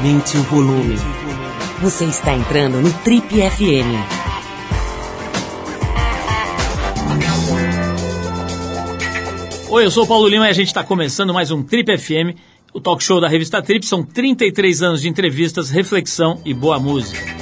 Aumente 0.00 0.38
o 0.38 0.42
volume. 0.44 0.96
Você 1.82 2.06
está 2.06 2.34
entrando 2.34 2.80
no 2.80 2.90
Trip 3.00 3.26
FM. 3.28 4.00
Oi, 9.68 9.84
eu 9.84 9.90
sou 9.90 10.04
o 10.04 10.06
Paulo 10.06 10.26
Lima 10.26 10.46
e 10.46 10.48
a 10.48 10.54
gente 10.54 10.68
está 10.68 10.82
começando 10.82 11.34
mais 11.34 11.50
um 11.50 11.62
Trip 11.62 11.98
FM, 11.98 12.34
o 12.72 12.80
talk 12.80 13.04
show 13.04 13.20
da 13.20 13.28
revista 13.28 13.60
Trip. 13.60 13.84
São 13.84 14.02
33 14.02 14.82
anos 14.82 15.02
de 15.02 15.08
entrevistas, 15.10 15.68
reflexão 15.68 16.40
e 16.46 16.54
boa 16.54 16.80
música. 16.80 17.39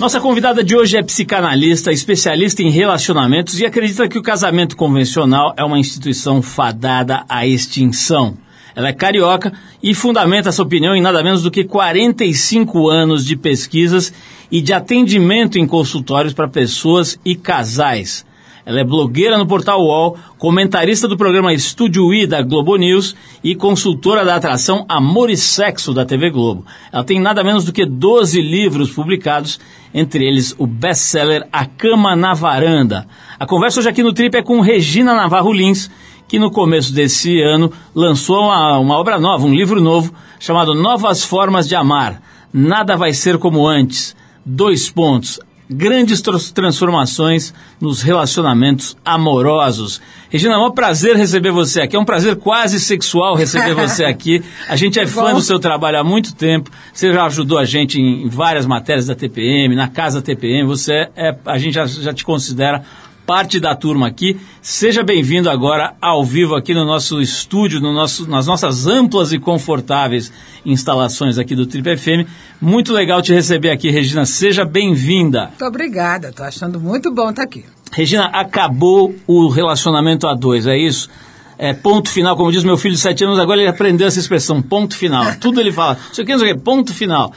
Nossa 0.00 0.18
convidada 0.18 0.64
de 0.64 0.74
hoje 0.74 0.96
é 0.96 1.02
psicanalista, 1.02 1.92
especialista 1.92 2.62
em 2.62 2.70
relacionamentos 2.70 3.60
e 3.60 3.66
acredita 3.66 4.08
que 4.08 4.18
o 4.18 4.22
casamento 4.22 4.74
convencional 4.74 5.52
é 5.58 5.62
uma 5.62 5.78
instituição 5.78 6.40
fadada 6.40 7.22
à 7.28 7.46
extinção. 7.46 8.34
Ela 8.74 8.88
é 8.88 8.94
carioca 8.94 9.52
e 9.82 9.94
fundamenta 9.94 10.48
essa 10.48 10.62
opinião 10.62 10.96
em 10.96 11.02
nada 11.02 11.22
menos 11.22 11.42
do 11.42 11.50
que 11.50 11.64
45 11.64 12.88
anos 12.88 13.26
de 13.26 13.36
pesquisas 13.36 14.10
e 14.50 14.62
de 14.62 14.72
atendimento 14.72 15.58
em 15.58 15.66
consultórios 15.66 16.32
para 16.32 16.48
pessoas 16.48 17.20
e 17.22 17.36
casais. 17.36 18.24
Ela 18.70 18.82
é 18.82 18.84
blogueira 18.84 19.36
no 19.36 19.48
portal 19.48 19.82
UOL, 19.82 20.16
comentarista 20.38 21.08
do 21.08 21.16
programa 21.16 21.52
Estúdio 21.52 22.14
I 22.14 22.24
da 22.24 22.40
Globo 22.40 22.76
News 22.76 23.16
e 23.42 23.56
consultora 23.56 24.24
da 24.24 24.36
atração 24.36 24.86
Amor 24.88 25.28
e 25.28 25.36
Sexo 25.36 25.92
da 25.92 26.06
TV 26.06 26.30
Globo. 26.30 26.64
Ela 26.92 27.02
tem 27.02 27.18
nada 27.18 27.42
menos 27.42 27.64
do 27.64 27.72
que 27.72 27.84
12 27.84 28.40
livros 28.40 28.92
publicados, 28.92 29.58
entre 29.92 30.24
eles 30.24 30.54
o 30.56 30.68
best-seller 30.68 31.48
A 31.52 31.66
Cama 31.66 32.14
na 32.14 32.32
Varanda. 32.32 33.08
A 33.40 33.44
conversa 33.44 33.80
hoje 33.80 33.88
aqui 33.88 34.04
no 34.04 34.12
Trip 34.12 34.36
é 34.36 34.40
com 34.40 34.60
Regina 34.60 35.16
Navarro 35.16 35.52
Lins, 35.52 35.90
que 36.28 36.38
no 36.38 36.52
começo 36.52 36.94
desse 36.94 37.40
ano 37.42 37.72
lançou 37.92 38.44
uma, 38.44 38.78
uma 38.78 38.96
obra 38.96 39.18
nova, 39.18 39.44
um 39.44 39.52
livro 39.52 39.80
novo, 39.80 40.14
chamado 40.38 40.76
Novas 40.76 41.24
Formas 41.24 41.66
de 41.66 41.74
Amar. 41.74 42.22
Nada 42.52 42.96
vai 42.96 43.12
ser 43.12 43.36
como 43.36 43.66
antes. 43.66 44.14
Dois 44.46 44.88
pontos 44.88 45.40
grandes 45.70 46.20
transformações 46.52 47.54
nos 47.80 48.02
relacionamentos 48.02 48.96
amorosos. 49.04 50.02
Regina, 50.28 50.54
é 50.54 50.58
um 50.58 50.70
prazer 50.72 51.14
receber 51.16 51.52
você 51.52 51.82
aqui. 51.82 51.94
É 51.94 51.98
um 51.98 52.04
prazer 52.04 52.36
quase 52.36 52.80
sexual 52.80 53.36
receber 53.36 53.74
você 53.78 54.04
aqui. 54.04 54.42
A 54.68 54.74
gente 54.74 54.98
é 54.98 55.06
fã 55.06 55.32
do 55.32 55.40
seu 55.40 55.60
trabalho 55.60 55.98
há 55.98 56.04
muito 56.04 56.34
tempo. 56.34 56.70
Você 56.92 57.12
já 57.12 57.24
ajudou 57.26 57.56
a 57.56 57.64
gente 57.64 58.00
em 58.00 58.28
várias 58.28 58.66
matérias 58.66 59.06
da 59.06 59.14
TPM, 59.14 59.76
na 59.76 59.86
casa 59.86 60.20
TPM. 60.20 60.66
Você 60.66 61.08
é, 61.14 61.36
a 61.46 61.56
gente 61.56 61.74
já, 61.74 61.86
já 61.86 62.12
te 62.12 62.24
considera 62.24 62.82
parte 63.30 63.60
da 63.60 63.76
turma 63.76 64.08
aqui. 64.08 64.36
Seja 64.60 65.04
bem-vindo 65.04 65.48
agora 65.48 65.94
ao 66.02 66.24
vivo 66.24 66.56
aqui 66.56 66.74
no 66.74 66.84
nosso 66.84 67.20
estúdio, 67.20 67.80
no 67.80 67.92
nosso, 67.92 68.28
nas 68.28 68.44
nossas 68.44 68.88
amplas 68.88 69.32
e 69.32 69.38
confortáveis 69.38 70.32
instalações 70.66 71.38
aqui 71.38 71.54
do 71.54 71.64
Trip 71.64 71.96
FM. 71.96 72.28
Muito 72.60 72.92
legal 72.92 73.22
te 73.22 73.32
receber 73.32 73.70
aqui, 73.70 73.88
Regina. 73.88 74.26
Seja 74.26 74.64
bem-vinda. 74.64 75.42
Muito 75.42 75.64
obrigada, 75.64 76.30
estou 76.30 76.44
achando 76.44 76.80
muito 76.80 77.14
bom 77.14 77.30
estar 77.30 77.44
aqui. 77.44 77.64
Regina, 77.92 78.24
acabou 78.24 79.14
o 79.28 79.46
relacionamento 79.46 80.26
a 80.26 80.34
dois, 80.34 80.66
é 80.66 80.76
isso? 80.76 81.08
É, 81.56 81.72
ponto 81.72 82.10
final, 82.10 82.36
como 82.36 82.50
diz 82.50 82.64
meu 82.64 82.76
filho 82.76 82.96
de 82.96 83.00
sete 83.00 83.22
anos, 83.22 83.38
agora 83.38 83.60
ele 83.60 83.70
aprendeu 83.70 84.08
essa 84.08 84.18
expressão, 84.18 84.60
ponto 84.60 84.96
final. 84.96 85.36
Tudo 85.38 85.60
ele 85.60 85.70
fala, 85.70 85.96
isso 86.10 86.20
aqui, 86.20 86.32
isso 86.32 86.44
aqui, 86.44 86.58
ponto 86.58 86.92
final. 86.92 87.32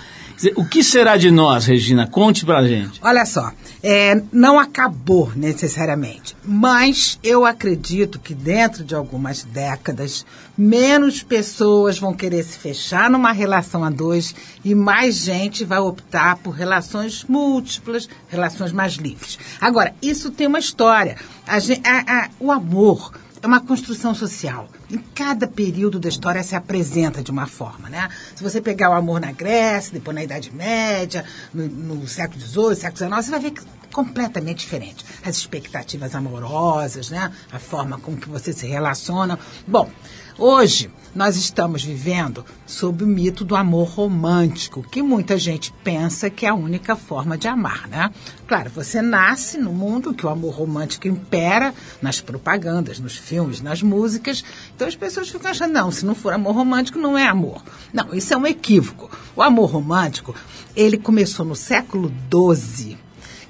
O 0.56 0.66
que 0.66 0.84
será 0.84 1.16
de 1.18 1.32
nós, 1.32 1.66
Regina? 1.66 2.08
Conte 2.08 2.46
pra 2.46 2.64
gente. 2.64 3.00
Olha 3.02 3.26
só, 3.26 3.52
é, 3.82 4.22
não 4.32 4.58
acabou 4.60 5.32
necessariamente, 5.36 6.36
mas 6.44 7.20
eu 7.24 7.46
acredito 7.46 8.20
que 8.20 8.34
dentro 8.34 8.84
de 8.84 8.96
algumas 8.96 9.44
décadas, 9.44 10.26
menos 10.58 11.22
pessoas 11.22 12.00
vão 12.00 12.14
querer 12.14 12.44
se 12.44 12.58
fechar 12.58 13.10
numa 13.10 13.32
relação 13.32 13.84
a 13.84 13.90
dois 13.90 14.34
e 14.64 14.74
mais 14.74 15.16
gente 15.16 15.66
vai 15.66 15.80
optar 15.80 16.38
por 16.38 16.52
relações 16.52 17.26
múltiplas, 17.28 18.08
relações 18.30 18.72
mais 18.72 18.94
livres. 18.94 19.38
Agora, 19.60 19.94
isso 20.02 20.32
tem 20.32 20.48
uma 20.48 20.60
história. 20.60 21.18
A, 21.46 21.58
a, 21.58 22.24
a, 22.26 22.30
o 22.40 22.52
amor 22.52 23.12
é 23.44 23.48
uma 23.48 23.60
construção 23.60 24.16
social. 24.16 24.70
Em 24.90 24.98
cada 24.98 25.46
período 25.46 26.00
da 26.00 26.08
história 26.08 26.42
se 26.42 26.56
apresenta 26.56 27.22
de 27.22 27.30
uma 27.30 27.46
forma, 27.46 27.90
né? 27.90 28.08
Se 28.34 28.42
você 28.42 28.62
pegar 28.62 28.90
o 28.90 28.94
amor 28.94 29.20
na 29.20 29.34
Grécia, 29.34 29.92
depois 29.92 30.16
na 30.16 30.24
Idade 30.24 30.50
Média, 30.56 31.26
no, 31.54 31.68
no 31.68 32.08
século 32.08 32.40
XVIII, 32.40 32.76
século 32.76 32.98
XIX, 32.98 33.26
você 33.26 33.32
vai 33.32 33.40
ver 33.42 33.52
que 33.52 33.60
é 33.60 33.64
completamente 33.92 34.60
diferente. 34.60 35.06
As 35.26 35.36
expectativas 35.36 36.16
amorosas, 36.16 37.10
né? 37.10 37.34
A 37.52 37.60
forma 37.60 38.00
com 38.00 38.16
que 38.16 38.30
você 38.30 38.54
se 38.54 38.66
relaciona. 38.66 39.38
Bom, 39.68 39.92
Hoje, 40.38 40.90
nós 41.14 41.36
estamos 41.36 41.84
vivendo 41.84 42.44
sob 42.66 43.04
o 43.04 43.08
mito 43.08 43.46
do 43.46 43.56
amor 43.56 43.88
romântico, 43.90 44.82
que 44.82 45.04
muita 45.04 45.38
gente 45.38 45.72
pensa 45.84 46.28
que 46.28 46.44
é 46.44 46.50
a 46.50 46.56
única 46.56 46.96
forma 46.96 47.38
de 47.38 47.48
amar, 47.48 47.88
né? 47.88 48.12
Claro, 48.48 48.72
você 48.72 49.00
nasce 49.00 49.60
no 49.60 49.72
mundo 49.72 50.12
que 50.12 50.26
o 50.26 50.30
amor 50.30 50.56
romântico 50.56 51.08
impera 51.08 51.72
nas 52.02 52.20
propagandas, 52.20 53.00
nos 53.00 53.16
filmes, 53.16 53.62
nas 53.62 53.84
músicas. 53.84 54.44
Então 54.76 54.88
as 54.88 54.96
pessoas 54.96 55.30
ficam 55.30 55.52
achando, 55.52 55.72
não, 55.72 55.92
se 55.92 56.04
não 56.04 56.16
for 56.16 56.34
amor 56.34 56.56
romântico, 56.56 56.98
não 56.98 57.16
é 57.16 57.28
amor. 57.28 57.62
Não, 57.94 58.12
isso 58.12 58.34
é 58.34 58.38
um 58.38 58.48
equívoco. 58.48 59.12
O 59.36 59.44
amor 59.44 59.70
romântico, 59.70 60.34
ele 60.76 60.98
começou 60.98 61.46
no 61.46 61.56
século 61.56 62.12
XII 62.32 63.03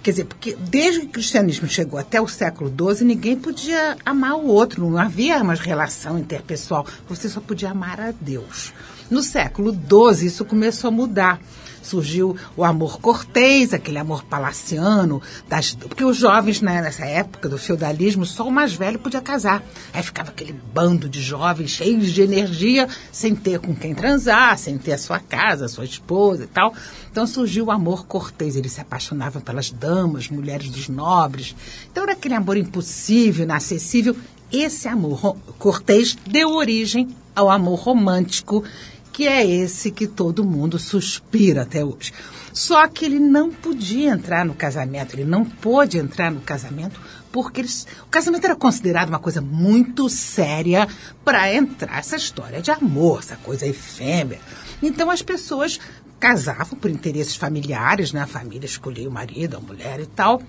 Quer 0.04 0.12
dizer, 0.12 0.26
porque 0.26 0.58
desde 0.60 1.00
que 1.00 1.06
o 1.06 1.10
cristianismo 1.12 1.66
chegou 1.66 1.98
até 1.98 2.20
o 2.20 2.28
século 2.28 2.70
XII, 2.70 3.08
ninguém 3.08 3.38
podia 3.38 3.96
amar 4.06 4.36
o 4.36 4.48
outro, 4.48 4.86
não 4.86 4.98
havia 4.98 5.42
uma 5.42 5.54
relação 5.54 6.20
interpessoal, 6.20 6.86
você 7.08 7.30
só 7.30 7.40
podia 7.40 7.72
amar 7.72 8.02
a 8.02 8.12
Deus. 8.12 8.74
No 9.10 9.24
século 9.24 9.72
XII, 9.72 10.28
isso 10.28 10.44
começou 10.44 10.90
a 10.90 10.92
mudar 10.92 11.40
surgiu 11.84 12.36
o 12.58 12.64
amor 12.64 13.00
cortês, 13.00 13.74
aquele 13.74 14.00
amor 14.00 14.24
palaciano, 14.24 15.22
das, 15.48 15.74
porque 15.76 16.04
os 16.04 16.18
jovens 16.18 16.62
né, 16.62 16.82
nessa 16.82 17.06
época 17.06 17.48
do 17.48 17.58
feudalismo, 17.58 18.26
só 18.26 18.48
o 18.48 18.52
mais 18.52 18.74
velho 18.74 18.98
podia 18.98 19.22
casar. 19.22 19.64
Aí 19.94 20.02
ficava 20.02 20.32
aquele 20.32 20.54
bando 20.74 21.08
de 21.08 21.22
jovens 21.22 21.72
cheios 21.72 22.12
de 22.12 22.22
energia, 22.22 22.88
sem 23.12 23.36
ter 23.36 23.60
com 23.60 23.76
quem 23.76 23.94
transar, 23.94 24.58
sem 24.58 24.78
ter 24.78 24.94
a 24.94 24.98
sua 24.98 25.20
casa, 25.20 25.66
a 25.66 25.70
sua 25.70 25.86
esposa 25.86 26.46
e 26.46 26.48
tal. 26.48 26.74
Então 27.12 27.28
surgiu 27.28 27.66
o 27.66 27.72
amor 27.72 28.06
cortês, 28.08 28.56
eles 28.56 28.72
se 28.72 28.82
apaixonavam 28.82 29.42
pelas 29.42 29.70
damas, 29.70 30.30
mulheres 30.30 30.70
dos 30.70 30.90
nobres. 30.90 31.56
Então 31.92 32.04
era 32.04 32.14
aquele 32.14 32.34
amor 32.34 32.58
impossível, 32.58 33.44
inacessível. 33.44 34.16
Esse 34.52 34.88
amor 34.88 35.36
cortês 35.58 36.18
deu 36.28 36.54
origem 36.54 37.08
ao 37.36 37.50
amor 37.50 37.80
romântico 37.80 38.64
que 39.14 39.28
é 39.28 39.46
esse 39.46 39.92
que 39.92 40.08
todo 40.08 40.44
mundo 40.44 40.80
suspira 40.80 41.62
até 41.62 41.86
hoje. 41.86 42.12
Só 42.52 42.88
que 42.88 43.06
ele 43.06 43.20
não 43.20 43.52
podia 43.52 44.12
entrar 44.12 44.44
no 44.44 44.56
casamento, 44.56 45.14
ele 45.14 45.24
não 45.24 45.46
pôde 45.46 46.00
entrar 46.00 46.32
no 46.32 46.42
casamento 46.42 47.00
porque 47.32 47.62
eles, 47.62 47.88
o 48.04 48.10
casamento 48.10 48.46
era 48.46 48.56
considerado 48.56 49.10
uma 49.10 49.20
coisa 49.20 49.42
muito 49.42 50.10
séria 50.10 50.88
para 51.24 51.54
entrar 51.54 52.00
essa 52.00 52.16
história 52.16 52.62
de 52.62 52.70
amor, 52.70 53.20
essa 53.20 53.36
coisa 53.38 53.66
efêmera. 53.66 54.42
Então 54.82 55.10
as 55.10 55.22
pessoas 55.22 55.80
casavam 56.20 56.78
por 56.78 56.90
interesses 56.90 57.36
familiares, 57.36 58.14
né? 58.14 58.22
A 58.22 58.28
família 58.28 58.66
escolhia 58.66 59.10
o 59.10 59.12
marido, 59.12 59.58
a 59.58 59.60
mulher 59.60 60.00
e 60.00 60.06
tal. 60.06 60.42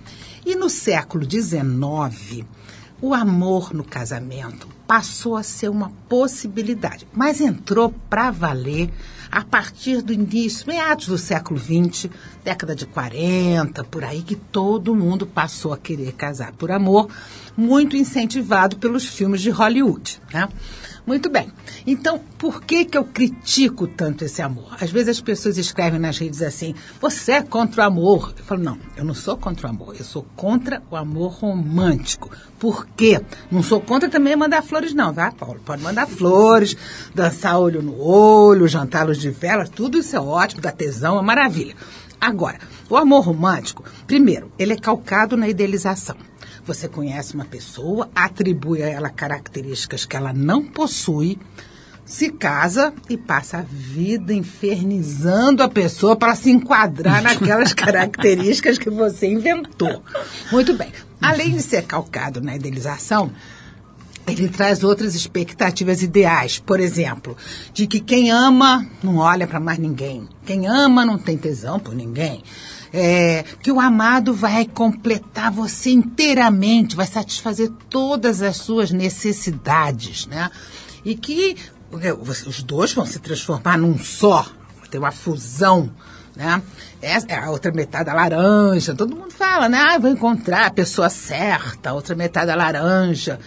E 0.44 0.54
no 0.54 0.68
século 0.70 1.28
XIX, 1.28 2.44
o 3.00 3.14
amor 3.14 3.74
no 3.74 3.82
casamento 3.82 4.73
passou 4.86 5.36
a 5.36 5.42
ser 5.42 5.68
uma 5.68 5.90
possibilidade, 6.08 7.06
mas 7.12 7.40
entrou 7.40 7.92
para 8.08 8.30
valer 8.30 8.90
a 9.30 9.42
partir 9.42 10.00
do 10.00 10.12
início, 10.12 10.66
meados 10.66 11.08
do 11.08 11.18
século 11.18 11.58
XX, 11.58 12.08
década 12.44 12.74
de 12.74 12.86
40, 12.86 13.82
por 13.84 14.04
aí, 14.04 14.22
que 14.22 14.36
todo 14.36 14.94
mundo 14.94 15.26
passou 15.26 15.72
a 15.72 15.78
querer 15.78 16.12
casar 16.12 16.52
por 16.52 16.70
amor, 16.70 17.08
muito 17.56 17.96
incentivado 17.96 18.76
pelos 18.76 19.06
filmes 19.06 19.40
de 19.40 19.50
Hollywood. 19.50 20.20
Né? 20.32 20.48
Muito 21.06 21.28
bem. 21.28 21.52
Então, 21.86 22.18
por 22.38 22.62
que, 22.62 22.86
que 22.86 22.96
eu 22.96 23.04
critico 23.04 23.86
tanto 23.86 24.24
esse 24.24 24.40
amor? 24.40 24.74
Às 24.80 24.90
vezes 24.90 25.10
as 25.10 25.20
pessoas 25.20 25.58
escrevem 25.58 26.00
nas 26.00 26.16
redes 26.16 26.40
assim: 26.40 26.74
você 26.98 27.32
é 27.32 27.42
contra 27.42 27.82
o 27.82 27.86
amor. 27.86 28.32
Eu 28.38 28.44
falo: 28.44 28.62
não, 28.62 28.78
eu 28.96 29.04
não 29.04 29.12
sou 29.12 29.36
contra 29.36 29.66
o 29.66 29.70
amor, 29.70 29.94
eu 29.98 30.04
sou 30.04 30.26
contra 30.34 30.82
o 30.90 30.96
amor 30.96 31.32
romântico. 31.32 32.30
Por 32.58 32.86
quê? 32.96 33.20
Não 33.50 33.62
sou 33.62 33.82
contra 33.82 34.08
também 34.08 34.34
mandar 34.34 34.62
flores, 34.62 34.94
não, 34.94 35.12
tá, 35.12 35.30
Paulo? 35.30 35.60
Pode 35.62 35.82
mandar 35.82 36.06
flores, 36.06 36.74
dançar 37.14 37.58
olho 37.58 37.82
no 37.82 38.00
olho, 38.00 38.66
jantar 38.66 39.06
luz 39.06 39.18
de 39.18 39.30
vela, 39.30 39.66
tudo 39.66 39.98
isso 39.98 40.16
é 40.16 40.20
ótimo, 40.20 40.62
dá 40.62 40.72
tesão, 40.72 41.18
é 41.18 41.22
maravilha. 41.22 41.74
Agora, 42.18 42.58
o 42.88 42.96
amor 42.96 43.26
romântico, 43.26 43.84
primeiro, 44.06 44.50
ele 44.58 44.72
é 44.72 44.78
calcado 44.78 45.36
na 45.36 45.48
idealização. 45.48 46.16
Você 46.66 46.88
conhece 46.88 47.34
uma 47.34 47.44
pessoa, 47.44 48.08
atribui 48.14 48.82
a 48.82 48.88
ela 48.88 49.10
características 49.10 50.06
que 50.06 50.16
ela 50.16 50.32
não 50.32 50.64
possui, 50.64 51.38
se 52.06 52.30
casa 52.30 52.92
e 53.08 53.16
passa 53.16 53.58
a 53.58 53.62
vida 53.62 54.32
infernizando 54.32 55.62
a 55.62 55.68
pessoa 55.68 56.16
para 56.16 56.34
se 56.34 56.50
enquadrar 56.50 57.22
naquelas 57.22 57.72
características 57.74 58.78
que 58.78 58.90
você 58.90 59.26
inventou. 59.26 60.02
Muito 60.52 60.74
bem. 60.74 60.92
Além 61.20 61.52
de 61.52 61.62
ser 61.62 61.84
calcado 61.84 62.40
na 62.40 62.56
idealização, 62.56 63.32
ele 64.26 64.48
traz 64.48 64.82
outras 64.82 65.14
expectativas 65.14 66.02
ideais, 66.02 66.58
por 66.58 66.80
exemplo, 66.80 67.36
de 67.72 67.86
que 67.86 68.00
quem 68.00 68.30
ama 68.30 68.86
não 69.02 69.18
olha 69.18 69.46
para 69.46 69.60
mais 69.60 69.78
ninguém, 69.78 70.28
quem 70.46 70.66
ama 70.66 71.04
não 71.04 71.18
tem 71.18 71.36
tesão 71.36 71.78
por 71.78 71.94
ninguém, 71.94 72.42
é, 72.96 73.44
que 73.60 73.72
o 73.72 73.80
amado 73.80 74.32
vai 74.32 74.64
completar 74.64 75.50
você 75.50 75.90
inteiramente, 75.90 76.94
vai 76.94 77.06
satisfazer 77.06 77.68
todas 77.90 78.40
as 78.40 78.56
suas 78.56 78.92
necessidades, 78.92 80.28
né? 80.28 80.48
E 81.04 81.16
que 81.16 81.56
os 82.46 82.62
dois 82.62 82.92
vão 82.92 83.04
se 83.04 83.18
transformar 83.18 83.76
num 83.76 83.98
só, 83.98 84.46
ter 84.92 84.98
uma 84.98 85.10
fusão, 85.10 85.90
né? 86.36 86.62
É 87.02 87.34
a 87.36 87.50
outra 87.50 87.72
metade 87.72 88.04
da 88.04 88.14
laranja, 88.14 88.94
todo 88.94 89.16
mundo 89.16 89.32
fala, 89.32 89.68
né? 89.68 89.76
Ah, 89.76 89.98
vou 89.98 90.10
encontrar 90.10 90.66
a 90.66 90.70
pessoa 90.70 91.10
certa, 91.10 91.90
a 91.90 91.92
outra 91.94 92.14
metade 92.14 92.46
da 92.46 92.54
laranja. 92.54 93.40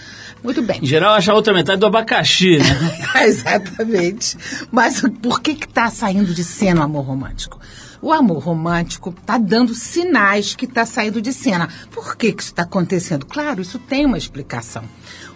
Muito 0.43 0.61
bem. 0.61 0.81
Em 0.83 0.85
geral, 0.85 1.13
acha 1.13 1.31
a 1.31 1.35
outra 1.35 1.53
metade 1.53 1.79
do 1.79 1.85
abacaxi, 1.85 2.57
né? 2.57 3.23
Exatamente. 3.23 4.37
Mas 4.69 5.01
por 5.21 5.39
que 5.41 5.55
que 5.55 5.69
tá 5.69 5.89
saindo 5.89 6.33
de 6.33 6.43
cena 6.43 6.81
o 6.81 6.83
amor 6.83 7.05
romântico? 7.05 7.57
O 8.01 8.11
amor 8.11 8.43
romântico 8.43 9.09
está 9.09 9.37
dando 9.37 9.73
sinais 9.73 10.55
que 10.55 10.65
está 10.65 10.85
saindo 10.85 11.21
de 11.21 11.33
cena. 11.33 11.67
Por 11.91 12.15
que, 12.15 12.31
que 12.31 12.41
isso 12.41 12.51
está 12.51 12.63
acontecendo? 12.63 13.25
Claro, 13.25 13.61
isso 13.61 13.79
tem 13.79 14.05
uma 14.05 14.17
explicação. 14.17 14.83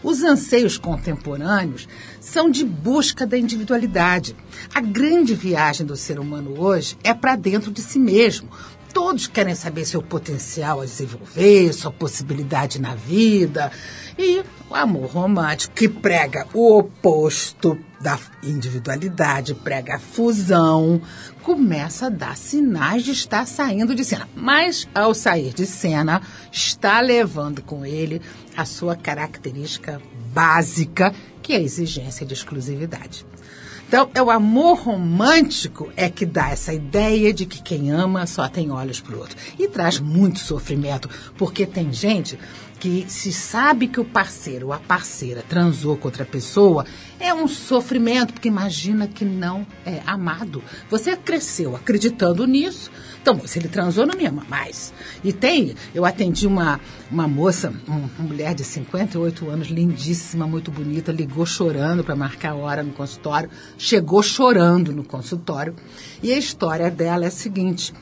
Os 0.04 0.24
anseios 0.24 0.78
contemporâneos 0.78 1.88
são 2.20 2.50
de 2.50 2.64
busca 2.64 3.26
da 3.26 3.38
individualidade. 3.38 4.36
A 4.74 4.82
grande 4.82 5.34
viagem 5.34 5.86
do 5.86 5.96
ser 5.96 6.20
humano 6.20 6.60
hoje 6.60 6.98
é 7.04 7.14
para 7.14 7.36
dentro 7.36 7.72
de 7.72 7.82
si 7.82 8.00
mesmo. 8.00 8.50
Todos 8.94 9.26
querem 9.26 9.56
saber 9.56 9.86
seu 9.86 10.02
potencial 10.02 10.82
a 10.82 10.86
desenvolver, 10.86 11.72
sua 11.74 11.92
possibilidade 11.92 12.80
na 12.80 12.94
vida. 12.94 13.72
E 14.18 14.44
o 14.70 14.76
amor 14.76 15.10
romântico, 15.10 15.74
que 15.74 15.88
prega 15.88 16.46
o 16.54 16.78
oposto 16.78 17.78
da 18.02 18.20
individualidade, 18.44 19.54
prega 19.54 19.96
a 19.96 20.00
fusão, 20.00 21.02
começa 21.44 22.08
a 22.08 22.10
dar 22.10 22.38
sinais 22.38 23.04
de 23.04 23.12
estar 23.12 23.46
saindo 23.46 23.96
de 23.96 24.04
cena. 24.04 24.28
Mas, 24.36 24.88
ao 24.94 25.14
sair 25.14 25.54
de 25.54 25.66
cena, 25.66 26.22
está 26.52 27.02
levando 27.02 27.62
com 27.62 27.86
ele 27.86 28.22
a 28.56 28.66
sua 28.66 28.96
característica 28.96 30.02
básica, 30.34 31.14
que 31.42 31.54
é 31.54 31.58
a 31.58 31.62
exigência 31.62 32.26
de 32.26 32.34
exclusividade. 32.34 33.26
Então, 33.92 34.10
é 34.14 34.24
o 34.24 34.32
amor 34.32 34.80
romântico 34.84 35.92
é 35.98 36.10
que 36.10 36.26
dá 36.26 36.50
essa 36.50 36.74
ideia 36.74 37.34
de 37.34 37.46
que 37.46 37.62
quem 37.62 37.92
ama 37.92 38.26
só 38.26 38.48
tem 38.48 38.72
olhos 38.72 39.02
para 39.02 39.16
o 39.16 39.20
outro. 39.20 39.36
E 39.60 39.68
traz 39.68 40.00
muito 40.00 40.40
sofrimento, 40.40 41.10
porque 41.38 41.66
tem 41.66 41.92
gente 41.92 42.40
que 42.82 43.06
se 43.08 43.32
sabe 43.32 43.88
que 43.88 44.00
o 44.00 44.04
parceiro 44.04 44.68
ou 44.68 44.74
a 44.74 44.80
parceira 44.80 45.44
transou 45.48 45.96
com 45.96 46.08
outra 46.08 46.26
pessoa, 46.26 46.84
é 47.20 47.32
um 47.32 47.48
sofrimento, 47.48 48.34
porque 48.34 48.48
imagina 48.48 49.08
que 49.08 49.24
não 49.24 49.68
é 49.86 50.02
amado. 50.04 50.64
Você 50.90 51.16
cresceu 51.16 51.76
acreditando 51.76 52.48
nisso, 52.48 52.90
então 53.22 53.40
se 53.46 53.60
ele 53.60 53.68
transou, 53.68 54.08
não 54.08 54.18
me 54.18 54.26
ama 54.26 54.44
mais. 54.50 54.92
E 55.24 55.32
tem, 55.32 55.76
eu 55.94 56.06
atendi 56.06 56.48
uma, 56.48 56.80
uma 57.12 57.28
moça, 57.28 57.72
uma 57.88 58.10
mulher 58.18 58.56
de 58.56 58.64
58 58.64 59.48
anos, 59.48 59.68
lindíssima, 59.68 60.48
muito 60.48 60.72
bonita, 60.72 61.12
ligou 61.12 61.46
chorando 61.46 62.04
para 62.04 62.16
marcar 62.16 62.54
a 62.54 62.56
hora 62.56 62.82
no 62.82 62.94
consultório, 62.94 63.52
chegou 63.78 64.24
chorando 64.24 64.92
no 64.92 65.04
consultório, 65.04 65.76
e 66.24 66.34
a 66.34 66.38
história 66.38 66.90
dela 66.90 67.26
é 67.26 67.28
a 67.28 67.32
seguinte. 67.32 67.94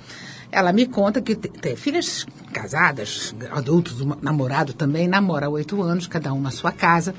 Ela 0.51 0.73
me 0.73 0.87
conta 0.87 1.21
que 1.21 1.35
tem 1.35 1.75
filhas 1.75 2.25
casadas, 2.51 3.35
adultos, 3.51 4.01
um 4.01 4.15
namorado 4.21 4.73
também, 4.73 5.07
namora 5.07 5.45
há 5.45 5.49
oito 5.49 5.81
anos, 5.81 6.07
cada 6.07 6.33
um 6.33 6.41
na 6.41 6.51
sua 6.51 6.71
casa, 6.71 7.13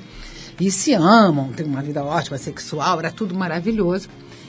e 0.58 0.70
se 0.70 0.92
amam, 0.92 1.52
tem 1.52 1.64
uma 1.64 1.80
vida 1.80 2.04
ótima, 2.04 2.36
sexual, 2.36 2.98
era 2.98 3.10
tudo 3.10 3.34
maravilhoso. 3.34 4.08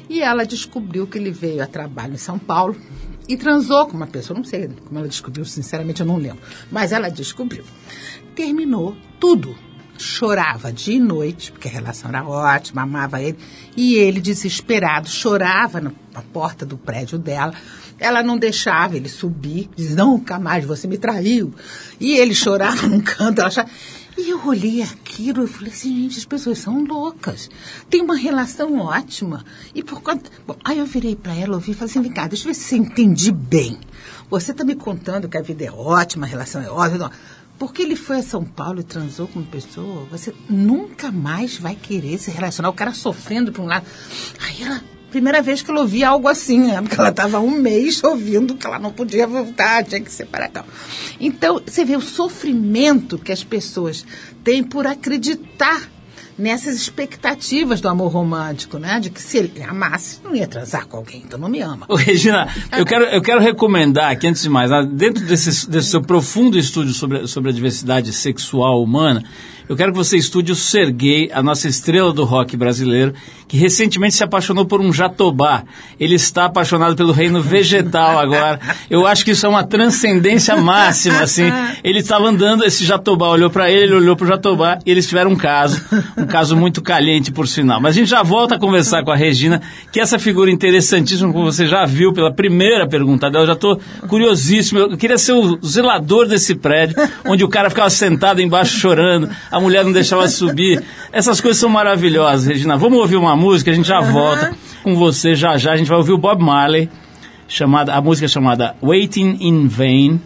E 0.10 0.22
ela 0.22 0.46
descobriu 0.46 1.08
que 1.08 1.18
ele 1.18 1.32
veio 1.32 1.64
a 1.64 1.68
trabalho 1.68 2.16
em 2.16 2.18
São 2.18 2.38
Paulo 2.38 2.76
e 3.30 3.38
transou 3.38 3.86
com 3.86 3.96
uma 3.96 4.08
pessoa, 4.08 4.36
não 4.36 4.44
sei 4.44 4.68
como 4.86 5.00
ela 5.00 5.08
descobriu, 5.08 5.46
sinceramente 5.46 6.02
eu 6.02 6.06
não 6.06 6.18
lembro, 6.18 6.42
mas 6.70 6.92
ela 6.92 7.10
descobriu. 7.10 7.64
Terminou 8.36 8.96
tudo. 9.20 9.56
Chorava 9.98 10.74
dia 10.74 10.96
e 10.96 11.00
noite, 11.00 11.52
porque 11.52 11.68
a 11.68 11.72
relação 11.72 12.10
era 12.10 12.28
ótima, 12.28 12.82
amava 12.82 13.22
ele, 13.22 13.38
e 13.78 13.94
ele, 13.94 14.20
desesperado, 14.20 15.08
chorava 15.08 15.80
na 15.80 16.22
porta 16.34 16.66
do 16.66 16.76
prédio 16.76 17.20
dela, 17.20 17.54
ela 18.02 18.24
não 18.24 18.36
deixava 18.36 18.98
ele 18.98 19.08
subir, 19.08 19.70
diz, 19.76 19.96
nunca 19.96 20.40
mais, 20.40 20.66
você 20.66 20.88
me 20.88 20.98
traiu. 20.98 21.54
E 22.00 22.14
ele 22.18 22.34
chorava 22.34 22.88
num 22.88 23.00
canto, 23.00 23.40
ela 23.40 23.48
achava... 23.48 23.70
E 24.18 24.30
eu 24.30 24.46
olhei 24.46 24.82
aquilo 24.82 25.46
e 25.46 25.48
falei 25.48 25.72
assim, 25.72 25.96
gente, 26.02 26.18
as 26.18 26.26
pessoas 26.26 26.58
são 26.58 26.84
loucas. 26.84 27.50
Tem 27.90 28.02
uma 28.02 28.16
relação 28.16 28.78
ótima. 28.80 29.46
E 29.74 29.84
por 29.84 30.02
conta... 30.02 30.30
Bom, 30.46 30.58
aí 30.64 30.80
eu 30.80 30.86
virei 30.86 31.16
para 31.16 31.34
ela, 31.34 31.56
ouvi 31.56 31.72
e 31.72 31.74
falei 31.76 31.92
assim, 31.92 32.02
vem 32.02 32.12
cá, 32.12 32.28
deixa 32.28 32.44
eu 32.44 32.48
ver 32.48 32.56
se 32.56 32.66
você 32.66 32.76
entendi 32.76 33.32
bem. 33.32 33.80
Você 34.30 34.52
está 34.52 34.64
me 34.64 34.76
contando 34.76 35.30
que 35.30 35.38
a 35.38 35.42
vida 35.42 35.64
é 35.64 35.72
ótima, 35.72 36.26
a 36.26 36.30
relação 36.30 36.62
é 36.62 36.70
ótima. 36.70 37.12
Porque 37.58 37.84
ele 37.84 37.96
foi 37.96 38.18
a 38.18 38.24
São 38.24 38.44
Paulo 38.44 38.80
e 38.80 38.84
transou 38.84 39.28
com 39.28 39.40
uma 39.40 39.48
pessoa, 39.48 40.08
você 40.10 40.34
nunca 40.50 41.12
mais 41.12 41.58
vai 41.58 41.76
querer 41.76 42.18
se 42.18 42.32
relacionar. 42.32 42.70
O 42.70 42.74
cara 42.74 42.94
sofrendo 42.94 43.52
por 43.52 43.62
um 43.62 43.68
lado. 43.68 43.86
Aí 44.40 44.64
ela 44.64 44.82
primeira 45.12 45.42
vez 45.42 45.62
que 45.62 45.70
ela 45.70 45.82
ouvia 45.82 46.10
algo 46.10 46.28
assim, 46.28 46.60
né? 46.60 46.82
Porque 46.82 47.00
ela 47.00 47.10
estava 47.10 47.40
um 47.40 47.52
mês 47.52 48.04
ouvindo 48.04 48.56
que 48.56 48.66
ela 48.66 48.80
não 48.80 48.92
podia 48.92 49.28
voltar, 49.28 49.84
tinha 49.84 50.02
que 50.02 50.12
separar 50.12 50.50
tal. 50.50 50.66
Então, 51.20 51.62
você 51.64 51.86
vê 51.86 51.96
o 51.96 52.02
sofrimento 52.02 53.18
que 53.18 53.32
as 53.32 53.44
pessoas 53.44 54.06
têm 54.44 54.64
por 54.64 54.88
acreditar 54.88 55.90
nessas 56.38 56.76
expectativas 56.76 57.82
do 57.82 57.88
amor 57.88 58.12
romântico, 58.12 58.80
né? 58.80 59.00
De 59.00 59.10
que 59.10 59.22
se 59.22 59.38
ele 59.38 59.62
amasse, 59.62 60.20
não 60.24 60.36
ia 60.36 60.48
transar 60.48 60.88
com 60.88 60.98
alguém, 60.98 61.22
então 61.26 61.38
não 61.38 61.50
me 61.50 61.62
ama. 61.62 61.86
Ô, 61.88 61.96
Regina, 61.96 62.48
eu 62.76 62.86
quero, 62.86 63.04
eu 63.06 63.22
quero 63.22 63.40
recomendar 63.40 64.12
aqui, 64.12 64.28
antes 64.28 64.42
de 64.42 64.50
mais, 64.50 64.72
dentro 64.92 65.24
desse, 65.26 65.70
desse 65.70 65.90
seu 65.90 66.02
profundo 66.02 66.58
estudo 66.58 66.92
sobre, 66.94 67.28
sobre 67.28 67.52
a 67.52 67.54
diversidade 67.54 68.12
sexual 68.14 68.82
humana, 68.82 69.24
eu 69.72 69.78
quero 69.78 69.94
que 69.94 69.98
você 69.98 70.18
estude 70.18 70.52
o 70.52 70.56
Serguei, 70.56 71.32
a 71.34 71.42
nossa 71.42 71.66
estrela 71.66 72.12
do 72.12 72.26
rock 72.26 72.58
brasileiro, 72.58 73.14
que 73.48 73.56
recentemente 73.56 74.16
se 74.16 74.22
apaixonou 74.22 74.66
por 74.66 74.82
um 74.82 74.92
jatobá. 74.92 75.64
Ele 75.98 76.16
está 76.16 76.44
apaixonado 76.44 76.94
pelo 76.94 77.14
reino 77.14 77.42
vegetal 77.42 78.20
agora. 78.20 78.60
Eu 78.90 79.08
acho 79.08 79.24
que 79.24 79.32
isso 79.32 79.46
é 79.46 79.50
uma 79.50 79.64
transcendência 79.64 80.58
máxima, 80.58 81.22
assim. 81.22 81.46
Ele 81.86 82.00
estava 82.00 82.28
andando, 82.28 82.66
esse 82.66 82.84
jatobá 82.84 83.30
olhou 83.30 83.50
para 83.50 83.72
ele, 83.72 83.84
ele 83.84 83.96
olhou 83.96 84.16
para 84.18 84.26
o 84.26 84.28
jatobá 84.28 84.78
e 84.86 84.92
eles 84.92 85.08
tiveram 85.08 85.32
um 85.32 85.36
caso, 85.38 85.82
um 86.18 86.26
caso 86.26 86.54
muito 86.58 86.82
caliente 86.82 87.32
por 87.32 87.48
sinal. 87.48 87.80
Mas 87.80 87.96
a 87.96 88.00
gente 88.00 88.10
já 88.10 88.24
volta 88.24 88.56
a 88.56 88.60
conversar 88.60 89.06
com 89.06 89.12
a 89.12 89.16
Regina, 89.16 89.62
que 89.90 90.02
essa 90.02 90.20
figura 90.20 90.52
interessantíssima, 90.52 91.32
como 91.32 91.46
você 91.46 91.66
já 91.66 91.86
viu 91.86 92.12
pela 92.12 92.34
primeira 92.34 92.86
pergunta 92.86 93.32
dela, 93.32 93.44
eu 93.44 93.48
já 93.48 93.54
estou 93.54 93.80
curiosíssimo. 94.10 94.80
Eu 94.80 94.98
queria 94.98 95.18
ser 95.18 95.32
o 95.32 95.58
zelador 95.66 96.28
desse 96.28 96.56
prédio, 96.56 96.98
onde 97.26 97.42
o 97.46 97.48
cara 97.48 97.70
ficava 97.70 97.90
sentado 97.90 98.42
embaixo 98.42 98.78
chorando, 98.78 99.30
a 99.50 99.61
mulher 99.62 99.86
não 99.86 99.92
deixava 99.92 100.28
subir. 100.28 100.84
Essas 101.12 101.40
coisas 101.40 101.60
são 101.60 101.70
maravilhosas, 101.70 102.48
Regina. 102.48 102.76
Vamos 102.76 103.00
ouvir 103.00 103.16
uma 103.16 103.36
música, 103.36 103.72
a 103.72 103.74
gente 103.74 103.88
já 103.88 104.02
volta 104.02 104.54
com 104.84 104.96
você 104.96 105.36
já 105.36 105.58
já. 105.58 105.74
A 105.74 105.78
gente 105.78 105.88
vai 105.88 105.98
ouvir 105.98 106.12
o 106.12 106.18
Bob 106.18 106.42
Marley, 106.44 106.90
chamada, 107.48 107.94
a 107.94 108.02
música 108.02 108.28
chamada 108.28 108.76
Waiting 108.82 109.38
in 109.40 109.68
Vain, 109.68 110.20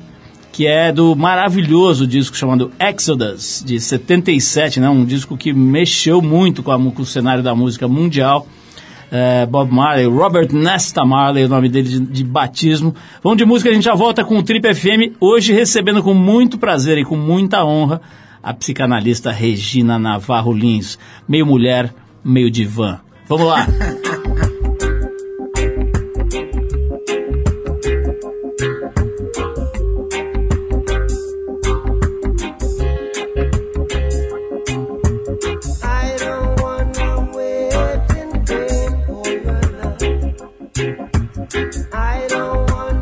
que 0.51 0.65
é 0.65 0.91
do 0.91 1.15
maravilhoso 1.15 2.07
disco 2.07 2.35
chamado 2.35 2.71
Exodus, 2.79 3.63
de 3.65 3.79
77, 3.79 4.79
né? 4.79 4.89
um 4.89 5.03
disco 5.03 5.35
que 5.35 5.51
mexeu 5.51 6.21
muito 6.21 6.63
com, 6.63 6.71
a, 6.71 6.77
com 6.79 7.01
o 7.01 7.05
cenário 7.05 7.43
da 7.43 7.53
música 7.53 7.87
mundial. 7.87 8.47
É, 9.11 9.45
Bob 9.45 9.71
Marley, 9.71 10.07
Robert 10.07 10.51
Nesta 10.51 11.05
Marley, 11.05 11.45
o 11.45 11.47
nome 11.47 11.69
dele 11.69 11.87
de, 11.87 11.99
de, 11.99 12.23
batismo. 12.23 12.95
Vamos 13.23 13.37
de 13.37 13.45
música, 13.45 13.69
a 13.69 13.73
gente 13.73 13.83
já 13.83 13.93
volta 13.93 14.23
com 14.23 14.37
o 14.37 14.43
Trip 14.43 14.73
FM, 14.73 15.15
hoje 15.19 15.53
recebendo 15.53 16.01
com 16.01 16.13
muito 16.13 16.57
prazer 16.57 16.97
e 16.97 17.05
com 17.05 17.15
muita 17.15 17.63
honra 17.63 18.01
a 18.45 18.53
psicanalista 18.53 19.31
Regina 19.31 19.97
Navarro 19.97 20.53
Lins. 20.53 20.99
Meio 21.27 21.47
mulher, 21.47 21.91
meio 22.23 22.51
divã. 22.51 23.01
Vamos 23.27 23.47
lá! 23.47 23.65
I 41.91 42.27
don't 42.27 42.71
want 42.71 42.94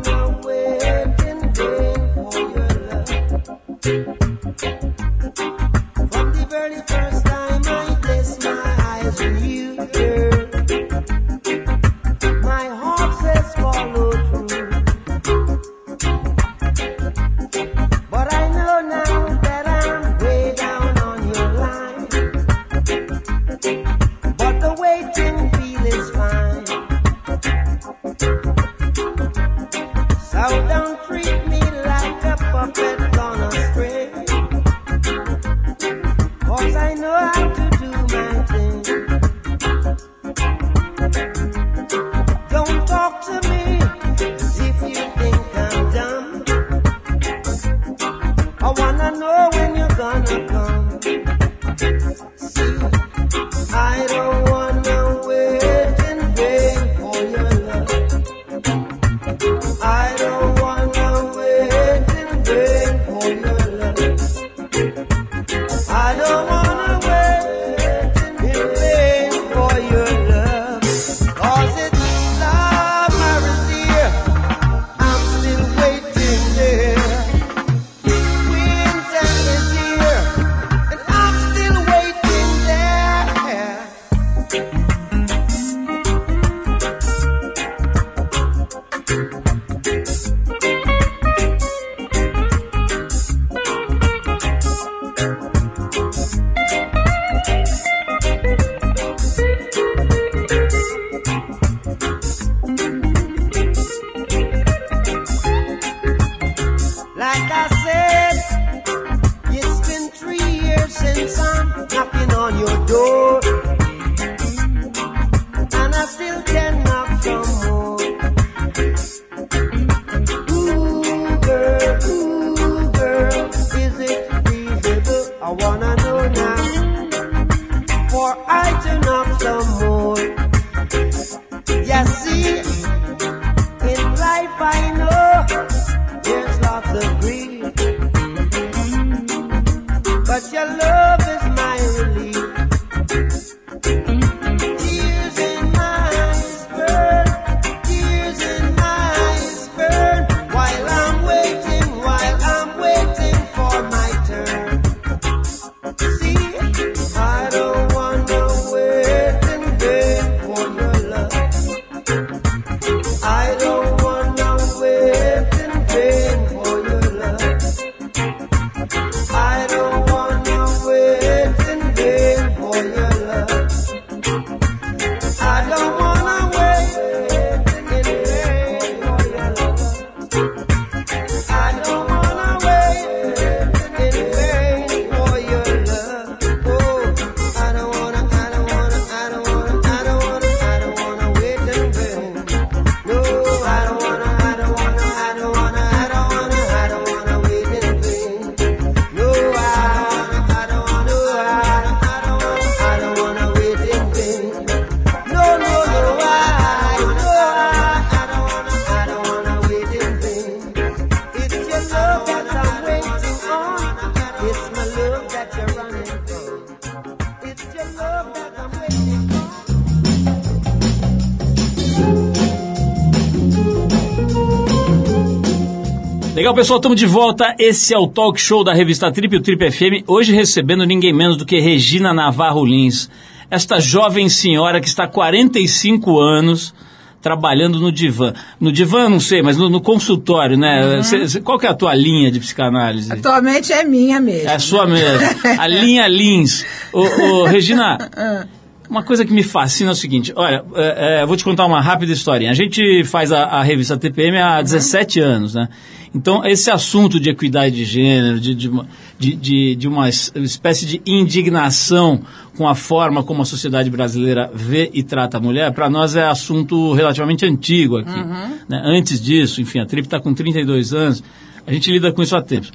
Legal, 226.54 226.62
pessoal, 226.62 226.78
estamos 226.78 227.00
de 227.00 227.06
volta. 227.06 227.56
Esse 227.58 227.92
é 227.92 227.98
o 227.98 228.06
talk 228.06 228.40
show 228.40 228.62
da 228.62 228.72
revista 228.72 229.10
Trip, 229.10 229.36
o 229.36 229.40
Trip 229.40 229.72
FM. 229.72 230.04
Hoje 230.06 230.32
recebendo 230.32 230.86
ninguém 230.86 231.12
menos 231.12 231.36
do 231.36 231.44
que 231.44 231.58
Regina 231.58 232.14
Navarro 232.14 232.64
Lins, 232.64 233.10
esta 233.50 233.80
jovem 233.80 234.28
senhora 234.28 234.80
que 234.80 234.86
está 234.86 235.02
há 235.02 235.08
45 235.08 236.20
anos 236.20 236.72
trabalhando 237.20 237.80
no 237.80 237.90
divã. 237.90 238.32
No 238.60 238.70
divã, 238.70 239.08
não 239.08 239.18
sei, 239.18 239.42
mas 239.42 239.56
no, 239.56 239.68
no 239.68 239.80
consultório, 239.80 240.56
né? 240.56 240.96
Uhum. 240.96 241.02
Cê, 241.02 241.28
cê, 241.28 241.40
qual 241.40 241.58
que 241.58 241.66
é 241.66 241.70
a 241.70 241.74
tua 241.74 241.92
linha 241.92 242.30
de 242.30 242.38
psicanálise? 242.38 243.12
Atualmente 243.12 243.72
é 243.72 243.82
minha 243.82 244.20
mesmo. 244.20 244.48
É 244.48 244.54
a 244.54 244.58
sua 244.60 244.86
mesmo. 244.86 245.26
a 245.58 245.66
linha 245.66 246.06
Lins. 246.06 246.64
Ô, 246.92 247.00
ô 247.00 247.44
Regina, 247.46 247.98
ah. 248.16 248.46
uma 248.88 249.02
coisa 249.02 249.24
que 249.24 249.32
me 249.32 249.42
fascina 249.42 249.90
é 249.90 249.92
o 249.92 249.96
seguinte, 249.96 250.32
olha, 250.36 250.64
é, 250.76 251.22
é, 251.22 251.26
vou 251.26 251.36
te 251.36 251.42
contar 251.42 251.66
uma 251.66 251.80
rápida 251.80 252.12
historinha. 252.12 252.52
A 252.52 252.54
gente 252.54 253.02
faz 253.02 253.32
a, 253.32 253.42
a 253.42 253.62
revista 253.64 253.96
TPM 253.96 254.38
há 254.38 254.62
17 254.62 255.20
uhum. 255.20 255.26
anos, 255.26 255.54
né? 255.54 255.68
Então, 256.14 256.46
esse 256.46 256.70
assunto 256.70 257.18
de 257.18 257.28
equidade 257.28 257.74
de 257.74 257.84
gênero, 257.84 258.38
de, 258.38 258.54
de, 258.54 258.70
de, 259.18 259.74
de, 259.74 259.88
uma 259.88 260.08
espécie 260.08 260.86
de 260.86 261.02
indignação 261.04 262.20
com 262.56 262.68
a 262.68 262.74
forma 262.76 263.24
como 263.24 263.42
a 263.42 263.44
sociedade 263.44 263.90
brasileira 263.90 264.48
vê 264.54 264.90
e 264.94 265.02
trata 265.02 265.38
a 265.38 265.40
mulher, 265.40 265.72
para 265.72 265.90
nós 265.90 266.14
é 266.14 266.24
assunto 266.24 266.92
relativamente 266.92 267.44
antigo 267.44 267.96
aqui. 267.96 268.16
Uhum. 268.16 268.58
Né? 268.68 268.80
Antes 268.84 269.20
disso, 269.20 269.60
enfim, 269.60 269.80
a 269.80 269.86
Trip 269.86 270.06
está 270.06 270.20
com 270.20 270.32
32 270.32 270.94
anos, 270.94 271.24
a 271.66 271.72
gente 271.72 271.90
lida 271.90 272.12
com 272.12 272.22
isso 272.22 272.36
há 272.36 272.42
tempos. 272.42 272.70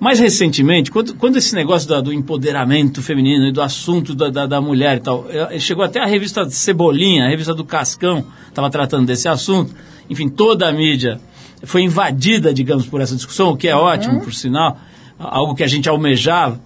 Mais 0.00 0.18
recentemente, 0.18 0.90
quando, 0.90 1.14
quando 1.14 1.36
esse 1.36 1.54
negócio 1.54 1.86
da, 1.88 2.00
do 2.00 2.12
empoderamento 2.12 3.02
feminino 3.02 3.48
e 3.48 3.52
do 3.52 3.60
assunto 3.60 4.14
da, 4.14 4.30
da, 4.30 4.46
da, 4.46 4.60
mulher 4.60 4.96
e 4.96 5.00
tal, 5.00 5.26
eh, 5.28 5.58
chegou 5.58 5.84
até 5.84 6.00
a 6.00 6.06
revista 6.06 6.48
Cebolinha, 6.48 7.26
a 7.26 7.28
revista 7.28 7.52
do 7.52 7.64
Cascão, 7.64 8.24
estava 8.48 8.70
tratando 8.70 9.06
desse 9.06 9.28
assunto, 9.28 9.74
enfim, 10.08 10.28
toda 10.28 10.68
a 10.68 10.72
mídia 10.72 11.20
foi 11.64 11.82
invadida, 11.82 12.52
digamos, 12.52 12.86
por 12.86 13.00
essa 13.00 13.16
discussão, 13.16 13.50
o 13.50 13.56
que 13.56 13.68
é 13.68 13.76
uhum. 13.76 13.82
ótimo, 13.82 14.20
por 14.20 14.32
sinal, 14.32 14.78
algo 15.18 15.54
que 15.54 15.62
a 15.62 15.66
gente 15.66 15.88
almejava. 15.88 16.60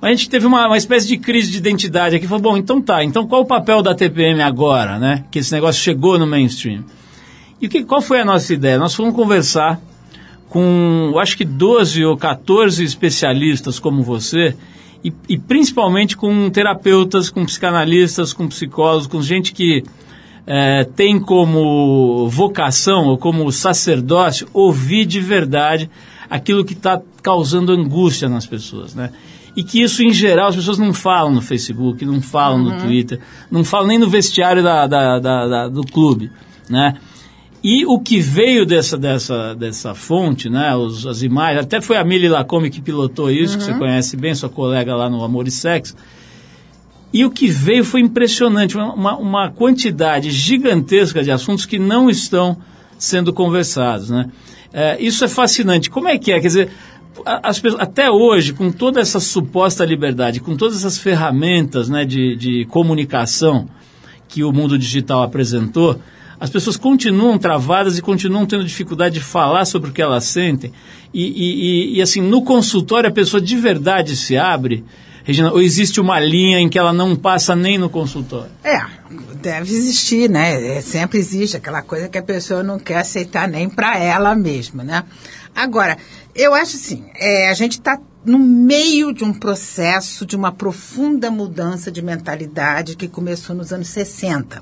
Mas 0.00 0.10
a 0.10 0.14
gente 0.14 0.30
teve 0.30 0.46
uma, 0.46 0.66
uma 0.66 0.76
espécie 0.76 1.08
de 1.08 1.18
crise 1.18 1.50
de 1.50 1.58
identidade 1.58 2.14
aqui. 2.14 2.26
Falou, 2.26 2.42
bom, 2.42 2.56
então 2.56 2.80
tá, 2.80 3.02
então 3.02 3.26
qual 3.26 3.42
o 3.42 3.46
papel 3.46 3.82
da 3.82 3.94
TPM 3.94 4.40
agora, 4.42 4.98
né? 4.98 5.24
Que 5.30 5.40
esse 5.40 5.52
negócio 5.52 5.82
chegou 5.82 6.18
no 6.18 6.26
mainstream. 6.26 6.84
E 7.60 7.66
o 7.66 7.68
que, 7.68 7.82
qual 7.82 8.00
foi 8.00 8.20
a 8.20 8.24
nossa 8.24 8.54
ideia? 8.54 8.78
Nós 8.78 8.94
fomos 8.94 9.14
conversar 9.14 9.80
com, 10.48 11.14
acho 11.18 11.36
que 11.36 11.44
12 11.44 12.04
ou 12.04 12.16
14 12.16 12.84
especialistas 12.84 13.80
como 13.80 14.02
você, 14.02 14.56
e, 15.04 15.12
e 15.28 15.38
principalmente 15.38 16.16
com 16.16 16.48
terapeutas, 16.50 17.30
com 17.30 17.44
psicanalistas, 17.44 18.32
com 18.32 18.48
psicólogos, 18.48 19.06
com 19.06 19.20
gente 19.20 19.52
que 19.52 19.82
é, 20.50 20.82
tem 20.82 21.20
como 21.20 22.26
vocação 22.30 23.08
ou 23.08 23.18
como 23.18 23.52
sacerdócio 23.52 24.48
ouvir 24.54 25.04
de 25.04 25.20
verdade 25.20 25.90
aquilo 26.30 26.64
que 26.64 26.72
está 26.72 26.98
causando 27.22 27.70
angústia 27.70 28.30
nas 28.30 28.46
pessoas, 28.46 28.94
né? 28.94 29.10
E 29.54 29.62
que 29.62 29.82
isso, 29.82 30.02
em 30.02 30.10
geral, 30.10 30.48
as 30.48 30.56
pessoas 30.56 30.78
não 30.78 30.94
falam 30.94 31.34
no 31.34 31.42
Facebook, 31.42 32.02
não 32.06 32.22
falam 32.22 32.64
uhum. 32.64 32.70
no 32.70 32.80
Twitter, 32.80 33.20
não 33.50 33.62
falam 33.62 33.88
nem 33.88 33.98
no 33.98 34.08
vestiário 34.08 34.62
da, 34.62 34.86
da, 34.86 35.18
da, 35.18 35.68
do 35.68 35.82
clube, 35.82 36.30
né? 36.70 36.94
E 37.62 37.84
o 37.84 37.98
que 37.98 38.18
veio 38.18 38.64
dessa, 38.64 38.96
dessa, 38.96 39.54
dessa 39.54 39.94
fonte, 39.94 40.48
né, 40.48 40.74
os, 40.76 41.06
as 41.06 41.22
imagens, 41.22 41.64
até 41.64 41.80
foi 41.80 41.96
a 41.96 42.04
Milly 42.04 42.28
Lacombe 42.28 42.70
que 42.70 42.80
pilotou 42.80 43.30
isso, 43.30 43.54
uhum. 43.54 43.58
que 43.58 43.64
você 43.64 43.72
uhum. 43.72 43.78
conhece 43.78 44.16
bem, 44.16 44.34
sua 44.34 44.48
colega 44.48 44.96
lá 44.96 45.10
no 45.10 45.22
Amor 45.22 45.46
e 45.46 45.50
Sexo, 45.50 45.94
e 47.12 47.24
o 47.24 47.30
que 47.30 47.48
veio 47.48 47.84
foi 47.84 48.00
impressionante, 48.00 48.76
uma, 48.76 49.16
uma 49.16 49.50
quantidade 49.50 50.30
gigantesca 50.30 51.22
de 51.22 51.30
assuntos 51.30 51.64
que 51.64 51.78
não 51.78 52.10
estão 52.10 52.56
sendo 52.98 53.32
conversados. 53.32 54.10
Né? 54.10 54.30
É, 54.72 55.00
isso 55.00 55.24
é 55.24 55.28
fascinante. 55.28 55.88
Como 55.88 56.08
é 56.08 56.18
que 56.18 56.32
é? 56.32 56.40
Quer 56.40 56.46
dizer, 56.46 56.70
as, 57.24 57.62
até 57.78 58.10
hoje, 58.10 58.52
com 58.52 58.70
toda 58.70 59.00
essa 59.00 59.20
suposta 59.20 59.84
liberdade, 59.84 60.40
com 60.40 60.56
todas 60.56 60.76
essas 60.76 60.98
ferramentas 60.98 61.88
né, 61.88 62.04
de, 62.04 62.36
de 62.36 62.64
comunicação 62.66 63.68
que 64.28 64.44
o 64.44 64.52
mundo 64.52 64.78
digital 64.78 65.22
apresentou, 65.22 65.98
as 66.38 66.50
pessoas 66.50 66.76
continuam 66.76 67.38
travadas 67.38 67.98
e 67.98 68.02
continuam 68.02 68.46
tendo 68.46 68.64
dificuldade 68.64 69.14
de 69.14 69.20
falar 69.20 69.64
sobre 69.64 69.90
o 69.90 69.92
que 69.92 70.02
elas 70.02 70.24
sentem. 70.24 70.72
E, 71.12 71.24
e, 71.24 71.94
e, 71.94 71.96
e 71.96 72.02
assim, 72.02 72.20
no 72.20 72.42
consultório 72.42 73.08
a 73.08 73.12
pessoa 73.12 73.40
de 73.40 73.56
verdade 73.56 74.14
se 74.14 74.36
abre 74.36 74.84
Regina, 75.28 75.52
ou 75.52 75.60
existe 75.60 76.00
uma 76.00 76.18
linha 76.18 76.58
em 76.58 76.70
que 76.70 76.78
ela 76.78 76.90
não 76.90 77.14
passa 77.14 77.54
nem 77.54 77.76
no 77.76 77.90
consultório? 77.90 78.50
É, 78.64 78.80
deve 79.42 79.74
existir, 79.74 80.30
né? 80.30 80.78
É, 80.78 80.80
sempre 80.80 81.18
existe 81.18 81.54
aquela 81.54 81.82
coisa 81.82 82.08
que 82.08 82.16
a 82.16 82.22
pessoa 82.22 82.62
não 82.62 82.78
quer 82.78 82.96
aceitar 82.96 83.46
nem 83.46 83.68
para 83.68 83.98
ela 83.98 84.34
mesma, 84.34 84.82
né? 84.82 85.04
Agora, 85.54 85.98
eu 86.34 86.54
acho 86.54 86.76
assim, 86.76 87.04
é, 87.14 87.50
a 87.50 87.52
gente 87.52 87.72
está 87.72 88.00
no 88.24 88.38
meio 88.38 89.12
de 89.12 89.24
um 89.24 89.32
processo 89.32 90.26
de 90.26 90.36
uma 90.36 90.50
profunda 90.50 91.30
mudança 91.30 91.90
de 91.90 92.02
mentalidade 92.02 92.96
que 92.96 93.08
começou 93.08 93.54
nos 93.54 93.72
anos 93.72 93.88
60. 93.88 94.60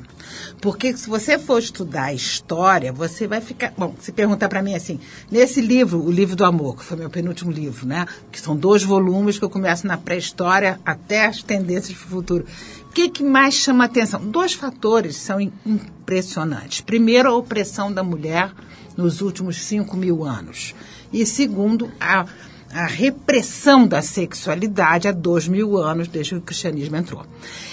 Porque 0.60 0.96
se 0.96 1.08
você 1.08 1.38
for 1.38 1.58
estudar 1.58 2.12
história, 2.12 2.92
você 2.92 3.26
vai 3.26 3.40
ficar. 3.40 3.72
Bom, 3.76 3.94
se 3.98 4.12
perguntar 4.12 4.48
para 4.48 4.62
mim 4.62 4.74
assim, 4.74 5.00
nesse 5.30 5.60
livro, 5.60 6.02
o 6.02 6.10
livro 6.10 6.36
do 6.36 6.44
amor, 6.44 6.76
que 6.76 6.84
foi 6.84 6.96
meu 6.96 7.08
penúltimo 7.08 7.50
livro, 7.50 7.86
né? 7.86 8.06
Que 8.30 8.40
são 8.40 8.56
dois 8.56 8.82
volumes 8.82 9.38
que 9.38 9.44
eu 9.44 9.50
começo 9.50 9.86
na 9.86 9.96
pré-história 9.96 10.78
até 10.84 11.26
as 11.26 11.42
tendências 11.42 11.96
para 11.96 12.06
o 12.06 12.10
futuro. 12.10 12.46
O 12.88 12.92
que, 12.92 13.08
que 13.08 13.22
mais 13.22 13.54
chama 13.54 13.84
atenção? 13.84 14.24
Dois 14.24 14.54
fatores 14.54 15.16
são 15.16 15.40
impressionantes. 15.40 16.80
Primeiro, 16.80 17.28
a 17.28 17.36
opressão 17.36 17.92
da 17.92 18.02
mulher 18.02 18.52
nos 18.96 19.20
últimos 19.20 19.56
5 19.62 19.96
mil 19.96 20.24
anos. 20.24 20.74
E 21.12 21.24
segundo, 21.26 21.90
a 22.00 22.26
a 22.72 22.86
repressão 22.86 23.86
da 23.86 24.02
sexualidade 24.02 25.08
há 25.08 25.12
dois 25.12 25.48
mil 25.48 25.76
anos, 25.76 26.08
desde 26.08 26.32
que 26.32 26.38
o 26.38 26.42
cristianismo 26.42 26.96
entrou. 26.96 27.24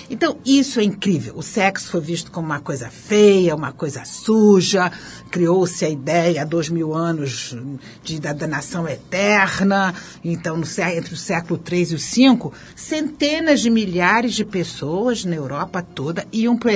Então, 0.10 0.38
isso 0.46 0.80
é 0.80 0.84
incrível. 0.84 1.34
O 1.36 1.42
sexo 1.42 1.90
foi 1.90 2.02
visto 2.02 2.32
como 2.32 2.46
uma 2.46 2.60
coisa 2.60 2.90
feia, 2.90 3.56
uma 3.56 3.72
coisa 3.72 4.06
suja, 4.06 4.92
criou-se 5.32 5.84
a 5.84 5.90
ideia 5.90 6.42
há 6.42 6.46
dois 6.46 6.70
mil 6.70 6.94
anos 6.94 7.56
de, 8.04 8.20
da, 8.20 8.34
da 8.34 8.48
nação 8.48 8.88
eterna. 8.88 9.94
Então, 10.24 10.58
no, 10.58 10.66
entre 10.66 11.14
o 11.14 11.18
século 11.18 11.60
III 11.70 11.88
e 11.92 11.96
o 11.96 11.98
V, 11.98 12.52
centenas 12.76 13.62
de 13.62 13.70
milhares 13.70 14.34
de 14.34 14.46
pessoas 14.46 15.26
na 15.26 15.36
Europa 15.36 15.82
toda 15.82 16.28
iam 16.32 16.58
para 16.58 16.72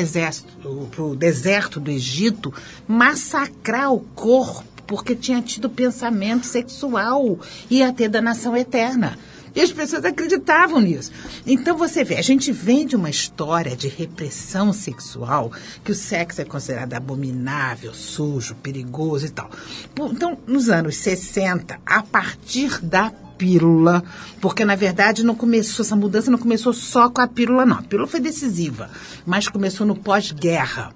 o 1.00 1.16
deserto 1.16 1.80
do 1.80 1.92
Egito 1.92 2.54
massacrar 2.88 3.94
o 3.94 4.00
corpo 4.00 4.77
porque 4.88 5.16
tinha 5.16 5.42
tido 5.42 5.70
pensamento 5.70 6.46
sexual, 6.46 7.40
ia 7.70 7.92
ter 7.92 8.08
da 8.08 8.22
nação 8.22 8.56
eterna. 8.56 9.18
E 9.58 9.62
as 9.62 9.72
pessoas 9.72 10.06
acreditavam 10.06 10.80
nisso. 10.80 11.12
Então 11.46 11.76
você 11.76 12.04
vê, 12.04 12.18
a 12.18 12.22
gente 12.22 12.52
vem 12.52 12.86
de 12.86 12.96
uma 12.96 13.10
história 13.10 13.76
de 13.76 13.88
repressão 13.88 14.72
sexual, 14.72 15.52
que 15.84 15.92
o 15.92 15.96
sexo 15.96 16.42
é 16.42 16.46
considerado 16.46 16.94
abominável, 16.94 17.92
sujo, 17.92 18.54
perigoso 18.56 19.26
e 19.26 19.30
tal. 19.30 19.50
Então, 20.12 20.38
nos 20.46 20.70
anos 20.70 20.98
60, 20.98 21.80
a 21.84 22.04
partir 22.04 22.80
da 22.86 23.10
pílula, 23.10 24.04
porque 24.42 24.66
na 24.66 24.76
verdade 24.76 25.24
não 25.24 25.36
começou, 25.36 25.84
essa 25.84 25.96
mudança 25.96 26.30
não 26.30 26.40
começou 26.40 26.74
só 26.74 27.10
com 27.10 27.22
a 27.22 27.28
pílula, 27.28 27.66
não. 27.66 27.78
A 27.78 27.84
pílula 27.84 28.08
foi 28.08 28.20
decisiva, 28.20 28.90
mas 29.26 29.48
começou 29.48 29.88
no 29.88 29.96
pós-guerra, 29.96 30.94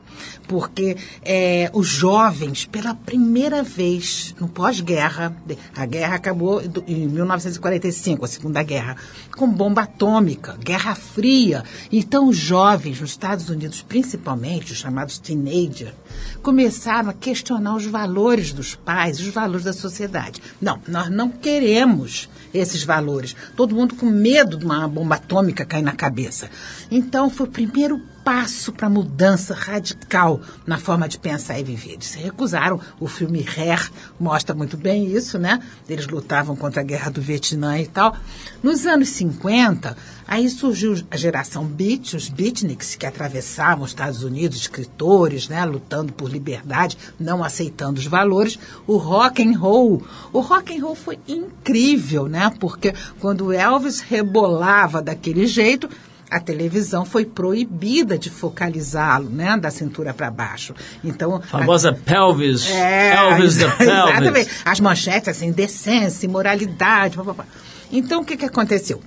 porque 0.47 0.97
é, 1.23 1.69
os 1.73 1.87
jovens, 1.87 2.65
pela 2.65 2.93
primeira 2.93 3.63
vez 3.63 4.35
no 4.39 4.47
pós-guerra, 4.47 5.35
a 5.75 5.85
guerra 5.85 6.15
acabou 6.15 6.61
em 6.87 7.07
1945, 7.07 8.25
a 8.25 8.27
Segunda 8.27 8.63
Guerra, 8.63 8.97
com 9.35 9.47
bomba 9.47 9.83
atômica, 9.83 10.57
Guerra 10.59 10.95
Fria. 10.95 11.63
Então 11.91 12.27
os 12.27 12.37
jovens 12.37 12.99
nos 12.99 13.11
Estados 13.11 13.49
Unidos, 13.49 13.81
principalmente 13.81 14.71
os 14.71 14.79
chamados 14.79 15.19
teenagers, 15.19 15.93
começaram 16.41 17.09
a 17.09 17.13
questionar 17.13 17.75
os 17.75 17.85
valores 17.85 18.51
dos 18.51 18.75
pais, 18.75 19.19
os 19.19 19.27
valores 19.27 19.63
da 19.63 19.73
sociedade. 19.73 20.41
Não, 20.61 20.79
nós 20.87 21.09
não 21.09 21.29
queremos 21.29 22.29
esses 22.53 22.83
valores. 22.83 23.35
Todo 23.55 23.75
mundo 23.75 23.95
com 23.95 24.07
medo 24.07 24.57
de 24.57 24.65
uma 24.65 24.87
bomba 24.87 25.15
atômica 25.15 25.65
cair 25.65 25.83
na 25.83 25.93
cabeça. 25.93 26.49
Então, 26.89 27.29
foi 27.29 27.47
o 27.47 27.51
primeiro 27.51 28.01
passo 28.23 28.71
para 28.71 28.89
mudança 28.89 29.53
radical 29.53 30.41
na 30.65 30.77
forma 30.77 31.07
de 31.07 31.17
pensar 31.17 31.59
e 31.59 31.63
viver. 31.63 31.93
Eles 31.93 32.07
se 32.07 32.19
recusaram. 32.19 32.79
O 32.99 33.07
filme 33.07 33.45
Hair 33.57 33.91
mostra 34.19 34.55
muito 34.55 34.77
bem 34.77 35.11
isso, 35.11 35.39
né? 35.39 35.59
Eles 35.89 36.07
lutavam 36.07 36.55
contra 36.55 36.81
a 36.81 36.83
guerra 36.83 37.09
do 37.09 37.21
Vietnã 37.21 37.79
e 37.79 37.87
tal. 37.87 38.15
Nos 38.61 38.85
anos 38.85 39.09
50, 39.09 39.97
aí 40.31 40.49
surgiu 40.49 40.95
a 41.11 41.17
geração 41.17 41.65
Beat, 41.65 42.13
os 42.13 42.29
beatniks 42.29 42.95
que 42.95 43.05
atravessavam 43.05 43.83
os 43.83 43.91
Estados 43.91 44.23
Unidos, 44.23 44.61
escritores, 44.61 45.49
né? 45.49 45.65
Lutando 45.65 46.13
por 46.13 46.29
liberdade, 46.29 46.97
não 47.19 47.43
aceitando 47.43 47.99
os 47.99 48.07
valores. 48.07 48.57
O 48.87 48.95
rock 48.95 49.43
and 49.43 49.59
roll. 49.59 50.01
O 50.31 50.39
rock 50.39 50.73
and 50.73 50.81
roll 50.81 50.95
foi 50.95 51.19
incrível, 51.27 52.29
né? 52.29 52.49
Porque 52.61 52.93
quando 53.19 53.51
Elvis 53.51 53.99
rebolava 53.99 55.01
daquele 55.01 55.45
jeito, 55.45 55.89
a 56.29 56.39
televisão 56.39 57.03
foi 57.03 57.25
proibida 57.25 58.17
de 58.17 58.29
focalizá-lo, 58.29 59.29
né, 59.29 59.57
da 59.57 59.69
cintura 59.69 60.13
para 60.13 60.31
baixo. 60.31 60.73
Então, 61.03 61.35
a 61.35 61.41
famosa 61.41 61.89
a, 61.89 61.93
pelvis, 61.93 62.69
é, 62.69 63.15
Elvis 63.17 63.57
da 63.57 63.69
pelvis. 63.69 64.07
Exatamente. 64.07 64.49
As 64.63 64.79
manchetes 64.79 65.27
assim, 65.27 65.51
decência, 65.51 66.25
imoralidade, 66.25 67.17
blá, 67.17 67.45
Então, 67.91 68.21
o 68.21 68.25
que 68.25 68.37
que 68.37 68.45
aconteceu? 68.45 69.01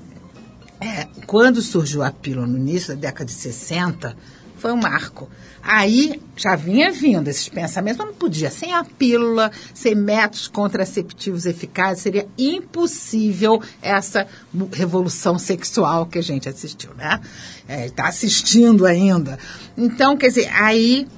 É, 0.85 1.09
quando 1.27 1.63
surgiu 1.63 2.03
a 2.03 2.11
pílula 2.11 2.47
no 2.47 2.59
início 2.59 2.95
da 2.95 3.01
década 3.01 3.25
de 3.25 3.33
60, 3.33 4.15
foi 4.59 4.71
um 4.71 4.77
marco. 4.77 5.31
Aí 5.63 6.21
já 6.37 6.57
vinha 6.57 6.93
vindo 6.93 7.27
esses 7.27 7.49
pensamentos, 7.49 7.97
mas 7.97 8.09
não 8.09 8.15
podia. 8.15 8.51
Sem 8.51 8.75
a 8.75 8.85
pílula, 8.85 9.51
sem 9.73 9.95
métodos 9.95 10.47
contraceptivos 10.47 11.47
eficazes, 11.47 12.03
seria 12.03 12.29
impossível 12.37 13.63
essa 13.81 14.27
revolução 14.75 15.39
sexual 15.39 16.05
que 16.05 16.19
a 16.19 16.23
gente 16.23 16.51
assistiu, 16.51 16.91
né? 16.95 17.19
Está 17.67 18.05
é, 18.05 18.09
assistindo 18.09 18.85
ainda. 18.85 19.39
Então, 19.79 20.19
quer 20.19 20.29
dizer, 20.29 20.51
aí 20.53 21.09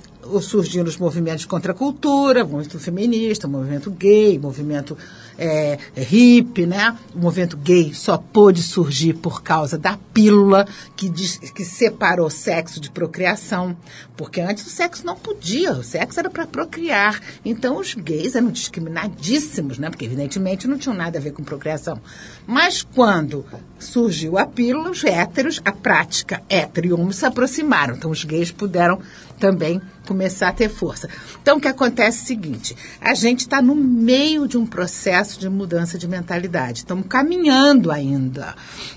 surgiram 0.41 0.87
os 0.87 0.97
movimentos 0.97 1.45
contra 1.45 1.73
a 1.73 1.75
cultura, 1.75 2.45
movimento 2.45 2.79
feminista, 2.79 3.49
movimento 3.49 3.91
gay, 3.91 4.39
movimento 4.39 4.97
é, 5.39 5.79
hippie, 5.97 6.67
né? 6.67 6.97
O 7.15 7.19
movimento 7.19 7.57
gay 7.57 7.93
só 7.95 8.17
pôde 8.17 8.63
surgir 8.63 9.15
por 9.15 9.43
causa 9.43 9.79
da 9.79 9.99
pílula 10.13 10.67
que, 10.97 11.09
diz, 11.09 11.39
que 11.39 11.65
separou 11.65 12.31
sexo 12.31 12.81
de 12.81 12.91
procriação, 12.91 13.77
porque 14.17 14.41
antes 14.41 14.67
o 14.67 14.71
sexo 14.71 15.05
não 15.05 15.17
podia, 15.17 15.73
o 15.73 15.83
sexo 15.83 16.19
era 16.21 16.31
para 16.31 16.47
procriar. 16.47 17.21
Então 17.45 17.79
os 17.79 17.95
gays 17.95 18.35
eram 18.35 18.51
discriminadíssimos, 18.51 19.79
né? 19.79 19.91
Porque 19.91 20.05
evidentemente 20.05 20.67
não 20.67 20.79
tinham 20.79 20.97
nada 20.97 21.19
a 21.19 21.23
ver 21.23 21.33
com 21.33 21.45
procriação. 21.45 22.01
Mas 22.47 22.83
quando 22.83 23.45
surgiu 23.79 24.39
a 24.39 24.47
pílula, 24.47 24.91
os 24.91 25.05
héteros, 25.05 25.61
a 25.65 25.73
prática 25.73 26.43
hétero 26.49 26.87
e 26.87 26.93
homo 26.93 27.13
se 27.13 27.27
aproximaram. 27.27 27.95
Então 27.95 28.11
os 28.11 28.25
gays 28.25 28.51
puderam 28.51 29.01
também 29.39 29.81
começar 30.07 30.49
a 30.49 30.53
ter 30.53 30.69
força. 30.69 31.09
Então, 31.43 31.59
o 31.59 31.61
que 31.61 31.69
acontece 31.69 32.19
é 32.19 32.23
o 32.23 32.27
seguinte: 32.27 32.77
a 33.01 33.15
gente 33.15 33.41
está 33.41 33.61
no 33.61 33.75
meio 33.75 34.47
de 34.47 34.57
um 34.57 34.67
processo 34.67 35.39
de 35.39 35.49
mudança 35.49 35.99
de 35.99 36.09
mentalidade, 36.09 36.79
estamos 36.79 37.07
caminhando 37.09 37.91
ainda. 37.91 38.55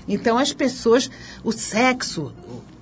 Então, 0.08 0.38
as 0.38 0.52
pessoas, 0.52 1.10
o 1.44 1.52
sexo, 1.52 2.32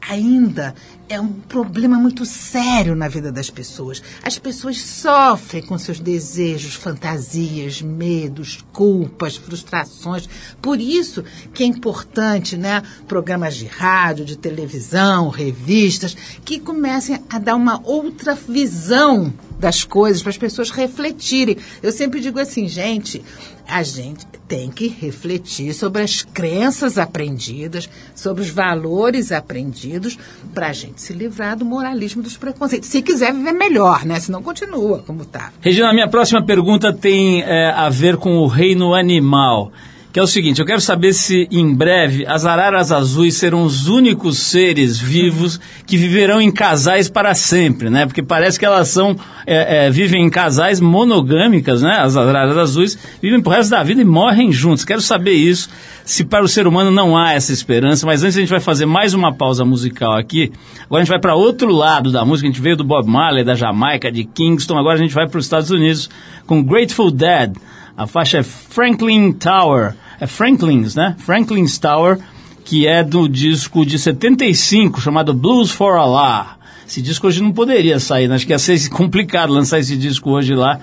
ainda 0.08 0.74
é 1.08 1.20
um 1.20 1.32
problema 1.32 1.96
muito 1.98 2.24
sério 2.24 2.96
na 2.96 3.08
vida 3.08 3.30
das 3.30 3.50
pessoas. 3.50 4.02
As 4.22 4.38
pessoas 4.38 4.80
sofrem 4.80 5.62
com 5.62 5.78
seus 5.78 6.00
desejos, 6.00 6.74
fantasias, 6.74 7.82
medos, 7.82 8.64
culpas, 8.72 9.36
frustrações. 9.36 10.28
Por 10.60 10.80
isso 10.80 11.24
que 11.52 11.62
é 11.62 11.66
importante, 11.66 12.56
né, 12.56 12.82
programas 13.06 13.56
de 13.56 13.66
rádio, 13.66 14.24
de 14.24 14.36
televisão, 14.36 15.28
revistas, 15.28 16.16
que 16.44 16.58
comecem 16.58 17.22
a 17.30 17.38
dar 17.38 17.54
uma 17.54 17.80
outra 17.84 18.34
visão 18.34 19.32
das 19.58 19.84
coisas 19.84 20.22
para 20.22 20.30
as 20.30 20.38
pessoas 20.38 20.70
refletirem. 20.70 21.56
Eu 21.82 21.92
sempre 21.92 22.20
digo 22.20 22.38
assim, 22.38 22.68
gente, 22.68 23.22
a 23.66 23.82
gente 23.82 24.26
tem 24.48 24.70
que 24.70 24.88
refletir 24.88 25.74
sobre 25.74 26.02
as 26.02 26.22
crenças 26.22 26.96
aprendidas, 26.96 27.88
sobre 28.14 28.42
os 28.42 28.48
valores 28.48 29.30
aprendidos, 29.30 30.18
para 30.54 30.68
a 30.68 30.72
gente 30.72 31.02
se 31.02 31.12
livrar 31.12 31.56
do 31.56 31.64
moralismo 31.64 32.22
dos 32.22 32.36
preconceitos. 32.36 32.88
Se 32.88 33.02
quiser 33.02 33.32
viver 33.32 33.52
melhor, 33.52 34.06
né? 34.06 34.18
Senão 34.18 34.42
continua 34.42 35.02
como 35.06 35.22
está. 35.22 35.52
Regina, 35.60 35.90
a 35.90 35.92
minha 35.92 36.08
próxima 36.08 36.42
pergunta 36.42 36.92
tem 36.92 37.42
é, 37.42 37.70
a 37.70 37.90
ver 37.90 38.16
com 38.16 38.38
o 38.38 38.46
reino 38.46 38.94
animal 38.94 39.70
que 40.18 40.20
é 40.20 40.24
o 40.24 40.26
seguinte: 40.26 40.58
eu 40.58 40.66
quero 40.66 40.80
saber 40.80 41.12
se 41.12 41.46
em 41.48 41.72
breve 41.72 42.26
as 42.26 42.44
araras 42.44 42.90
azuis 42.90 43.36
serão 43.36 43.62
os 43.62 43.86
únicos 43.86 44.38
seres 44.38 44.98
vivos 44.98 45.60
que 45.86 45.96
viverão 45.96 46.40
em 46.40 46.50
casais 46.50 47.08
para 47.08 47.36
sempre, 47.36 47.88
né? 47.88 48.04
Porque 48.04 48.20
parece 48.20 48.58
que 48.58 48.66
elas 48.66 48.88
são 48.88 49.16
é, 49.46 49.86
é, 49.86 49.90
vivem 49.90 50.26
em 50.26 50.28
casais 50.28 50.80
monogâmicas, 50.80 51.82
né? 51.82 51.98
As 52.00 52.16
araras 52.16 52.58
azuis 52.58 52.98
vivem 53.22 53.40
pro 53.40 53.52
resto 53.52 53.70
da 53.70 53.84
vida 53.84 54.02
e 54.02 54.04
morrem 54.04 54.50
juntos. 54.50 54.84
Quero 54.84 55.00
saber 55.00 55.34
isso. 55.34 55.68
Se 56.04 56.24
para 56.24 56.44
o 56.44 56.48
ser 56.48 56.66
humano 56.66 56.90
não 56.90 57.16
há 57.16 57.34
essa 57.34 57.52
esperança, 57.52 58.04
mas 58.04 58.24
antes 58.24 58.36
a 58.36 58.40
gente 58.40 58.50
vai 58.50 58.58
fazer 58.58 58.86
mais 58.86 59.14
uma 59.14 59.32
pausa 59.32 59.64
musical 59.64 60.16
aqui. 60.16 60.50
Agora 60.86 61.02
a 61.02 61.04
gente 61.04 61.10
vai 61.10 61.20
para 61.20 61.36
outro 61.36 61.70
lado 61.70 62.10
da 62.10 62.24
música. 62.24 62.48
A 62.48 62.50
gente 62.50 62.60
veio 62.60 62.76
do 62.76 62.82
Bob 62.82 63.08
Marley, 63.08 63.44
da 63.44 63.54
Jamaica, 63.54 64.10
de 64.10 64.24
Kingston. 64.24 64.78
Agora 64.78 64.96
a 64.96 65.00
gente 65.00 65.14
vai 65.14 65.28
para 65.28 65.38
os 65.38 65.44
Estados 65.44 65.70
Unidos 65.70 66.10
com 66.44 66.60
Grateful 66.60 67.12
Dead. 67.12 67.52
A 67.96 68.06
faixa 68.06 68.38
é 68.38 68.42
Franklin 68.42 69.32
Tower 69.32 69.94
é 70.20 70.26
Franklin's, 70.26 70.94
né? 70.94 71.16
Franklin's 71.18 71.78
Tower, 71.78 72.18
que 72.64 72.86
é 72.86 73.02
do 73.02 73.28
disco 73.28 73.84
de 73.86 73.98
75, 73.98 75.00
chamado 75.00 75.32
Blues 75.32 75.70
for 75.70 75.96
Allah. 75.96 76.58
Esse 76.86 77.02
disco 77.02 77.26
hoje 77.26 77.42
não 77.42 77.52
poderia 77.52 78.00
sair, 78.00 78.28
né? 78.28 78.34
acho 78.34 78.46
que 78.46 78.52
ia 78.52 78.58
ser 78.58 78.78
complicado 78.88 79.52
lançar 79.52 79.78
esse 79.78 79.96
disco 79.96 80.30
hoje 80.30 80.54
lá 80.54 80.80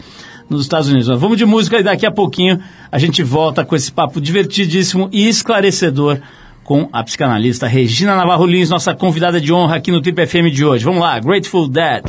nos 0.50 0.62
Estados 0.62 0.88
Unidos. 0.88 1.08
Mas 1.08 1.20
vamos 1.20 1.38
de 1.38 1.46
música 1.46 1.80
e 1.80 1.84
daqui 1.84 2.06
a 2.06 2.12
pouquinho 2.12 2.62
a 2.92 3.00
gente 3.00 3.24
volta 3.24 3.66
com 3.66 3.76
esse 3.76 3.92
papo 3.92 4.22
divertidíssimo 4.22 5.10
e 5.12 5.28
esclarecedor 5.28 6.20
com 6.64 6.90
a 6.92 7.04
psicanalista 7.04 7.68
Regina 7.68 8.16
Navarro 8.16 8.46
Lins, 8.46 8.70
nossa 8.70 8.94
convidada 8.94 9.40
de 9.40 9.54
honra 9.54 9.76
aqui 9.76 9.92
no 9.92 10.02
Trip 10.02 10.26
FM 10.26 10.52
de 10.52 10.66
hoje. 10.66 10.84
Vamos 10.84 11.02
lá, 11.02 11.20
Grateful 11.20 11.68
Dead. 11.68 12.04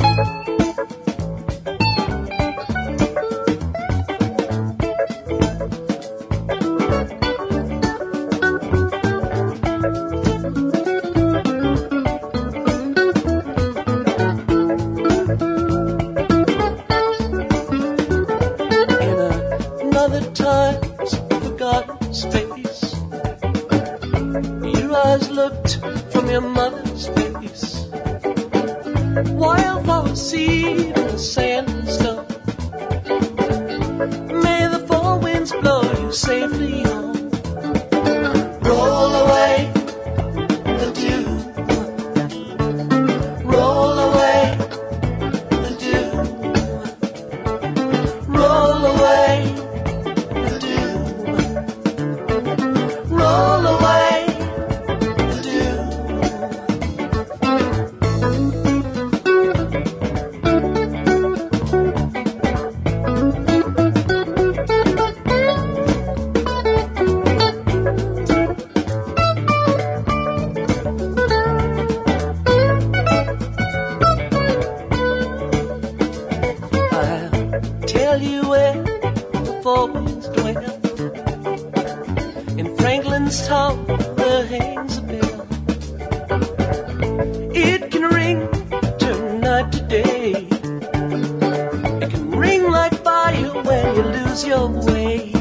away. 94.89 95.31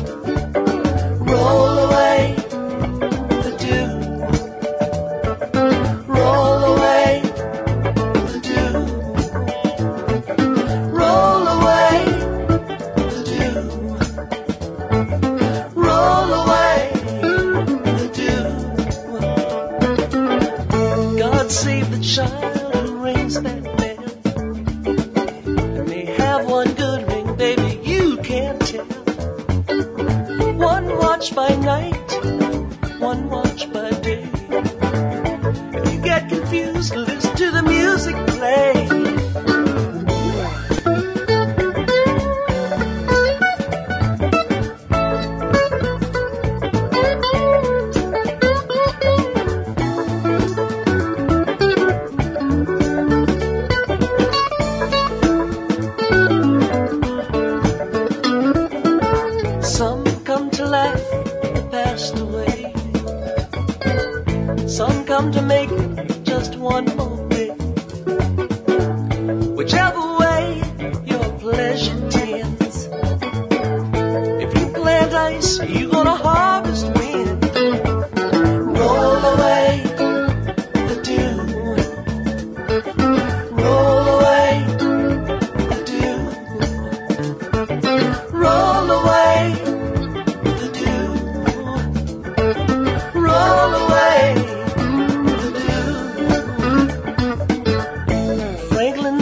Roll 1.31 1.66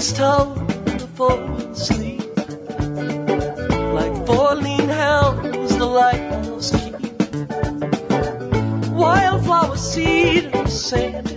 Franklin's 0.04 0.12
told 0.12 0.68
the 1.00 1.06
four 1.16 1.36
would 1.46 1.76
sleep 1.76 2.20
like 3.94 4.26
four 4.26 4.54
lean 4.54 4.88
hounds 4.88 5.76
the 5.78 5.86
lighthouse 5.86 6.70
keep. 6.72 6.94
Wildflower 8.92 9.76
seed 9.76 10.54
of 10.54 10.70
sand 10.70 11.33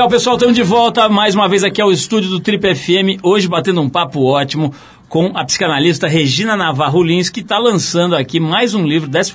Legal, 0.00 0.08
pessoal, 0.08 0.36
estamos 0.36 0.56
de 0.56 0.62
volta 0.62 1.10
mais 1.10 1.34
uma 1.34 1.46
vez 1.46 1.62
aqui 1.62 1.78
ao 1.78 1.92
estúdio 1.92 2.30
do 2.30 2.40
Trip 2.40 2.74
FM, 2.74 3.20
hoje 3.22 3.46
batendo 3.46 3.82
um 3.82 3.88
papo 3.90 4.24
ótimo 4.24 4.72
com 5.10 5.32
a 5.34 5.44
psicanalista 5.44 6.08
Regina 6.08 6.56
Navarro 6.56 7.02
Lins, 7.02 7.28
que 7.28 7.40
está 7.40 7.58
lançando 7.58 8.16
aqui 8.16 8.40
mais 8.40 8.72
um 8.72 8.86
livro, 8.86 9.10
12 9.10 9.34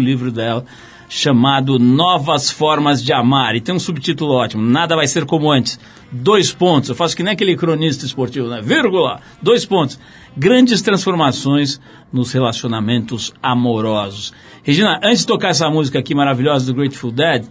livro 0.00 0.32
dela, 0.32 0.64
chamado 1.10 1.78
Novas 1.78 2.50
Formas 2.50 3.04
de 3.04 3.12
Amar. 3.12 3.54
E 3.54 3.60
tem 3.60 3.74
um 3.74 3.78
subtítulo 3.78 4.32
ótimo, 4.32 4.62
Nada 4.62 4.96
Vai 4.96 5.06
Ser 5.06 5.26
Como 5.26 5.52
Antes. 5.52 5.78
Dois 6.10 6.50
pontos, 6.50 6.88
eu 6.88 6.94
faço 6.94 7.14
que 7.14 7.22
nem 7.22 7.34
aquele 7.34 7.54
cronista 7.54 8.06
esportivo, 8.06 8.48
né? 8.48 8.62
Vírgula, 8.62 9.20
dois 9.42 9.66
pontos. 9.66 10.00
Grandes 10.34 10.80
transformações 10.80 11.78
nos 12.10 12.32
relacionamentos 12.32 13.30
amorosos. 13.42 14.32
Regina, 14.62 14.98
antes 15.04 15.20
de 15.20 15.26
tocar 15.26 15.48
essa 15.48 15.68
música 15.68 15.98
aqui 15.98 16.14
maravilhosa 16.14 16.64
do 16.64 16.74
Grateful 16.74 17.12
Dead, 17.12 17.44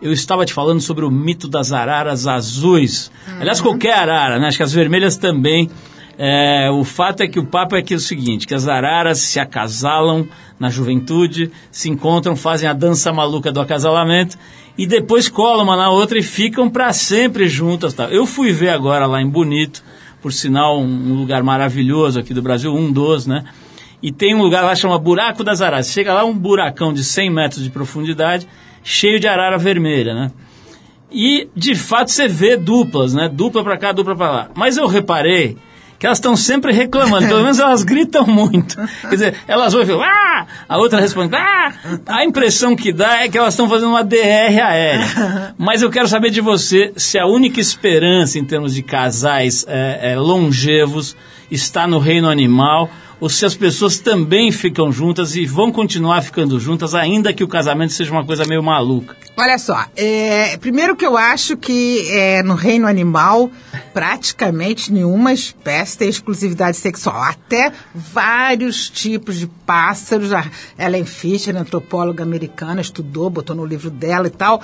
eu 0.00 0.12
estava 0.12 0.44
te 0.44 0.52
falando 0.52 0.80
sobre 0.80 1.04
o 1.04 1.10
mito 1.10 1.48
das 1.48 1.72
araras 1.72 2.26
azuis. 2.26 3.10
Aliás, 3.40 3.60
qualquer 3.60 3.94
arara, 3.94 4.38
né? 4.38 4.48
Acho 4.48 4.56
que 4.56 4.62
as 4.62 4.72
vermelhas 4.72 5.16
também. 5.16 5.70
É, 6.18 6.70
o 6.70 6.82
fato 6.82 7.22
é 7.22 7.28
que 7.28 7.38
o 7.38 7.44
papo 7.44 7.76
é 7.76 7.82
que 7.82 7.92
é 7.92 7.96
o 7.96 8.00
seguinte, 8.00 8.46
que 8.46 8.54
as 8.54 8.66
araras 8.66 9.18
se 9.18 9.38
acasalam 9.38 10.26
na 10.58 10.70
juventude, 10.70 11.50
se 11.70 11.90
encontram, 11.90 12.34
fazem 12.34 12.66
a 12.66 12.72
dança 12.72 13.12
maluca 13.12 13.52
do 13.52 13.60
acasalamento 13.60 14.38
e 14.78 14.86
depois 14.86 15.28
colam 15.28 15.64
uma 15.64 15.76
na 15.76 15.90
outra 15.90 16.18
e 16.18 16.22
ficam 16.22 16.70
para 16.70 16.92
sempre 16.94 17.48
juntas. 17.48 17.92
Tá? 17.92 18.04
Eu 18.04 18.26
fui 18.26 18.50
ver 18.50 18.70
agora 18.70 19.06
lá 19.06 19.20
em 19.20 19.28
Bonito, 19.28 19.84
por 20.22 20.32
sinal 20.32 20.80
um, 20.80 20.84
um 20.84 21.14
lugar 21.14 21.42
maravilhoso 21.42 22.18
aqui 22.18 22.32
do 22.32 22.42
Brasil, 22.42 22.74
um 22.74 22.90
dos, 22.90 23.26
né? 23.26 23.44
E 24.02 24.12
tem 24.12 24.34
um 24.34 24.42
lugar 24.42 24.62
lá 24.62 24.70
que 24.70 24.80
chama 24.80 24.98
Buraco 24.98 25.42
das 25.42 25.62
Araras. 25.62 25.90
Chega 25.90 26.12
lá 26.12 26.24
um 26.24 26.36
buracão 26.36 26.92
de 26.92 27.02
100 27.02 27.30
metros 27.30 27.62
de 27.62 27.70
profundidade, 27.70 28.46
cheio 28.86 29.18
de 29.18 29.26
arara 29.26 29.58
vermelha, 29.58 30.14
né? 30.14 30.30
E, 31.10 31.48
de 31.56 31.74
fato, 31.74 32.12
você 32.12 32.28
vê 32.28 32.56
duplas, 32.56 33.14
né? 33.14 33.28
Dupla 33.28 33.64
pra 33.64 33.76
cá, 33.76 33.90
dupla 33.90 34.14
pra 34.14 34.30
lá. 34.30 34.48
Mas 34.54 34.76
eu 34.76 34.86
reparei 34.86 35.56
que 35.98 36.06
elas 36.06 36.18
estão 36.18 36.36
sempre 36.36 36.72
reclamando, 36.72 37.26
pelo 37.26 37.42
menos 37.42 37.58
elas 37.58 37.82
gritam 37.82 38.26
muito. 38.26 38.76
Quer 39.00 39.10
dizer, 39.10 39.34
elas 39.48 39.72
vão 39.72 39.82
e 39.82 39.86
falam, 39.86 40.02
ah! 40.04 40.46
A 40.68 40.78
outra 40.78 41.00
responde, 41.00 41.34
ah! 41.34 41.72
A 42.06 42.24
impressão 42.24 42.76
que 42.76 42.92
dá 42.92 43.24
é 43.24 43.28
que 43.28 43.36
elas 43.36 43.54
estão 43.54 43.68
fazendo 43.68 43.88
uma 43.88 44.04
DR 44.04 44.60
aérea. 44.62 45.54
Mas 45.58 45.82
eu 45.82 45.90
quero 45.90 46.06
saber 46.06 46.30
de 46.30 46.40
você 46.40 46.92
se 46.96 47.18
a 47.18 47.26
única 47.26 47.60
esperança 47.60 48.38
em 48.38 48.44
termos 48.44 48.72
de 48.74 48.82
casais 48.82 49.64
é, 49.66 50.12
é, 50.12 50.16
longevos 50.16 51.16
está 51.50 51.88
no 51.88 51.98
reino 51.98 52.28
animal 52.28 52.90
ou 53.20 53.28
se 53.28 53.44
as 53.44 53.54
pessoas 53.54 53.98
também 53.98 54.52
ficam 54.52 54.92
juntas 54.92 55.36
e 55.36 55.46
vão 55.46 55.72
continuar 55.72 56.22
ficando 56.22 56.58
juntas, 56.60 56.94
ainda 56.94 57.32
que 57.32 57.42
o 57.42 57.48
casamento 57.48 57.92
seja 57.92 58.12
uma 58.12 58.24
coisa 58.24 58.44
meio 58.46 58.62
maluca. 58.62 59.16
Olha 59.36 59.58
só, 59.58 59.86
é, 59.96 60.56
primeiro 60.56 60.96
que 60.96 61.04
eu 61.04 61.16
acho 61.16 61.56
que 61.56 62.08
é, 62.10 62.42
no 62.42 62.54
reino 62.54 62.86
animal 62.86 63.50
praticamente 63.92 64.92
nenhuma 64.92 65.32
espécie 65.32 65.96
tem 65.96 66.08
exclusividade 66.08 66.76
sexual. 66.76 67.22
Até 67.22 67.72
vários 67.94 68.90
tipos 68.90 69.38
de 69.38 69.46
pássaros. 69.46 70.32
A 70.32 70.44
Ellen 70.78 71.04
Fisher, 71.04 71.56
antropóloga 71.56 72.22
americana, 72.22 72.80
estudou, 72.80 73.30
botou 73.30 73.56
no 73.56 73.64
livro 73.64 73.90
dela 73.90 74.26
e 74.26 74.30
tal 74.30 74.62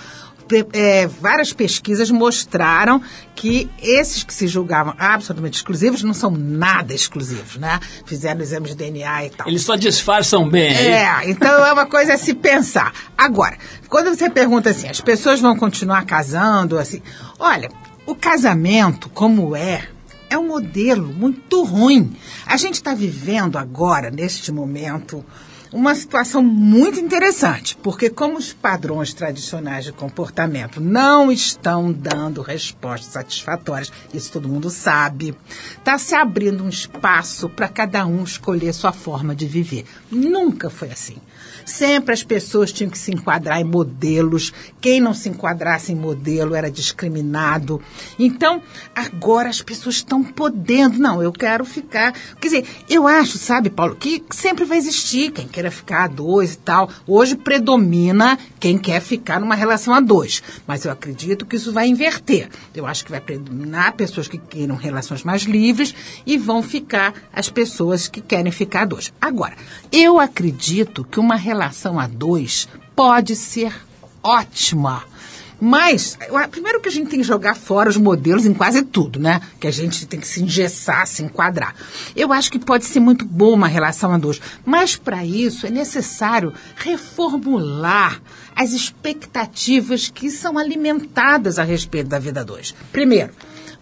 é, 0.72 1.06
várias 1.06 1.52
pesquisas 1.52 2.10
mostraram 2.10 3.02
que 3.34 3.70
esses 3.82 4.22
que 4.22 4.32
se 4.32 4.46
julgavam 4.46 4.94
absolutamente 4.98 5.56
exclusivos 5.56 6.02
não 6.02 6.14
são 6.14 6.30
nada 6.30 6.94
exclusivos, 6.94 7.56
né? 7.56 7.80
Fizeram 8.06 8.40
exames 8.40 8.70
de 8.70 8.76
DNA 8.76 9.26
e 9.26 9.30
tal. 9.30 9.48
Eles 9.48 9.62
só 9.62 9.76
disfarçam 9.76 10.48
bem. 10.48 10.72
é? 10.72 11.02
É, 11.02 11.30
então 11.30 11.64
é 11.64 11.72
uma 11.72 11.86
coisa 11.86 12.14
a 12.14 12.18
se 12.18 12.34
pensar. 12.34 12.92
Agora, 13.16 13.56
quando 13.88 14.14
você 14.14 14.28
pergunta 14.30 14.70
assim, 14.70 14.88
as 14.88 15.00
pessoas 15.00 15.40
vão 15.40 15.56
continuar 15.56 16.04
casando, 16.04 16.78
assim, 16.78 17.02
olha, 17.38 17.70
o 18.06 18.14
casamento, 18.14 19.08
como 19.08 19.54
é, 19.56 19.88
é 20.28 20.38
um 20.38 20.48
modelo 20.48 21.12
muito 21.12 21.62
ruim. 21.62 22.16
A 22.46 22.56
gente 22.56 22.74
está 22.74 22.94
vivendo 22.94 23.58
agora, 23.58 24.10
neste 24.10 24.50
momento, 24.50 25.24
uma 25.72 25.94
situação 25.94 26.42
muito 26.42 27.00
interessante, 27.00 27.76
porque 27.82 28.10
como 28.10 28.36
os 28.36 28.52
padrões 28.52 29.14
tradicionais 29.14 29.84
de 29.84 29.92
comportamento 29.92 30.80
não 30.80 31.32
estão 31.32 31.90
dando 31.90 32.42
respostas 32.42 33.12
satisfatórias, 33.12 33.90
isso 34.12 34.32
todo 34.32 34.48
mundo 34.48 34.68
sabe, 34.68 35.34
está 35.78 35.96
se 35.96 36.14
abrindo 36.14 36.62
um 36.62 36.68
espaço 36.68 37.48
para 37.48 37.68
cada 37.68 38.04
um 38.06 38.22
escolher 38.22 38.72
sua 38.74 38.92
forma 38.92 39.34
de 39.34 39.46
viver. 39.46 39.84
Nunca 40.10 40.68
foi 40.68 40.90
assim. 40.90 41.16
Sempre 41.64 42.12
as 42.12 42.22
pessoas 42.22 42.72
tinham 42.72 42.90
que 42.90 42.98
se 42.98 43.12
enquadrar 43.12 43.60
em 43.60 43.64
modelos. 43.64 44.52
Quem 44.80 45.00
não 45.00 45.14
se 45.14 45.28
enquadrasse 45.28 45.92
em 45.92 45.96
modelo 45.96 46.54
era 46.54 46.70
discriminado. 46.70 47.80
Então, 48.18 48.62
agora 48.94 49.48
as 49.48 49.62
pessoas 49.62 49.96
estão 49.96 50.22
podendo. 50.22 50.98
Não, 50.98 51.22
eu 51.22 51.32
quero 51.32 51.64
ficar. 51.64 52.12
Quer 52.40 52.48
dizer, 52.48 52.66
eu 52.88 53.06
acho, 53.06 53.38
sabe, 53.38 53.70
Paulo, 53.70 53.96
que 53.96 54.22
sempre 54.30 54.64
vai 54.64 54.78
existir 54.78 55.30
quem 55.30 55.46
queira 55.46 55.70
ficar 55.70 56.04
a 56.04 56.08
dois 56.08 56.54
e 56.54 56.58
tal. 56.58 56.90
Hoje 57.06 57.36
predomina 57.36 58.38
quem 58.58 58.78
quer 58.78 59.00
ficar 59.00 59.40
numa 59.40 59.54
relação 59.54 59.94
a 59.94 60.00
dois. 60.00 60.42
Mas 60.66 60.84
eu 60.84 60.92
acredito 60.92 61.46
que 61.46 61.56
isso 61.56 61.72
vai 61.72 61.88
inverter. 61.88 62.48
Eu 62.74 62.86
acho 62.86 63.04
que 63.04 63.10
vai 63.10 63.20
predominar 63.20 63.94
pessoas 63.94 64.28
que 64.28 64.38
queiram 64.38 64.76
relações 64.76 65.22
mais 65.22 65.42
livres 65.42 65.94
e 66.26 66.36
vão 66.38 66.62
ficar 66.62 67.14
as 67.32 67.48
pessoas 67.48 68.08
que 68.08 68.20
querem 68.20 68.52
ficar 68.52 68.82
a 68.82 68.86
dois. 68.86 69.12
Agora, 69.20 69.54
eu 69.92 70.18
acredito 70.18 71.04
que 71.04 71.20
uma 71.20 71.36
relação 71.36 72.00
a 72.00 72.06
dois 72.06 72.66
pode 72.96 73.36
ser 73.36 73.74
ótima. 74.22 75.04
Mas, 75.64 76.18
primeiro 76.50 76.80
que 76.80 76.88
a 76.88 76.90
gente 76.90 77.08
tem 77.08 77.20
que 77.20 77.24
jogar 77.24 77.54
fora 77.54 77.88
os 77.88 77.96
modelos 77.96 78.46
em 78.46 78.52
quase 78.52 78.82
tudo, 78.82 79.20
né? 79.20 79.40
Que 79.60 79.68
a 79.68 79.70
gente 79.70 80.06
tem 80.06 80.18
que 80.18 80.26
se 80.26 80.42
engessar, 80.42 81.06
se 81.06 81.22
enquadrar. 81.22 81.72
Eu 82.16 82.32
acho 82.32 82.50
que 82.50 82.58
pode 82.58 82.84
ser 82.84 82.98
muito 82.98 83.24
boa 83.24 83.54
uma 83.54 83.68
relação 83.68 84.12
a 84.12 84.18
dois. 84.18 84.40
Mas, 84.64 84.96
para 84.96 85.24
isso, 85.24 85.64
é 85.64 85.70
necessário 85.70 86.52
reformular 86.74 88.20
as 88.56 88.72
expectativas 88.72 90.08
que 90.08 90.30
são 90.32 90.58
alimentadas 90.58 91.60
a 91.60 91.62
respeito 91.62 92.08
da 92.08 92.18
vida 92.18 92.40
a 92.40 92.44
dois. 92.44 92.74
Primeiro, 92.90 93.32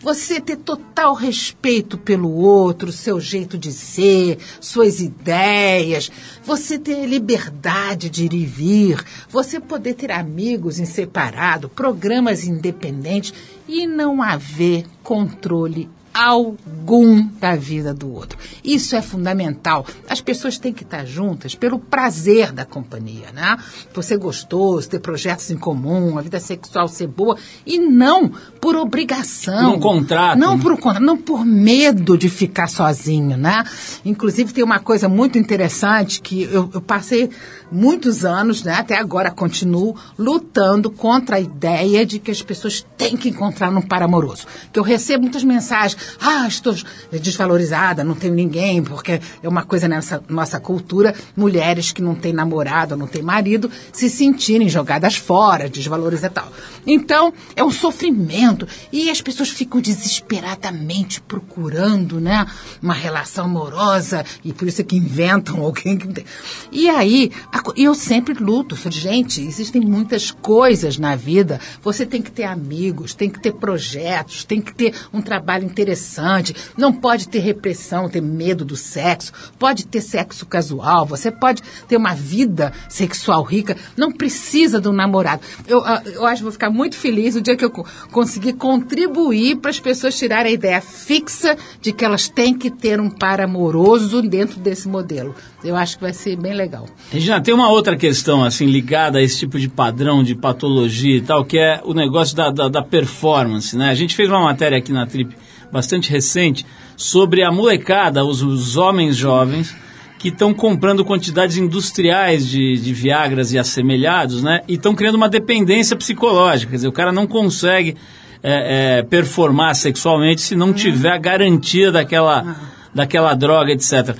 você 0.01 0.41
ter 0.41 0.57
total 0.57 1.15
respeito 1.15 1.99
pelo 1.99 2.33
outro, 2.33 2.91
seu 2.91 3.21
jeito 3.21 3.59
de 3.59 3.71
ser, 3.71 4.39
suas 4.61 5.01
ideias, 5.01 6.11
você 6.43 6.79
ter 6.79 7.07
liberdade 7.07 8.09
de 8.09 8.25
ir 8.25 8.33
e 8.33 8.47
vir, 8.47 9.05
você 9.29 9.61
poder 9.61 9.95
ter 9.95 10.11
amigos 10.11 10.79
em 10.79 10.87
separado, 10.87 11.69
programas 11.69 12.45
independentes 12.45 13.35
e 13.69 13.87
não 13.87 14.23
haver 14.23 14.87
controle 15.03 15.89
algum 16.21 17.27
da 17.41 17.57
vida 17.57 17.95
do 17.95 18.13
outro. 18.13 18.39
Isso 18.63 18.95
é 18.95 19.01
fundamental. 19.03 19.87
As 20.09 20.21
pessoas 20.21 20.59
têm 20.59 20.73
que 20.73 20.83
estar 20.83 21.05
juntas 21.05 21.55
pelo 21.55 21.79
prazer 21.79 22.53
da 22.53 22.65
companhia, 22.65 23.33
né? 23.33 23.57
Por 23.93 24.05
ser 24.05 24.19
gostoso, 24.19 24.89
ter 24.89 25.01
projetos 25.01 25.51
em 25.51 25.57
comum, 25.57 26.19
a 26.19 26.23
vida 26.23 26.39
sexual 26.39 26.89
ser 26.89 27.07
boa 27.07 27.37
e 27.65 27.79
não 27.79 28.31
por 28.61 28.77
obrigação. 28.77 29.71
Por 29.71 29.79
um 29.79 29.81
contrato, 29.81 30.39
Não 30.39 30.57
né? 30.57 30.63
por 30.63 30.79
contrato, 30.79 31.03
não 31.03 31.17
por 31.17 31.45
medo 31.45 32.19
de 32.19 32.29
ficar 32.29 32.69
sozinho, 32.69 33.37
né? 33.37 33.65
Inclusive 34.05 34.53
tem 34.53 34.63
uma 34.63 34.79
coisa 34.79 35.09
muito 35.09 35.39
interessante 35.39 36.21
que 36.21 36.43
eu, 36.43 36.71
eu 36.75 36.81
passei 36.81 37.31
muitos 37.71 38.25
anos, 38.25 38.63
né? 38.63 38.75
Até 38.75 38.99
agora 38.99 39.31
continuo 39.31 39.97
lutando 40.19 40.91
contra 40.91 41.37
a 41.37 41.41
ideia 41.41 42.05
de 42.05 42.19
que 42.19 42.31
as 42.31 42.43
pessoas 42.43 42.85
têm 42.97 43.17
que 43.17 43.29
encontrar 43.29 43.71
um 43.71 43.83
par 43.83 44.03
amoroso. 44.03 44.47
Que 44.73 44.79
eu 44.79 44.83
recebo 44.83 45.23
muitas 45.23 45.45
mensagens, 45.45 46.01
ah, 46.21 46.47
estou 46.47 46.75
desvalorizada, 47.11 48.05
não 48.05 48.15
tenho 48.15 48.35
ninguém, 48.35 48.83
porque 48.83 49.21
é 49.43 49.49
uma 49.49 49.65
coisa 49.65 49.89
nessa 49.89 50.23
nossa 50.29 50.59
cultura, 50.59 51.15
mulheres 51.37 51.93
que 51.93 52.03
não 52.03 52.15
têm 52.15 52.33
namorado, 52.33 52.97
não 52.97 53.07
têm 53.07 53.23
marido, 53.23 53.71
se 53.93 54.09
sentirem 54.09 54.69
jogadas 54.69 55.17
fora, 55.17 55.69
desvalorizadas 55.69 56.31
e 56.31 56.35
tal. 56.35 56.53
Então, 56.87 57.33
é 57.55 57.63
um 57.63 57.71
sofrimento. 57.71 58.67
E 58.93 59.11
as 59.11 59.21
pessoas 59.21 59.51
ficam 59.51 59.81
desesperadamente 59.81 61.21
procurando, 61.21 62.21
né? 62.21 62.47
Uma 62.83 62.95
relação 62.95 63.45
amorosa, 63.45 64.25
e 64.45 64.53
por 64.53 64.69
isso 64.69 64.81
é 64.81 64.85
que 64.85 64.97
inventam 64.97 65.61
alguém 65.63 65.97
que. 65.97 66.25
E 66.73 66.89
aí, 66.89 67.31
a 67.53 67.60
co- 67.63 67.75
eu 67.77 67.95
sempre 67.95 68.35
luto. 68.35 68.77
Gente, 68.91 69.41
existem 69.41 69.81
muitas 69.83 70.31
coisas 70.31 70.99
na 70.99 71.15
vida. 71.17 71.61
Você 71.83 72.05
tem 72.07 72.21
que 72.23 72.31
ter 72.31 72.45
amigos, 72.45 73.15
tem 73.15 73.29
que 73.31 73.41
ter 73.41 73.53
projetos, 73.53 74.45
tem 74.45 74.61
que 74.61 74.75
ter 74.75 74.95
um 75.13 75.21
trabalho 75.23 75.65
interessante. 75.65 76.55
Não 76.77 76.93
pode 76.93 77.29
ter 77.29 77.39
repressão, 77.41 78.09
ter 78.09 78.21
medo 78.21 78.65
do 78.65 78.77
sexo. 78.77 79.33
Pode 79.59 79.87
ter 79.87 80.01
sexo 80.01 80.45
casual. 80.47 81.07
Você 81.07 81.31
pode 81.31 81.63
ter 81.89 81.97
uma 81.97 82.15
vida 82.15 82.73
sexual 82.89 83.43
rica. 83.43 83.77
Não 83.97 84.11
precisa 84.13 84.81
de 84.81 84.89
um 84.89 84.93
namorado. 84.93 85.43
Eu, 85.67 85.85
ah, 85.85 86.03
eu 86.05 86.27
acho 86.27 86.37
que 86.39 86.43
vou 86.45 86.53
ficar 86.53 86.71
muito 86.71 86.97
feliz 86.97 87.35
o 87.37 87.41
dia 87.41 87.57
que 87.57 87.65
eu 87.65 87.71
co- 87.71 87.87
conseguir 88.11 88.55
contribuir 88.55 89.57
para 89.57 89.71
as 89.71 89.79
pessoas 89.81 90.17
tirarem 90.19 90.51
a 90.53 90.55
ideia 90.55 90.81
fixa 90.81 91.57
de 91.81 91.93
que 91.93 92.05
elas 92.05 92.29
têm 92.29 92.57
que 92.57 92.71
ter 92.71 93.01
um 93.01 93.09
par 93.11 93.41
amoroso 93.41 94.23
dentro 94.23 94.59
desse 94.59 94.89
modelo. 94.89 95.35
Eu 95.63 95.77
acho 95.77 95.97
que 95.97 96.03
vai 96.03 96.13
ser 96.13 96.37
bem 96.37 96.55
legal. 96.55 96.87
Regina, 97.13 97.41
tem 97.51 97.55
uma 97.57 97.69
outra 97.69 97.97
questão, 97.97 98.45
assim, 98.45 98.65
ligada 98.67 99.19
a 99.19 99.23
esse 99.23 99.41
tipo 99.41 99.59
de 99.59 99.69
padrão 99.69 100.23
de 100.23 100.37
patologia 100.37 101.17
e 101.17 101.21
tal, 101.21 101.45
que 101.45 101.59
é 101.59 101.81
o 101.83 101.93
negócio 101.93 102.37
da, 102.37 102.49
da, 102.49 102.69
da 102.69 102.81
performance, 102.81 103.77
né? 103.77 103.91
A 103.91 103.95
gente 103.97 104.15
fez 104.15 104.29
uma 104.29 104.39
matéria 104.39 104.79
aqui 104.79 104.93
na 104.93 105.05
Trip 105.05 105.35
bastante 105.73 106.13
recente 106.13 106.65
sobre 106.97 107.43
a 107.43 107.51
molecada, 107.51 108.25
os, 108.25 108.41
os 108.41 108.77
homens 108.77 109.17
jovens, 109.17 109.75
que 110.17 110.29
estão 110.29 110.55
comprando 110.55 111.05
quantidades 111.05 111.57
industriais 111.57 112.47
de, 112.47 112.77
de 112.77 112.93
Viagras 112.93 113.53
e 113.53 113.59
assemelhados, 113.59 114.45
né? 114.45 114.61
E 114.69 114.75
estão 114.75 114.95
criando 114.95 115.17
uma 115.17 115.29
dependência 115.29 115.97
psicológica. 115.97 116.71
Quer 116.71 116.77
dizer, 116.77 116.89
o 116.89 116.93
cara 116.93 117.11
não 117.11 117.27
consegue 117.27 117.97
é, 118.45 118.99
é, 118.99 119.03
performar 119.03 119.75
sexualmente 119.75 120.41
se 120.41 120.55
não 120.55 120.73
tiver 120.73 121.11
a 121.11 121.19
garantia 121.19 121.91
daquela, 121.91 122.55
daquela 122.95 123.35
droga, 123.35 123.73
etc. 123.73 124.17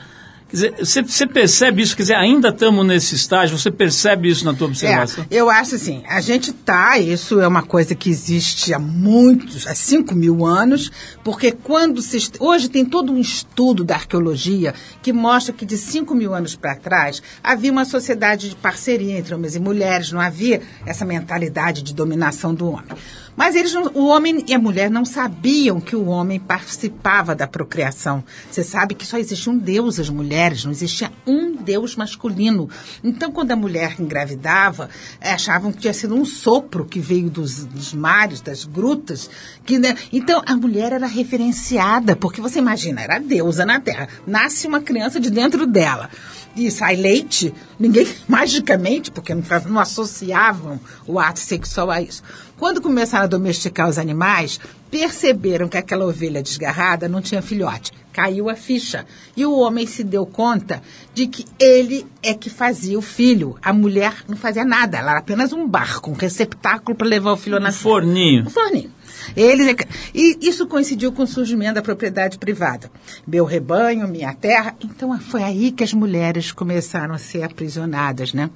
Quer 0.51 0.57
dizer, 0.57 0.75
você, 0.79 1.03
você 1.03 1.27
percebe 1.27 1.81
isso? 1.83 1.97
Quer 1.97 2.03
dizer, 2.03 2.15
ainda 2.15 2.49
estamos 2.49 2.85
nesse 2.85 3.15
estágio? 3.15 3.57
Você 3.57 3.71
percebe 3.71 4.29
isso 4.29 4.45
na 4.45 4.53
tua 4.53 4.67
observação? 4.67 5.25
É, 5.31 5.37
eu 5.37 5.49
acho 5.49 5.77
assim, 5.77 6.03
a 6.09 6.21
gente 6.21 6.53
tá, 6.53 6.99
isso 6.99 7.41
é 7.41 7.47
uma 7.47 7.63
coisa 7.63 7.95
que 7.95 8.11
existe 8.11 8.75
há 8.75 8.79
muitos, 8.79 9.67
há 9.67 9.75
5 9.75 10.15
mil 10.15 10.45
anos, 10.45 10.91
porque 11.23 11.53
quando 11.53 12.03
se. 12.03 12.19
Hoje 12.41 12.69
tem 12.69 12.85
todo 12.85 13.13
um 13.13 13.19
estudo 13.19 13.85
da 13.85 13.95
arqueologia 13.95 14.75
que 15.01 15.13
mostra 15.13 15.55
que 15.55 15.65
de 15.65 15.77
5 15.77 16.15
mil 16.15 16.35
anos 16.35 16.57
para 16.57 16.75
trás 16.75 17.23
havia 17.43 17.71
uma 17.71 17.85
sociedade 17.85 18.49
de 18.51 18.57
parceria 18.57 19.19
entre 19.19 19.35
homens 19.35 19.55
e 19.55 19.61
mulheres, 19.61 20.11
não 20.11 20.21
havia 20.21 20.61
essa 20.85 21.05
mentalidade 21.05 21.83
de 21.83 21.95
dominação 21.95 22.53
do 22.53 22.69
homem. 22.69 22.97
Mas 23.37 23.57
eles 23.57 23.75
o 23.75 24.07
homem 24.07 24.45
e 24.47 24.55
a 24.55 24.59
mulher 24.59 24.91
não 24.91 25.05
sabiam 25.05 25.81
que 25.81 25.97
o 25.97 26.07
homem 26.07 26.39
participava 26.39 27.35
da 27.35 27.47
procriação. 27.47 28.23
Você 28.51 28.63
sabe 28.63 28.95
que 28.95 29.07
só 29.07 29.19
existiam 29.19 29.57
deusas 29.57 30.09
mulheres 30.09 30.31
mulheres, 30.31 30.65
não 30.65 30.73
existia 30.73 31.11
um 31.27 31.57
deus 31.57 31.97
masculino. 31.97 32.69
Então, 33.03 33.33
quando 33.33 33.51
a 33.53 33.57
mulher 33.57 33.97
engravidava, 33.99 34.89
eh, 35.21 35.33
achavam 35.33 35.73
que 35.73 35.79
tinha 35.79 35.93
sido 35.93 36.15
um 36.15 36.25
sopro 36.25 36.85
que 36.85 37.01
veio 37.01 37.29
dos, 37.29 37.65
dos 37.65 37.93
mares, 37.93 38.41
das 38.41 38.65
grutas. 38.65 39.29
Que, 39.65 39.79
né? 39.79 39.97
Então, 40.13 40.43
a 40.47 40.57
mulher 40.57 40.93
era 40.93 41.07
referenciada, 41.07 42.15
porque 42.15 42.41
você 42.41 42.59
imagina, 42.59 43.03
era 43.03 43.19
deusa 43.19 43.67
na 43.67 43.81
Terra. 43.81 44.09
Nasce 44.27 44.67
uma 44.67 44.81
criança 44.81 45.19
de 45.19 45.31
dentro 45.31 45.67
dela 45.67 46.11
e 46.57 46.71
sai 46.71 46.97
leite, 46.97 47.55
ninguém, 47.79 48.07
magicamente, 48.27 49.11
porque 49.11 49.35
não, 49.35 49.43
não 49.67 49.81
associavam 49.81 50.81
o 51.07 51.19
ato 51.19 51.41
sexual 51.41 51.91
a 51.91 52.03
isso. 52.03 52.23
Quando 52.61 52.83
começaram 52.83 53.25
a 53.25 53.27
domesticar 53.27 53.89
os 53.89 53.97
animais, 53.97 54.61
perceberam 54.91 55.67
que 55.67 55.79
aquela 55.79 56.05
ovelha 56.05 56.43
desgarrada 56.43 57.09
não 57.09 57.23
tinha 57.23 57.41
filhote. 57.41 57.91
Caiu 58.13 58.51
a 58.51 58.55
ficha. 58.55 59.07
E 59.35 59.47
o 59.47 59.59
homem 59.59 59.87
se 59.87 60.05
deu 60.05 60.27
conta 60.27 60.83
de 61.15 61.27
que 61.27 61.47
ele 61.59 62.07
é 62.23 62.35
que 62.35 62.51
fazia 62.51 62.99
o 62.99 63.03
filho. 63.03 63.57
A 63.63 63.73
mulher 63.73 64.25
não 64.29 64.37
fazia 64.37 64.63
nada. 64.63 64.99
Ela 64.99 65.13
era 65.13 65.21
apenas 65.21 65.55
um 65.55 65.67
barco, 65.67 66.11
um 66.11 66.15
receptáculo 66.15 66.95
para 66.95 67.09
levar 67.09 67.33
o 67.33 67.37
filho 67.39 67.57
a 67.57 67.61
Um 67.67 67.73
forninho. 67.73 68.47
Um 68.47 68.51
forninho. 68.51 68.93
Eles, 69.35 69.75
e 70.15 70.39
isso 70.43 70.67
coincidiu 70.67 71.13
com 71.13 71.23
o 71.23 71.27
surgimento 71.27 71.77
da 71.77 71.83
propriedade 71.83 72.37
privada. 72.37 72.91
Meu 73.27 73.47
rebanho, 73.47 74.07
minha 74.07 74.35
terra. 74.35 74.77
Então 74.85 75.19
foi 75.19 75.43
aí 75.43 75.73
que 75.73 75.83
as 75.83 75.95
mulheres 75.95 76.53
começaram 76.53 77.15
a 77.15 77.19
ser 77.19 77.43
aprisionadas, 77.43 78.35
né? 78.35 78.51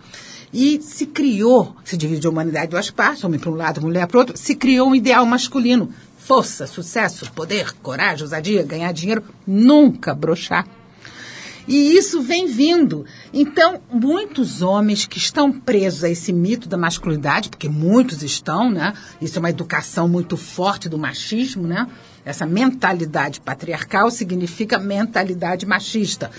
E 0.54 0.80
se 0.80 1.06
criou, 1.06 1.74
se 1.84 1.96
dividiu 1.96 2.30
a 2.30 2.32
humanidade 2.32 2.66
em 2.66 2.70
duas 2.70 2.88
partes, 2.88 3.24
homem 3.24 3.40
para 3.40 3.50
um 3.50 3.56
lado, 3.56 3.80
mulher 3.80 4.06
para 4.06 4.16
o 4.16 4.20
outro, 4.20 4.36
se 4.36 4.54
criou 4.54 4.90
um 4.90 4.94
ideal 4.94 5.26
masculino. 5.26 5.90
Força, 6.16 6.64
sucesso, 6.68 7.28
poder, 7.32 7.72
coragem, 7.82 8.22
ousadia, 8.22 8.62
ganhar 8.62 8.92
dinheiro, 8.92 9.24
nunca 9.44 10.14
brochar. 10.14 10.64
E 11.66 11.96
isso 11.96 12.22
vem 12.22 12.46
vindo. 12.46 13.04
Então, 13.32 13.80
muitos 13.90 14.62
homens 14.62 15.06
que 15.06 15.18
estão 15.18 15.50
presos 15.50 16.04
a 16.04 16.10
esse 16.10 16.32
mito 16.32 16.68
da 16.68 16.76
masculinidade, 16.76 17.48
porque 17.48 17.68
muitos 17.68 18.22
estão, 18.22 18.70
né? 18.70 18.92
Isso 19.20 19.38
é 19.38 19.40
uma 19.40 19.50
educação 19.50 20.06
muito 20.06 20.36
forte 20.36 20.88
do 20.88 20.98
machismo, 20.98 21.66
né? 21.66 21.88
Essa 22.24 22.46
mentalidade 22.46 23.40
patriarcal 23.40 24.10
significa 24.10 24.78
mentalidade 24.78 25.66
machista. 25.66 26.30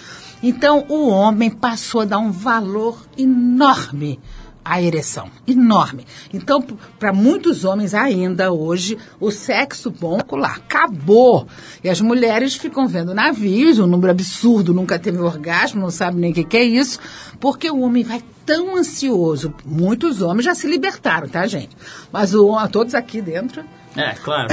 Então, 0.47 0.85
o 0.89 1.07
homem 1.07 1.49
passou 1.49 2.01
a 2.01 2.05
dar 2.05 2.19
um 2.19 2.29
valor 2.29 3.03
enorme 3.17 4.19
à 4.63 4.79
ereção. 4.79 5.27
Enorme. 5.47 6.05
Então, 6.31 6.61
para 6.99 7.11
muitos 7.11 7.65
homens 7.65 7.95
ainda 7.95 8.53
hoje, 8.53 8.95
o 9.19 9.31
sexo 9.31 9.89
bom 9.89 10.19
lá 10.33 10.49
acabou. 10.49 11.47
E 11.83 11.89
as 11.89 11.99
mulheres 11.99 12.53
ficam 12.53 12.87
vendo 12.87 13.11
navios, 13.11 13.79
um 13.79 13.87
número 13.87 14.11
absurdo, 14.11 14.71
nunca 14.71 14.99
teve 14.99 15.17
orgasmo, 15.17 15.81
não 15.81 15.89
sabe 15.89 16.19
nem 16.19 16.29
o 16.29 16.35
que, 16.35 16.43
que 16.43 16.57
é 16.57 16.63
isso, 16.63 16.99
porque 17.39 17.67
o 17.71 17.79
homem 17.79 18.03
vai 18.03 18.21
tão 18.45 18.77
ansioso. 18.77 19.51
Muitos 19.65 20.21
homens 20.21 20.45
já 20.45 20.53
se 20.53 20.67
libertaram, 20.67 21.27
tá, 21.27 21.47
gente? 21.47 21.75
Mas 22.11 22.35
o, 22.35 22.55
todos 22.67 22.93
aqui 22.93 23.19
dentro 23.19 23.65
É, 23.95 24.13
claro. 24.23 24.49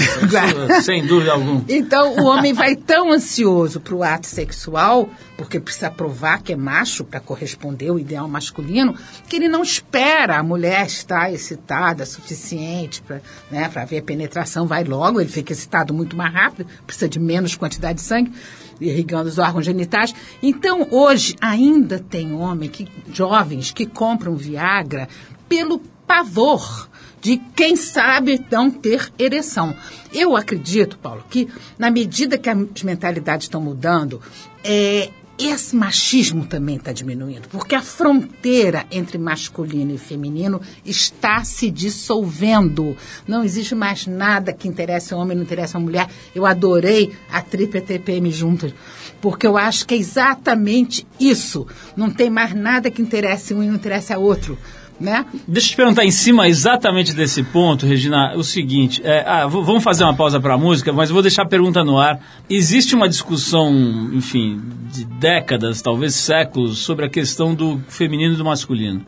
sem 0.83 1.07
dúvida 1.07 1.33
alguma. 1.33 1.64
então, 1.68 2.16
o 2.16 2.24
homem 2.24 2.52
vai 2.52 2.76
tão 2.76 3.11
ansioso 3.11 3.81
para 3.81 3.94
o 3.94 4.02
ato 4.02 4.26
sexual, 4.26 5.11
porque 5.37 5.59
precisa 5.59 5.90
provar 5.90 6.42
que 6.42 6.52
é 6.52 6.57
macho 6.57 7.05
para 7.05 7.20
corresponder 7.20 7.88
ao 7.88 7.98
ideal 7.98 8.28
masculino, 8.28 8.94
que 9.28 9.37
ele 9.37 9.48
não 9.48 9.62
espera 9.62 10.38
a 10.38 10.42
mulher 10.42 10.87
estar 10.87 11.33
excitada 11.33 12.07
suficiente 12.07 13.02
para 13.02 13.20
né, 13.50 13.68
pra 13.68 13.85
ver 13.85 13.98
a 13.98 14.02
penetração, 14.02 14.66
vai 14.66 14.85
logo, 14.85 15.20
ele 15.20 15.28
fica 15.28 15.52
excitado 15.52 15.92
muito 15.92 16.16
mais 16.16 16.33
rápido, 16.33 16.66
precisa 16.87 17.09
de 17.09 17.18
menos 17.18 17.55
quantidade 17.55 17.96
de 17.96 18.05
sangue, 18.05 18.33
irrigando 18.81 19.28
os 19.28 19.38
órgãos 19.38 19.64
genitais. 19.64 20.14
Então, 20.42 20.87
hoje, 20.90 21.37
ainda 21.40 21.98
tem 21.98 22.33
homem, 22.35 22.68
que, 22.68 22.88
jovens, 23.12 23.70
que 23.70 23.87
compram 23.87 24.37
Viagra 24.37 25.09
pelo 25.48 25.78
pavor 26.07 26.88
de 27.23 27.41
quem 27.55 27.77
sabe 27.77 28.45
não 28.51 28.69
ter 28.69 29.11
ereção. 29.17 29.75
Eu 30.13 30.37
acredito, 30.37 30.99
Paulo, 30.99 31.25
que 31.31 31.49
na 31.79 31.89
medida 31.89 32.37
que 32.37 32.51
as 32.51 32.83
mentalidades 32.83 33.47
estão 33.47 33.61
mudando, 33.61 34.21
é, 34.65 35.11
esse 35.39 35.75
machismo 35.75 36.45
também 36.45 36.77
está 36.77 36.93
diminuindo, 36.93 37.49
porque 37.49 37.77
a 37.77 37.81
fronteira 37.81 38.87
entre 38.91 39.19
masculino 39.19 39.95
e 39.95 39.99
feminino 39.99 40.61
está 40.85 41.45
se 41.45 41.71
dissolvendo. 41.71 42.97
Não 43.27 43.45
existe 43.45 43.75
mais 43.75 44.07
nada 44.07 44.53
que 44.53 44.69
interesse 44.69 45.15
o 45.15 45.19
homem, 45.19 45.37
não 45.37 45.45
interessa 45.45 45.79
a 45.79 45.81
mulher. 45.81 46.09
Eu 46.35 46.45
adorei 46.45 47.13
a 47.31 47.41
tripla 47.41 47.81
TPM 47.81 48.31
juntas, 48.33 48.75
porque 49.21 49.47
eu 49.47 49.57
acho 49.57 49.87
que 49.87 49.95
é 49.95 49.97
exatamente 49.97 51.07
isso. 51.18 51.66
Não 51.97 52.11
tem 52.11 52.29
mais 52.29 52.53
nada 52.53 52.91
que 52.91 53.01
interesse 53.01 53.55
um 53.55 53.62
e 53.62 53.68
não 53.68 53.77
interessa 53.77 54.16
a 54.16 54.18
outro. 54.18 54.59
Né? 55.03 55.26
Deixa 55.48 55.66
eu 55.66 55.70
te 55.72 55.76
perguntar 55.76 56.05
em 56.05 56.12
cima 56.12 56.46
exatamente 56.46 57.12
desse 57.12 57.42
ponto, 57.42 57.84
Regina, 57.84 58.36
o 58.36 58.44
seguinte. 58.44 59.03
é, 59.05 59.24
ah, 59.26 59.48
vamos 59.48 59.82
fazer 59.82 60.05
uma 60.05 60.14
pausa 60.14 60.38
para 60.38 60.55
a 60.55 60.59
música, 60.59 60.92
mas 60.92 61.11
vou 61.11 61.20
deixar 61.20 61.42
a 61.42 61.46
pergunta 61.46 61.82
no 61.82 61.98
ar. 61.98 62.20
Existe 62.48 62.94
uma 62.94 63.09
discussão, 63.09 63.72
enfim, 64.12 64.62
de 64.92 65.05
décadas, 65.05 65.82
talvez 65.82 66.14
séculos, 66.14 66.78
sobre 66.78 67.05
a 67.05 67.09
questão 67.09 67.53
do 67.53 67.80
feminino 67.88 68.34
e 68.34 68.36
do 68.36 68.44
masculino. 68.44 69.05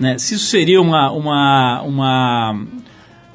Né? 0.00 0.16
Se 0.16 0.36
isso 0.36 0.46
seria 0.46 0.80
uma, 0.80 1.12
uma, 1.12 1.82
uma 1.82 2.66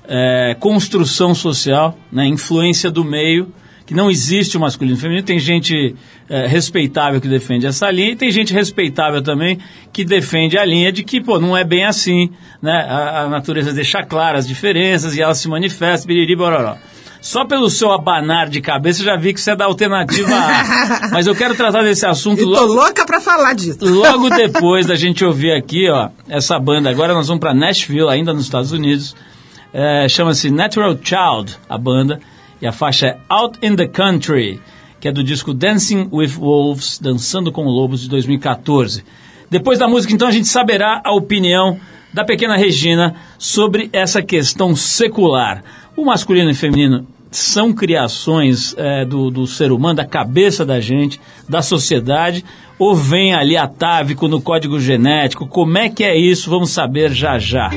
é, 0.07 0.57
construção 0.59 1.35
social, 1.35 1.95
né? 2.11 2.25
influência 2.25 2.89
do 2.89 3.03
meio, 3.05 3.53
que 3.91 3.95
não 3.95 4.09
existe 4.09 4.55
o 4.55 4.59
masculino 4.61 4.95
e 4.95 4.97
o 4.97 5.01
feminino. 5.01 5.25
Tem 5.25 5.37
gente 5.37 5.93
é, 6.29 6.47
respeitável 6.47 7.19
que 7.19 7.27
defende 7.27 7.67
essa 7.67 7.91
linha 7.91 8.11
e 8.11 8.15
tem 8.15 8.31
gente 8.31 8.53
respeitável 8.53 9.21
também 9.21 9.59
que 9.91 10.05
defende 10.05 10.57
a 10.57 10.63
linha 10.63 10.93
de 10.93 11.03
que, 11.03 11.19
pô, 11.19 11.37
não 11.41 11.57
é 11.57 11.65
bem 11.65 11.83
assim, 11.83 12.29
né? 12.61 12.71
A, 12.87 13.23
a 13.23 13.29
natureza 13.29 13.73
deixa 13.73 14.01
claras 14.01 14.45
as 14.45 14.47
diferenças 14.47 15.17
e 15.17 15.21
ela 15.21 15.35
se 15.35 15.45
manifesta, 15.49 16.07
biriri, 16.07 16.37
bororó. 16.37 16.77
Só 17.19 17.43
pelo 17.43 17.69
seu 17.69 17.91
abanar 17.91 18.47
de 18.47 18.61
cabeça, 18.61 19.01
eu 19.01 19.07
já 19.07 19.17
vi 19.17 19.33
que 19.33 19.41
você 19.41 19.51
é 19.51 19.55
da 19.57 19.65
alternativa 19.65 20.33
A. 20.33 21.09
Mas 21.11 21.27
eu 21.27 21.35
quero 21.35 21.53
tratar 21.53 21.83
desse 21.83 22.05
assunto 22.05 22.39
E 22.39 22.45
tô 22.45 22.49
logo, 22.49 22.73
louca 22.73 23.05
para 23.05 23.19
falar 23.19 23.53
disso. 23.53 23.79
logo 23.81 24.29
depois 24.31 24.85
da 24.85 24.95
gente 24.95 25.25
ouvir 25.25 25.51
aqui, 25.51 25.89
ó, 25.89 26.07
essa 26.29 26.57
banda. 26.57 26.89
Agora 26.89 27.13
nós 27.13 27.27
vamos 27.27 27.41
para 27.41 27.53
Nashville, 27.53 28.07
ainda 28.07 28.31
nos 28.33 28.45
Estados 28.45 28.71
Unidos. 28.71 29.13
É, 29.73 30.07
Chama-se 30.07 30.49
Natural 30.49 30.97
Child, 31.03 31.57
a 31.67 31.77
banda. 31.77 32.21
E 32.61 32.67
a 32.67 32.71
faixa 32.71 33.07
é 33.07 33.17
Out 33.27 33.57
in 33.61 33.75
the 33.75 33.87
Country, 33.87 34.61
que 34.99 35.07
é 35.07 35.11
do 35.11 35.23
disco 35.23 35.53
Dancing 35.53 36.07
with 36.11 36.33
Wolves, 36.37 36.99
Dançando 36.99 37.51
com 37.51 37.63
Lobos, 37.63 38.01
de 38.01 38.09
2014. 38.09 39.03
Depois 39.49 39.79
da 39.79 39.87
música, 39.87 40.13
então, 40.13 40.27
a 40.27 40.31
gente 40.31 40.47
saberá 40.47 41.01
a 41.03 41.11
opinião 41.11 41.79
da 42.13 42.23
pequena 42.23 42.55
Regina 42.55 43.15
sobre 43.37 43.89
essa 43.91 44.21
questão 44.21 44.75
secular. 44.75 45.63
O 45.97 46.05
masculino 46.05 46.51
e 46.51 46.53
feminino 46.53 47.07
são 47.31 47.73
criações 47.73 48.75
é, 48.77 49.05
do, 49.05 49.31
do 49.31 49.47
ser 49.47 49.71
humano, 49.71 49.95
da 49.95 50.05
cabeça 50.05 50.65
da 50.65 50.79
gente, 50.79 51.19
da 51.47 51.61
sociedade, 51.61 52.43
ou 52.77 52.93
vem 52.93 53.33
ali 53.33 53.55
atávico 53.57 54.27
no 54.27 54.41
código 54.41 54.79
genético? 54.79 55.47
Como 55.47 55.77
é 55.77 55.89
que 55.89 56.03
é 56.03 56.17
isso? 56.17 56.49
Vamos 56.49 56.71
saber 56.71 57.11
já 57.11 57.39
já. 57.39 57.71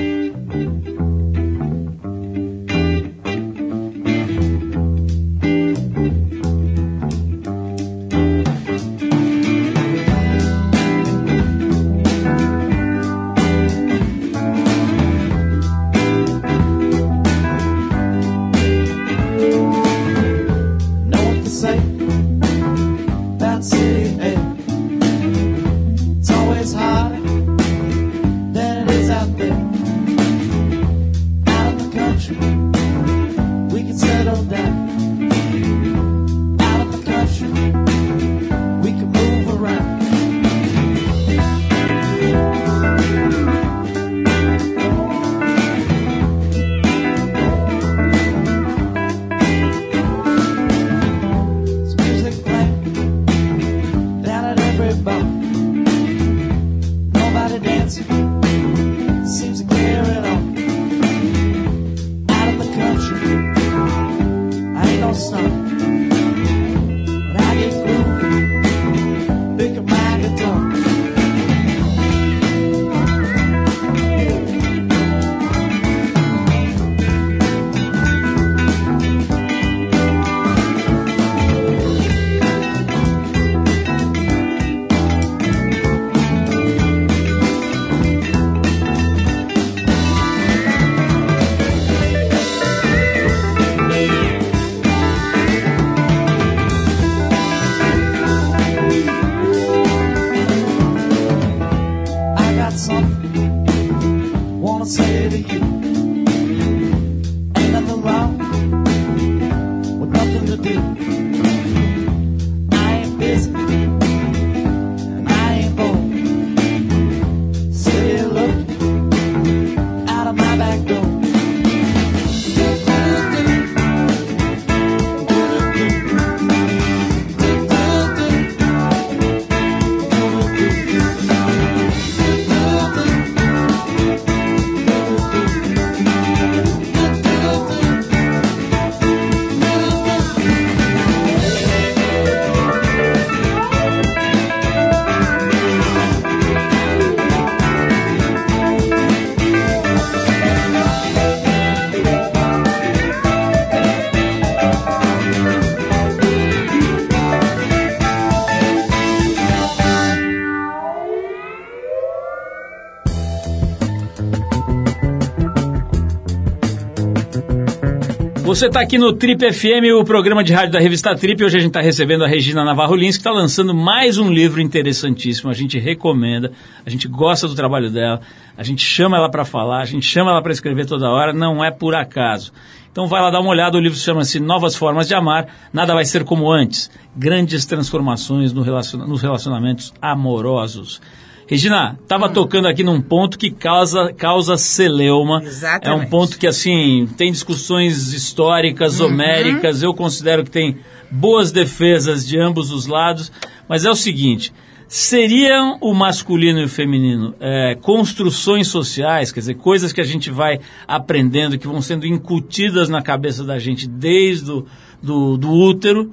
Você 168.54 168.68
está 168.68 168.80
aqui 168.80 168.96
no 168.98 169.12
Trip 169.12 169.52
FM, 169.52 169.98
o 170.00 170.04
programa 170.04 170.44
de 170.44 170.52
rádio 170.52 170.70
da 170.70 170.78
revista 170.78 171.12
Trip. 171.16 171.42
Hoje 171.42 171.56
a 171.56 171.60
gente 171.60 171.70
está 171.70 171.80
recebendo 171.80 172.22
a 172.22 172.28
Regina 172.28 172.64
Navarro 172.64 172.94
Lins, 172.94 173.16
que 173.16 173.20
está 173.20 173.32
lançando 173.32 173.74
mais 173.74 174.16
um 174.16 174.30
livro 174.30 174.60
interessantíssimo. 174.60 175.50
A 175.50 175.52
gente 175.52 175.76
recomenda, 175.76 176.52
a 176.86 176.88
gente 176.88 177.08
gosta 177.08 177.48
do 177.48 177.56
trabalho 177.56 177.90
dela, 177.90 178.20
a 178.56 178.62
gente 178.62 178.80
chama 178.80 179.16
ela 179.16 179.28
para 179.28 179.44
falar, 179.44 179.80
a 179.80 179.84
gente 179.84 180.06
chama 180.06 180.30
ela 180.30 180.40
para 180.40 180.52
escrever 180.52 180.86
toda 180.86 181.10
hora, 181.10 181.32
não 181.32 181.64
é 181.64 181.72
por 181.72 181.96
acaso. 181.96 182.52
Então 182.92 183.08
vai 183.08 183.20
lá 183.20 183.28
dar 183.28 183.40
uma 183.40 183.50
olhada, 183.50 183.76
o 183.76 183.80
livro 183.80 183.98
chama-se 183.98 184.38
Novas 184.38 184.76
Formas 184.76 185.08
de 185.08 185.16
Amar, 185.16 185.48
Nada 185.72 185.92
Vai 185.92 186.04
Ser 186.04 186.22
Como 186.22 186.48
Antes. 186.48 186.88
Grandes 187.16 187.66
transformações 187.66 188.52
no 188.52 188.64
nos 189.08 189.20
relacionamentos 189.20 189.92
amorosos. 190.00 191.00
Regina, 191.46 191.98
estava 192.02 192.28
tocando 192.28 192.66
aqui 192.66 192.82
num 192.82 193.00
ponto 193.00 193.38
que 193.38 193.50
causa, 193.50 194.12
causa 194.14 194.56
celeuma. 194.56 195.42
Exatamente. 195.42 195.88
É 195.88 196.06
um 196.06 196.08
ponto 196.08 196.38
que, 196.38 196.46
assim, 196.46 197.06
tem 197.16 197.30
discussões 197.30 198.12
históricas, 198.12 199.00
homéricas. 199.00 199.82
Eu 199.82 199.92
considero 199.92 200.44
que 200.44 200.50
tem 200.50 200.78
boas 201.10 201.52
defesas 201.52 202.26
de 202.26 202.38
ambos 202.38 202.70
os 202.70 202.86
lados. 202.86 203.30
Mas 203.68 203.84
é 203.84 203.90
o 203.90 203.94
seguinte: 203.94 204.52
seriam 204.88 205.76
o 205.80 205.92
masculino 205.92 206.60
e 206.60 206.64
o 206.64 206.68
feminino 206.68 207.34
é, 207.40 207.76
construções 207.80 208.68
sociais, 208.68 209.30
quer 209.30 209.40
dizer, 209.40 209.54
coisas 209.54 209.92
que 209.92 210.00
a 210.00 210.04
gente 210.04 210.30
vai 210.30 210.60
aprendendo, 210.86 211.58
que 211.58 211.66
vão 211.66 211.82
sendo 211.82 212.06
incutidas 212.06 212.88
na 212.88 213.02
cabeça 213.02 213.44
da 213.44 213.58
gente 213.58 213.86
desde 213.86 214.50
o 214.50 214.66
do, 215.02 215.36
do 215.36 215.50
útero, 215.50 216.10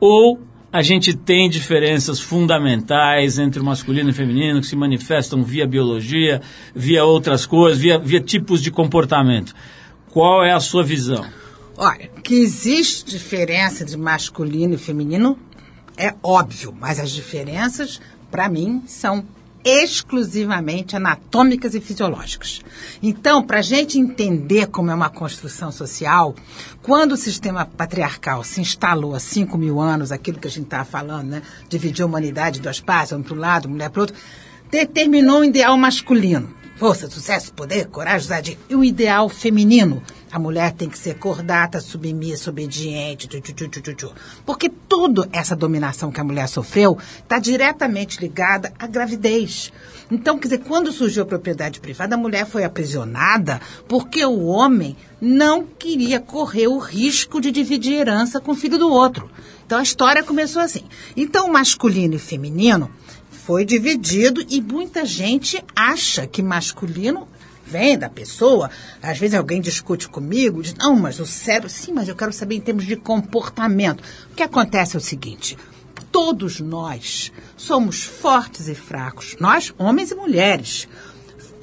ou 0.00 0.40
a 0.72 0.80
gente 0.80 1.14
tem 1.14 1.50
diferenças 1.50 2.18
fundamentais 2.18 3.38
entre 3.38 3.60
o 3.60 3.64
masculino 3.64 4.08
e 4.08 4.12
o 4.12 4.14
feminino 4.14 4.60
que 4.60 4.66
se 4.66 4.74
manifestam 4.74 5.44
via 5.44 5.66
biologia, 5.66 6.40
via 6.74 7.04
outras 7.04 7.44
coisas, 7.44 7.78
via, 7.78 7.98
via 7.98 8.20
tipos 8.20 8.62
de 8.62 8.70
comportamento. 8.70 9.54
Qual 10.10 10.42
é 10.42 10.52
a 10.52 10.60
sua 10.60 10.82
visão? 10.82 11.26
Olha, 11.76 12.08
que 12.22 12.34
existe 12.36 13.04
diferença 13.10 13.82
entre 13.82 13.98
masculino 13.98 14.74
e 14.74 14.78
feminino 14.78 15.38
é 15.96 16.14
óbvio, 16.22 16.74
mas 16.78 16.98
as 16.98 17.10
diferenças, 17.10 18.00
para 18.30 18.48
mim, 18.48 18.82
são 18.86 19.24
exclusivamente 19.64 20.96
anatômicas 20.96 21.74
e 21.74 21.80
fisiológicas. 21.80 22.60
Então, 23.02 23.42
para 23.42 23.58
a 23.58 23.62
gente 23.62 23.98
entender 23.98 24.66
como 24.66 24.90
é 24.90 24.94
uma 24.94 25.08
construção 25.08 25.70
social, 25.70 26.34
quando 26.82 27.12
o 27.12 27.16
sistema 27.16 27.64
patriarcal 27.64 28.42
se 28.42 28.60
instalou 28.60 29.14
há 29.14 29.20
5 29.20 29.56
mil 29.56 29.80
anos, 29.80 30.12
aquilo 30.12 30.38
que 30.38 30.48
a 30.48 30.50
gente 30.50 30.64
estava 30.64 30.84
falando, 30.84 31.28
né? 31.28 31.42
Dividir 31.68 32.02
a 32.02 32.06
humanidade 32.06 32.58
em 32.58 32.62
duas 32.62 32.80
partes, 32.80 33.12
um 33.12 33.22
para 33.22 33.34
um 33.34 33.38
lado, 33.38 33.68
mulher 33.68 33.90
para 33.90 34.00
o 34.00 34.02
outro, 34.02 34.16
determinou 34.70 35.40
um 35.40 35.44
ideal 35.44 35.76
masculino. 35.76 36.54
Força, 36.76 37.08
sucesso, 37.08 37.52
poder, 37.52 37.86
coragem, 37.86 38.22
ousadia. 38.22 38.58
E 38.68 38.74
o 38.74 38.82
ideal 38.82 39.28
feminino. 39.28 40.02
A 40.32 40.38
mulher 40.38 40.72
tem 40.72 40.88
que 40.88 40.98
ser 40.98 41.18
cordata, 41.18 41.78
submissa, 41.78 42.48
obediente, 42.48 43.28
porque 44.46 44.70
toda 44.70 45.28
essa 45.30 45.54
dominação 45.54 46.10
que 46.10 46.20
a 46.20 46.24
mulher 46.24 46.48
sofreu 46.48 46.96
está 47.18 47.38
diretamente 47.38 48.18
ligada 48.18 48.72
à 48.78 48.86
gravidez. 48.86 49.70
Então, 50.10 50.38
quer 50.38 50.48
dizer, 50.48 50.64
quando 50.64 50.90
surgiu 50.90 51.24
a 51.24 51.26
propriedade 51.26 51.80
privada, 51.80 52.14
a 52.14 52.18
mulher 52.18 52.46
foi 52.46 52.64
aprisionada 52.64 53.60
porque 53.86 54.24
o 54.24 54.46
homem 54.46 54.96
não 55.20 55.66
queria 55.66 56.18
correr 56.18 56.66
o 56.66 56.78
risco 56.78 57.38
de 57.38 57.50
dividir 57.50 58.00
herança 58.00 58.40
com 58.40 58.52
o 58.52 58.56
filho 58.56 58.78
do 58.78 58.90
outro. 58.90 59.30
Então, 59.66 59.78
a 59.78 59.82
história 59.82 60.22
começou 60.22 60.62
assim. 60.62 60.84
Então, 61.14 61.52
masculino 61.52 62.14
e 62.14 62.18
feminino 62.18 62.90
foi 63.30 63.64
dividido 63.64 64.44
e 64.48 64.60
muita 64.60 65.04
gente 65.04 65.62
acha 65.74 66.26
que 66.26 66.42
masculino 66.42 67.28
vem 67.72 67.98
da 67.98 68.10
pessoa. 68.10 68.70
Às 69.02 69.18
vezes 69.18 69.34
alguém 69.34 69.60
discute 69.60 70.08
comigo, 70.08 70.62
diz, 70.62 70.74
não, 70.74 70.94
mas 70.94 71.18
o 71.18 71.26
cérebro, 71.26 71.70
sim, 71.70 71.92
mas 71.92 72.06
eu 72.06 72.14
quero 72.14 72.32
saber 72.32 72.56
em 72.56 72.60
termos 72.60 72.84
de 72.84 72.96
comportamento. 72.96 74.02
O 74.30 74.34
que 74.34 74.42
acontece 74.42 74.94
é 74.94 74.98
o 74.98 75.02
seguinte. 75.02 75.56
Todos 76.10 76.60
nós 76.60 77.32
somos 77.56 78.02
fortes 78.02 78.68
e 78.68 78.74
fracos, 78.74 79.34
nós, 79.40 79.72
homens 79.78 80.10
e 80.10 80.14
mulheres, 80.14 80.86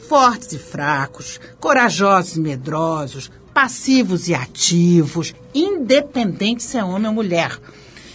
fortes 0.07 0.53
e 0.53 0.57
fracos, 0.57 1.39
corajosos 1.60 2.36
e 2.36 2.39
medrosos, 2.39 3.30
passivos 3.53 4.28
e 4.28 4.34
ativos, 4.34 5.36
independente 5.53 6.64
se 6.64 6.78
é 6.80 6.84
homem 6.84 7.07
ou 7.07 7.14
mulher. 7.14 7.60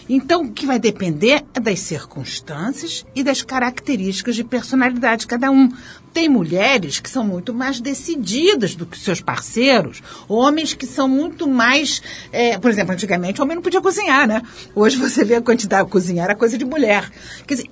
Então, 0.09 0.43
o 0.43 0.53
que 0.53 0.67
vai 0.67 0.79
depender 0.79 1.45
é 1.55 1.61
das 1.61 1.81
circunstâncias 1.81 3.07
e 3.15 3.23
das 3.23 3.43
características 3.43 4.37
de 4.37 4.45
personalidade 4.45 5.23
de 5.23 5.27
cada 5.27 5.51
um. 5.51 5.71
Tem 6.13 6.29
mulheres 6.29 7.01
que 7.01 7.11
são 7.11 7.25
muito 7.25 7.53
mais 7.53 7.81
decididas 7.81 8.75
do 8.75 8.87
que 8.87 8.99
seus 8.99 9.21
parceiros, 9.21 10.03
homens 10.29 10.75
que 10.75 10.87
são 10.87 11.09
muito 11.09 11.49
mais. 11.49 12.03
é, 12.31 12.59
por 12.59 12.71
exemplo, 12.71 12.93
antigamente 12.93 13.41
o 13.41 13.45
homem 13.45 13.57
não 13.57 13.63
podia 13.63 13.81
cozinhar, 13.81 14.29
né? 14.29 14.43
Hoje 14.75 14.97
você 14.97 15.25
vê 15.25 15.37
a 15.37 15.43
quantidade 15.43 15.87
de 15.87 15.91
cozinhar 15.91 16.27
era 16.27 16.37
coisa 16.37 16.57
de 16.57 16.65
mulher. 16.65 17.11
Quer 17.47 17.55
dizer, 17.55 17.71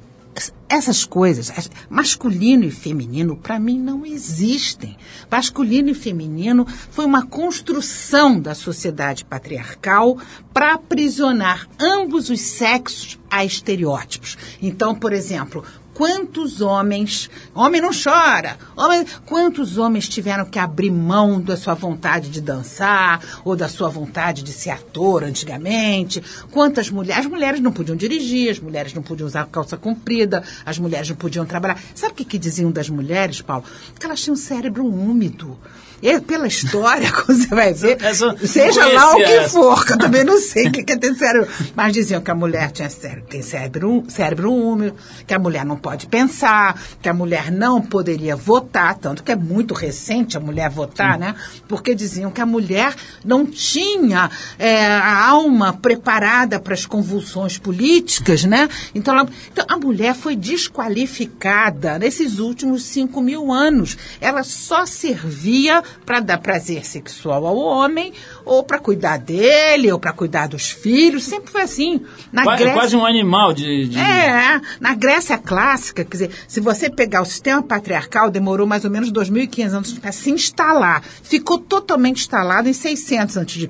essas 0.69 1.05
coisas, 1.05 1.51
as- 1.51 1.71
masculino 1.91 2.65
e 2.65 2.71
feminino, 2.71 3.37
para 3.37 3.59
mim 3.59 3.79
não 3.79 4.07
existem. 4.07 4.97
Masculino 5.31 5.91
e 5.91 5.95
feminino 5.95 6.67
foi 6.91 7.05
uma 7.05 7.27
construção 7.27 8.41
da 8.41 8.55
sociedade 8.55 9.25
patriarcal 9.25 10.17
para 10.53 10.75
aprisionar 10.75 11.69
ambos 11.79 12.31
os 12.31 12.41
sexos 12.41 13.19
a 13.31 13.45
estereótipos. 13.45 14.39
Então, 14.63 14.95
por 14.95 15.13
exemplo, 15.13 15.63
quantos 15.95 16.61
homens, 16.61 17.31
homem 17.55 17.81
não 17.81 17.91
chora, 17.91 18.59
homem, 18.77 19.07
quantos 19.27 19.79
homens 19.79 20.09
tiveram 20.09 20.45
que 20.45 20.59
abrir 20.59 20.91
mão 20.91 21.41
da 21.41 21.57
sua 21.57 21.75
vontade 21.75 22.29
de 22.31 22.41
dançar 22.41 23.21
ou 23.45 23.55
da 23.55 23.69
sua 23.69 23.89
vontade 23.89 24.43
de 24.43 24.53
ser 24.53 24.71
ator 24.71 25.25
antigamente? 25.25 26.23
Quantas 26.51 26.91
mulheres, 26.91 27.25
as 27.25 27.31
mulheres 27.31 27.61
não 27.61 27.73
podiam 27.73 27.97
dirigir, 27.97 28.51
as 28.51 28.59
mulheres 28.59 28.95
não 28.95 29.03
podiam 29.03 29.27
usar 29.27 29.47
calça 29.47 29.77
comprida, 29.77 30.43
as 30.65 30.79
mulheres 30.79 31.09
não 31.09 31.17
podiam 31.17 31.45
trabalhar. 31.45 31.81
Sabe 31.95 32.13
o 32.13 32.17
que, 32.17 32.25
que 32.25 32.39
diziam 32.39 32.71
das 32.71 32.89
mulheres, 32.89 33.41
Paulo? 33.41 33.65
Que 33.99 34.07
elas 34.07 34.21
tinham 34.21 34.35
um 34.35 34.37
cérebro 34.37 34.87
úmido. 34.87 35.59
E 36.03 36.21
pela 36.21 36.49
história, 36.49 37.11
como 37.13 37.39
você 37.39 37.47
vai 37.55 37.73
ver, 37.73 37.97
Essa- 38.03 38.37
seja 38.45 38.85
lá 38.89 39.13
o 39.13 39.17
que 39.17 39.49
for, 39.49 39.87
que 39.87 39.93
eu 39.93 39.99
também 39.99 40.25
não 40.25 40.39
sei 40.39 40.67
o 40.67 40.73
que 40.73 40.83
que 40.83 40.93
é 40.93 40.97
ter 40.97 41.15
cérebro. 41.15 41.49
Mas 41.77 41.93
diziam 41.93 42.21
que 42.21 42.31
a 42.31 42.35
mulher 42.35 42.71
tinha 42.73 42.91
cérebro, 42.91 43.25
tem 43.29 43.41
cérebro, 43.43 44.05
cérebro 44.09 44.53
úmido, 44.53 44.97
que 45.27 45.33
a 45.33 45.39
mulher 45.39 45.65
não 45.65 45.77
pode 45.77 46.07
pensar, 46.09 46.81
que 47.01 47.09
a 47.09 47.15
mulher 47.15 47.53
não 47.53 47.81
poderia 47.81 48.35
votar, 48.35 48.97
tanto 48.99 49.23
que 49.23 49.31
é 49.31 49.37
muito 49.37 49.75
recente 49.75 50.37
a 50.37 50.41
mulher 50.41 50.69
votar, 50.69 51.17
né? 51.19 51.35
Porque 51.69 51.95
diziam 51.95 52.31
que 52.33 52.41
a 52.41 52.47
mulher 52.47 52.95
não 53.25 53.47
tinha 53.47 54.29
é, 54.59 54.85
a 54.87 55.25
alma 55.29 55.73
preparada 55.73 56.59
para 56.59 56.75
as 56.75 56.85
convulsões 56.85 57.59
políticas, 57.59 58.43
né? 58.45 58.69
Então, 58.95 59.15
ela- 59.17 59.29
então, 59.53 59.65
a 59.69 59.77
mulher 59.79 60.15
foi 60.17 60.35
desqualificada 60.35 61.99
nesses 61.99 62.39
últimos 62.39 62.83
5 62.85 63.21
mil 63.21 63.53
anos. 63.53 63.97
Ela 64.21 64.43
só 64.43 64.85
servia 64.87 65.83
para 66.05 66.21
dar 66.21 66.39
prazer 66.39 66.85
sexual 66.85 67.47
ao 67.47 67.57
homem, 67.57 68.13
ou 68.45 68.63
para 68.63 68.79
cuidar 68.79 69.19
dele, 69.19 69.91
ou 69.93 69.99
para 69.99 70.13
cuidar 70.13 70.49
dos 70.49 70.71
filhos. 70.71 71.25
Sempre 71.25 71.51
foi 71.53 71.63
assim. 71.63 72.01
Na 72.33 72.43
Qua- 72.45 72.55
É 72.55 72.59
Grécia, 72.59 72.75
quase 72.75 72.97
um 72.97 73.05
animal 73.07 73.53
de. 73.53 73.89
de- 73.89 73.99
é, 73.99 74.61
na 74.81 74.95
Grécia 74.95 75.39
clássica, 75.39 76.05
quer 76.05 76.11
dizer, 76.13 76.31
se 76.49 76.61
você 76.61 76.91
pegar 76.91 77.23
o 77.23 77.25
sistema 77.25 77.63
patriarcal, 77.63 78.31
demorou 78.31 78.67
mais 78.67 78.85
ou 78.85 78.91
menos 78.91 79.11
2.500 79.13 79.73
anos 79.75 79.93
para 79.99 80.13
se 80.13 80.31
instalar. 80.31 81.03
Ficou 81.23 81.59
totalmente 81.59 82.21
instalado 82.21 82.69
em 82.69 82.73
600 82.73 83.37
a.C., 83.37 83.69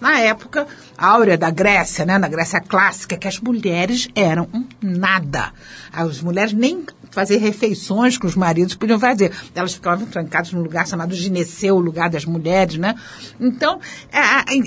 na 0.00 0.18
época 0.20 0.66
áurea 0.96 1.36
da 1.38 1.50
Grécia, 1.50 2.04
né, 2.04 2.18
na 2.18 2.28
Grécia 2.28 2.60
clássica, 2.60 3.16
que 3.16 3.28
as 3.28 3.38
mulheres 3.38 4.08
eram 4.14 4.48
um 4.52 4.64
nada. 4.82 5.52
As 5.92 6.20
mulheres 6.20 6.52
nem 6.52 6.84
fazer 7.18 7.38
refeições 7.38 8.16
que 8.16 8.26
os 8.26 8.36
maridos 8.36 8.76
podiam 8.76 8.96
fazer. 8.96 9.32
Elas 9.52 9.74
ficavam 9.74 10.06
trancadas 10.06 10.52
num 10.52 10.62
lugar 10.62 10.86
chamado 10.86 11.16
gineceu, 11.16 11.74
o 11.74 11.80
lugar 11.80 12.08
das 12.08 12.24
mulheres, 12.24 12.76
né? 12.76 12.94
Então, 13.40 13.80
é, 14.12 14.22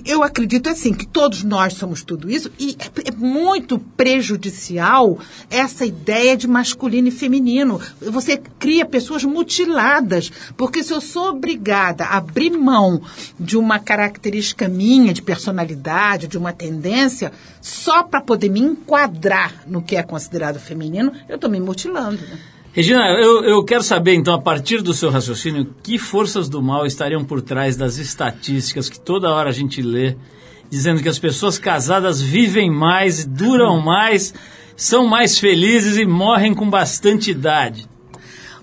eu 0.06 0.22
acredito 0.22 0.70
assim, 0.70 0.94
que 0.94 1.08
todos 1.08 1.46
nós 1.46 1.76
somos 1.76 2.04
tudo 2.04 2.30
isso 2.30 2.52
e 2.60 2.76
é, 2.78 3.08
é 3.08 3.12
muito 3.16 3.80
prejudicial 3.80 5.18
essa 5.50 5.86
ideia 5.86 6.36
de 6.36 6.46
masculino 6.46 7.08
e 7.08 7.12
feminino. 7.12 7.80
Você 8.02 8.36
cria 8.60 8.86
pessoas 8.86 9.24
mutiladas, 9.24 10.30
porque 10.58 10.84
se 10.84 10.92
eu 10.92 11.00
sou 11.00 11.30
obrigada 11.30 12.04
a 12.04 12.18
abrir 12.18 12.52
mão 12.52 13.02
de 13.40 13.56
uma 13.58 13.80
característica 13.80 14.68
minha, 14.68 15.14
de 15.14 15.22
personalidade, 15.22 16.28
de 16.28 16.38
uma 16.38 16.52
tendência, 16.52 17.32
só 17.62 18.04
para 18.04 18.20
poder 18.20 18.50
me 18.50 18.60
enquadrar 18.60 19.64
no 19.66 19.82
que 19.82 19.96
é 19.96 20.04
considerado 20.04 20.60
feminino, 20.60 21.14
eu 21.30 21.36
estou 21.36 21.50
me 21.50 21.62
mutilando. 21.62 22.22
né? 22.28 22.41
Regina, 22.74 23.02
eu, 23.20 23.44
eu 23.44 23.66
quero 23.66 23.84
saber, 23.84 24.14
então, 24.14 24.34
a 24.34 24.42
partir 24.42 24.82
do 24.82 24.94
seu 24.94 25.10
raciocínio, 25.10 25.76
que 25.84 26.00
forças 26.00 26.48
do 26.48 26.62
mal 26.62 26.86
estariam 26.86 27.22
por 27.22 27.42
trás 27.42 27.76
das 27.76 27.98
estatísticas 27.98 28.88
que 28.88 28.98
toda 28.98 29.30
hora 29.30 29.50
a 29.50 29.54
gente 29.54 29.82
lê, 29.82 30.16
dizendo 30.70 31.04
que 31.04 31.10
as 31.10 31.20
pessoas 31.20 31.60
casadas 31.60 32.22
vivem 32.22 32.72
mais, 32.72 33.26
duram 33.26 33.82
mais, 33.82 34.34
são 34.78 35.06
mais 35.06 35.38
felizes 35.38 35.98
e 35.98 36.06
morrem 36.06 36.54
com 36.54 36.70
bastante 36.70 37.32
idade. 37.32 37.90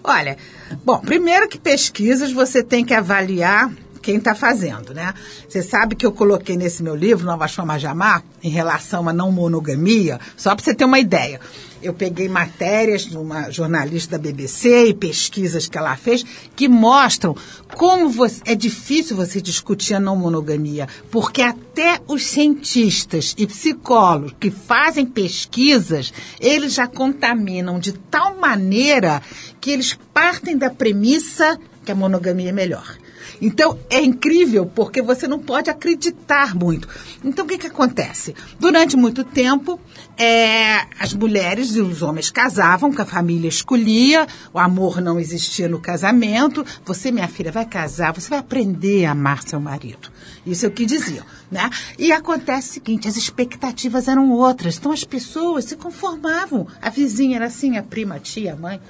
Olha, 0.02 0.38
bom, 0.82 0.98
primeiro 1.00 1.46
que 1.46 1.58
pesquisas 1.58 2.32
você 2.32 2.62
tem 2.62 2.86
que 2.86 2.94
avaliar 2.94 3.70
quem 4.00 4.16
está 4.16 4.34
fazendo, 4.34 4.94
né? 4.94 5.12
Você 5.46 5.62
sabe 5.62 5.94
que 5.94 6.06
eu 6.06 6.12
coloquei 6.12 6.56
nesse 6.56 6.82
meu 6.82 6.94
livro, 6.94 7.26
Novas 7.26 7.54
Formas 7.54 7.78
de 7.78 7.86
Amar, 7.86 8.24
em 8.42 8.48
relação 8.48 9.06
à 9.06 9.12
não 9.12 9.30
monogamia, 9.30 10.18
só 10.34 10.54
para 10.54 10.64
você 10.64 10.74
ter 10.74 10.86
uma 10.86 10.98
ideia. 10.98 11.38
Eu 11.82 11.94
peguei 11.94 12.28
matérias 12.28 13.02
de 13.02 13.16
uma 13.16 13.50
jornalista 13.50 14.18
da 14.18 14.22
BBC 14.22 14.88
e 14.88 14.94
pesquisas 14.94 15.68
que 15.68 15.78
ela 15.78 15.96
fez 15.96 16.24
que 16.56 16.68
mostram 16.68 17.36
como 17.76 18.08
você- 18.08 18.42
é 18.44 18.54
difícil 18.54 19.16
você 19.16 19.40
discutir 19.40 19.94
a 19.94 20.00
não 20.00 20.16
monogamia, 20.16 20.88
porque 21.10 21.40
até 21.40 22.00
os 22.08 22.26
cientistas 22.26 23.34
e 23.38 23.46
psicólogos 23.46 24.34
que 24.40 24.50
fazem 24.50 25.06
pesquisas, 25.06 26.12
eles 26.40 26.74
já 26.74 26.86
contaminam 26.86 27.78
de 27.78 27.92
tal 27.92 28.36
maneira 28.38 29.22
que 29.60 29.70
eles 29.70 29.96
partem 30.12 30.56
da 30.58 30.70
premissa 30.70 31.58
que 31.84 31.92
a 31.92 31.94
monogamia 31.94 32.50
é 32.50 32.52
melhor. 32.52 32.96
Então, 33.40 33.78
é 33.88 34.00
incrível 34.00 34.66
porque 34.66 35.00
você 35.00 35.28
não 35.28 35.38
pode 35.38 35.70
acreditar 35.70 36.54
muito. 36.54 36.88
Então, 37.24 37.44
o 37.44 37.48
que, 37.48 37.58
que 37.58 37.66
acontece? 37.66 38.34
Durante 38.58 38.96
muito 38.96 39.24
tempo, 39.24 39.80
é, 40.16 40.86
as 40.98 41.14
mulheres 41.14 41.76
e 41.76 41.80
os 41.80 42.02
homens 42.02 42.30
casavam, 42.30 42.92
que 42.92 43.00
a 43.00 43.06
família 43.06 43.48
escolhia, 43.48 44.26
o 44.52 44.58
amor 44.58 45.00
não 45.00 45.18
existia 45.18 45.68
no 45.68 45.80
casamento. 45.80 46.64
Você, 46.84 47.10
minha 47.10 47.28
filha, 47.28 47.52
vai 47.52 47.64
casar, 47.64 48.12
você 48.12 48.28
vai 48.28 48.38
aprender 48.38 49.04
a 49.04 49.12
amar 49.12 49.42
seu 49.42 49.60
marido. 49.60 50.10
Isso 50.44 50.64
é 50.64 50.68
o 50.68 50.72
que 50.72 50.86
diziam, 50.86 51.24
né? 51.50 51.70
E 51.98 52.10
acontece 52.10 52.70
o 52.70 52.72
seguinte, 52.74 53.08
as 53.08 53.16
expectativas 53.16 54.08
eram 54.08 54.30
outras. 54.30 54.76
Então, 54.78 54.92
as 54.92 55.04
pessoas 55.04 55.66
se 55.66 55.76
conformavam. 55.76 56.66
A 56.80 56.90
vizinha 56.90 57.36
era 57.36 57.46
assim, 57.46 57.76
a 57.76 57.82
prima, 57.82 58.16
a 58.16 58.18
tia, 58.18 58.54
a 58.54 58.56
mãe. 58.56 58.80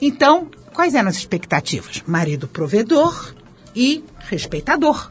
Então, 0.00 0.48
quais 0.74 0.94
eram 0.94 1.08
as 1.08 1.16
expectativas? 1.16 2.02
Marido 2.06 2.46
provedor 2.46 3.34
e 3.78 4.04
respeitador. 4.18 5.08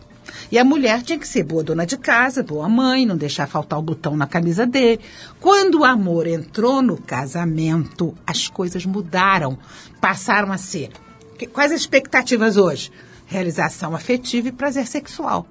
E 0.51 0.59
a 0.59 0.63
mulher 0.65 1.01
tinha 1.01 1.17
que 1.17 1.27
ser 1.27 1.43
boa 1.43 1.63
dona 1.63 1.85
de 1.85 1.97
casa, 1.97 2.43
boa 2.43 2.67
mãe, 2.67 3.05
não 3.05 3.15
deixar 3.15 3.47
faltar 3.47 3.79
o 3.79 3.81
botão 3.81 4.17
na 4.17 4.27
camisa 4.27 4.65
dele. 4.65 4.99
Quando 5.39 5.79
o 5.79 5.85
amor 5.85 6.27
entrou 6.27 6.81
no 6.81 6.97
casamento, 6.97 8.13
as 8.27 8.49
coisas 8.49 8.85
mudaram, 8.85 9.57
passaram 10.01 10.51
a 10.51 10.57
ser. 10.57 10.89
Quais 11.53 11.71
as 11.71 11.79
expectativas 11.79 12.57
hoje? 12.57 12.91
Realização 13.25 13.95
afetiva 13.95 14.49
e 14.49 14.51
prazer 14.51 14.85
sexual. 14.85 15.47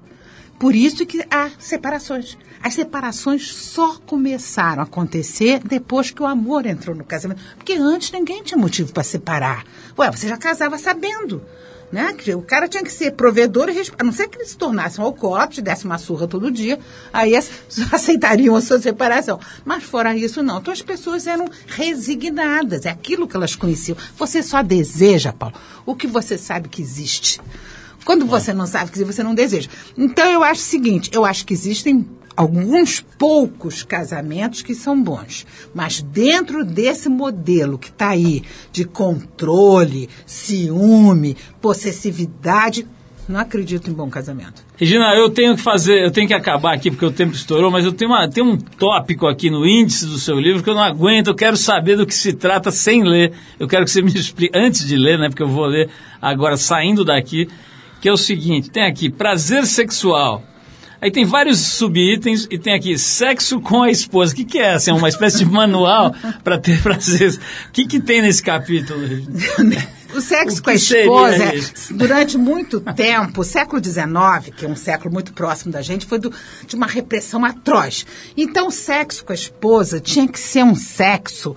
Por 0.59 0.75
isso 0.75 1.05
que 1.05 1.25
há 1.29 1.49
separações. 1.57 2.37
As 2.61 2.75
separações 2.75 3.51
só 3.51 3.97
começaram 4.05 4.81
a 4.81 4.85
acontecer 4.85 5.59
depois 5.63 6.11
que 6.11 6.21
o 6.21 6.25
amor 6.25 6.67
entrou 6.67 6.95
no 6.95 7.03
casamento. 7.03 7.41
Porque 7.55 7.73
antes 7.73 8.11
ninguém 8.11 8.43
tinha 8.43 8.59
motivo 8.59 8.93
para 8.93 9.03
separar. 9.03 9.63
Ué, 9.97 10.11
você 10.11 10.27
já 10.27 10.37
casava 10.37 10.77
sabendo. 10.77 11.43
Né? 11.91 12.13
Que 12.13 12.35
o 12.35 12.41
cara 12.41 12.67
tinha 12.67 12.83
que 12.83 12.91
ser 12.91 13.11
provedor 13.11 13.69
e 13.69 13.81
A 13.97 14.03
não 14.03 14.11
ser 14.11 14.27
que 14.27 14.37
ele 14.37 14.45
se 14.45 14.57
tornasse 14.57 14.99
um 14.99 15.05
alcoólatra, 15.05 15.61
desse 15.61 15.85
uma 15.85 15.97
surra 15.97 16.27
todo 16.27 16.51
dia, 16.51 16.77
aí 17.13 17.33
aceitariam 17.91 18.55
a 18.55 18.61
sua 18.61 18.79
separação. 18.79 19.39
Mas 19.63 19.83
fora 19.83 20.15
isso, 20.15 20.43
não. 20.43 20.59
Então 20.59 20.73
as 20.73 20.81
pessoas 20.81 21.27
eram 21.27 21.47
resignadas. 21.65 22.85
É 22.85 22.89
aquilo 22.89 23.27
que 23.27 23.37
elas 23.37 23.55
conheciam. 23.55 23.97
Você 24.17 24.43
só 24.43 24.61
deseja, 24.61 25.31
Paulo, 25.31 25.55
o 25.85 25.95
que 25.95 26.07
você 26.07 26.37
sabe 26.37 26.67
que 26.67 26.81
existe. 26.81 27.39
Quando 28.03 28.25
você 28.25 28.53
não 28.53 28.65
sabe 28.65 28.91
que 28.91 29.03
você 29.03 29.23
não 29.23 29.35
deseja. 29.35 29.69
Então 29.97 30.29
eu 30.31 30.43
acho 30.43 30.61
o 30.61 30.65
seguinte, 30.65 31.09
eu 31.13 31.25
acho 31.25 31.45
que 31.45 31.53
existem 31.53 32.05
alguns 32.37 33.01
poucos 33.17 33.81
casamentos 33.81 34.61
que 34.61 34.75
são 34.75 35.01
bons, 35.01 35.45
mas 35.73 36.03
dentro 36.03 36.63
desse 36.63 37.09
modelo 37.09 37.79
que 37.79 37.89
está 37.89 38.09
aí 38.09 38.43
de 38.71 38.85
controle, 38.85 40.07
ciúme, 40.23 41.35
possessividade, 41.59 42.87
não 43.27 43.39
acredito 43.39 43.89
em 43.89 43.93
bom 43.93 44.07
casamento. 44.09 44.63
Regina, 44.77 45.13
eu 45.15 45.29
tenho 45.29 45.55
que 45.55 45.61
fazer, 45.61 46.05
eu 46.05 46.11
tenho 46.11 46.27
que 46.27 46.33
acabar 46.33 46.73
aqui 46.73 46.91
porque 46.91 47.05
o 47.05 47.11
tempo 47.11 47.33
estourou, 47.33 47.71
mas 47.71 47.83
eu 47.83 47.91
tenho, 47.91 48.11
uma, 48.11 48.29
tenho 48.29 48.45
um 48.45 48.55
tópico 48.55 49.27
aqui 49.27 49.49
no 49.49 49.65
índice 49.65 50.05
do 50.05 50.19
seu 50.19 50.39
livro 50.39 50.63
que 50.63 50.69
eu 50.69 50.75
não 50.75 50.83
aguento, 50.83 51.27
eu 51.27 51.35
quero 51.35 51.57
saber 51.57 51.97
do 51.97 52.05
que 52.05 52.13
se 52.13 52.33
trata 52.33 52.71
sem 52.71 53.03
ler. 53.03 53.33
Eu 53.59 53.67
quero 53.67 53.83
que 53.83 53.91
você 53.91 54.01
me 54.01 54.13
explique, 54.13 54.57
antes 54.57 54.85
de 54.85 54.95
ler, 54.95 55.17
né, 55.17 55.27
porque 55.27 55.43
eu 55.43 55.49
vou 55.49 55.65
ler 55.65 55.89
agora 56.21 56.55
saindo 56.55 57.03
daqui, 57.03 57.49
que 57.99 58.07
é 58.07 58.11
o 58.13 58.17
seguinte, 58.17 58.69
tem 58.69 58.85
aqui 58.85 59.09
prazer 59.09 59.65
sexual. 59.65 60.43
Aí 61.01 61.11
tem 61.11 61.25
vários 61.25 61.59
subitens 61.59 62.47
e 62.49 62.57
tem 62.57 62.73
aqui 62.73 62.97
sexo 62.97 63.59
com 63.61 63.83
a 63.83 63.91
esposa. 63.91 64.33
O 64.33 64.35
que, 64.35 64.43
que 64.45 64.57
é? 64.59 64.73
Assim, 64.73 64.91
é 64.91 64.93
uma 64.93 65.09
espécie 65.09 65.37
de 65.39 65.45
manual 65.49 66.13
para 66.43 66.57
ter 66.57 66.81
prazer. 66.81 67.33
O 67.69 67.71
que, 67.71 67.85
que 67.85 67.99
tem 67.99 68.21
nesse 68.21 68.41
capítulo? 68.41 68.99
O 70.15 70.21
sexo 70.21 70.59
O 70.59 70.63
com 70.63 70.69
a 70.69 70.73
esposa, 70.73 71.43
é, 71.43 71.59
durante 71.91 72.37
muito 72.37 72.79
tempo, 72.79 73.41
o 73.41 73.43
século 73.43 73.83
XIX, 73.83 74.55
que 74.55 74.65
é 74.65 74.69
um 74.69 74.75
século 74.75 75.13
muito 75.13 75.33
próximo 75.33 75.71
da 75.71 75.81
gente, 75.81 76.05
foi 76.05 76.17
do- 76.17 76.33
de 76.65 76.75
uma 76.75 76.87
repressão 76.87 77.43
atroz. 77.45 78.05
Então, 78.35 78.67
o 78.67 78.71
sexo 78.71 79.23
com 79.25 79.33
a 79.33 79.35
esposa 79.35 79.99
tinha 79.99 80.27
que 80.27 80.39
ser 80.39 80.63
um 80.63 80.73
sexo 80.75 81.55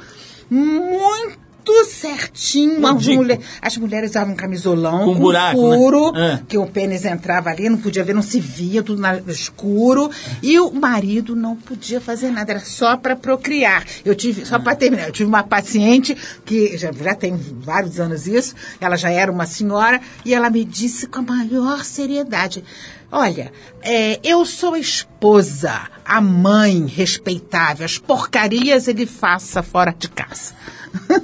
muito 0.50 1.38
certinho. 1.84 2.86
As, 2.86 3.06
mulher- 3.06 3.40
as 3.60 3.76
mulheres 3.76 4.10
usavam 4.10 4.32
um 4.34 4.36
camisolão 4.36 5.04
Com 5.04 5.14
com, 5.14 5.20
buraco, 5.20 5.68
né? 5.70 5.76
furo, 5.76 6.16
É. 6.16 6.40
que 6.48 6.58
o 6.58 6.66
pênis 6.66 7.04
entrava 7.04 7.50
ali, 7.50 7.68
não 7.68 7.78
podia 7.78 8.04
ver, 8.04 8.14
não 8.14 8.22
se 8.22 8.40
via, 8.40 8.82
tudo 8.82 9.00
na- 9.00 9.18
escuro. 9.28 10.10
E 10.42 10.58
o 10.60 10.70
marido 10.72 11.34
não 11.36 11.56
podia 11.56 12.00
fazer 12.00 12.30
nada, 12.30 12.52
era 12.52 12.60
só 12.60 12.96
para 12.96 13.16
procriar. 13.16 13.84
Eu 14.04 14.14
tive, 14.14 14.44
só 14.44 14.58
para 14.58 14.74
terminar, 14.74 15.06
eu 15.08 15.12
tive 15.12 15.28
uma 15.28 15.42
paciente 15.42 16.16
que 16.44 16.76
já, 16.76 16.92
já 16.92 17.14
tem 17.14 17.36
vários 17.36 17.98
anos 18.00 18.26
isso, 18.26 18.54
ela 18.80 18.96
já 18.96 19.10
era 19.10 19.30
uma 19.30 19.46
senhora, 19.46 20.00
e 20.24 20.34
ela 20.34 20.50
me 20.50 20.64
disse 20.64 21.06
com 21.06 21.20
a 21.20 21.22
maior 21.22 21.84
seriedade. 21.84 22.64
Olha, 23.12 23.52
é, 23.82 24.20
eu 24.22 24.44
sou 24.46 24.74
a 24.74 24.78
esposa, 24.78 25.72
a 26.04 26.20
mãe 26.20 26.86
respeitável, 26.86 27.84
as 27.84 27.98
porcarias 27.98 28.86
ele 28.86 29.04
faça 29.04 29.62
fora 29.62 29.92
de 29.96 30.08
casa. 30.08 30.54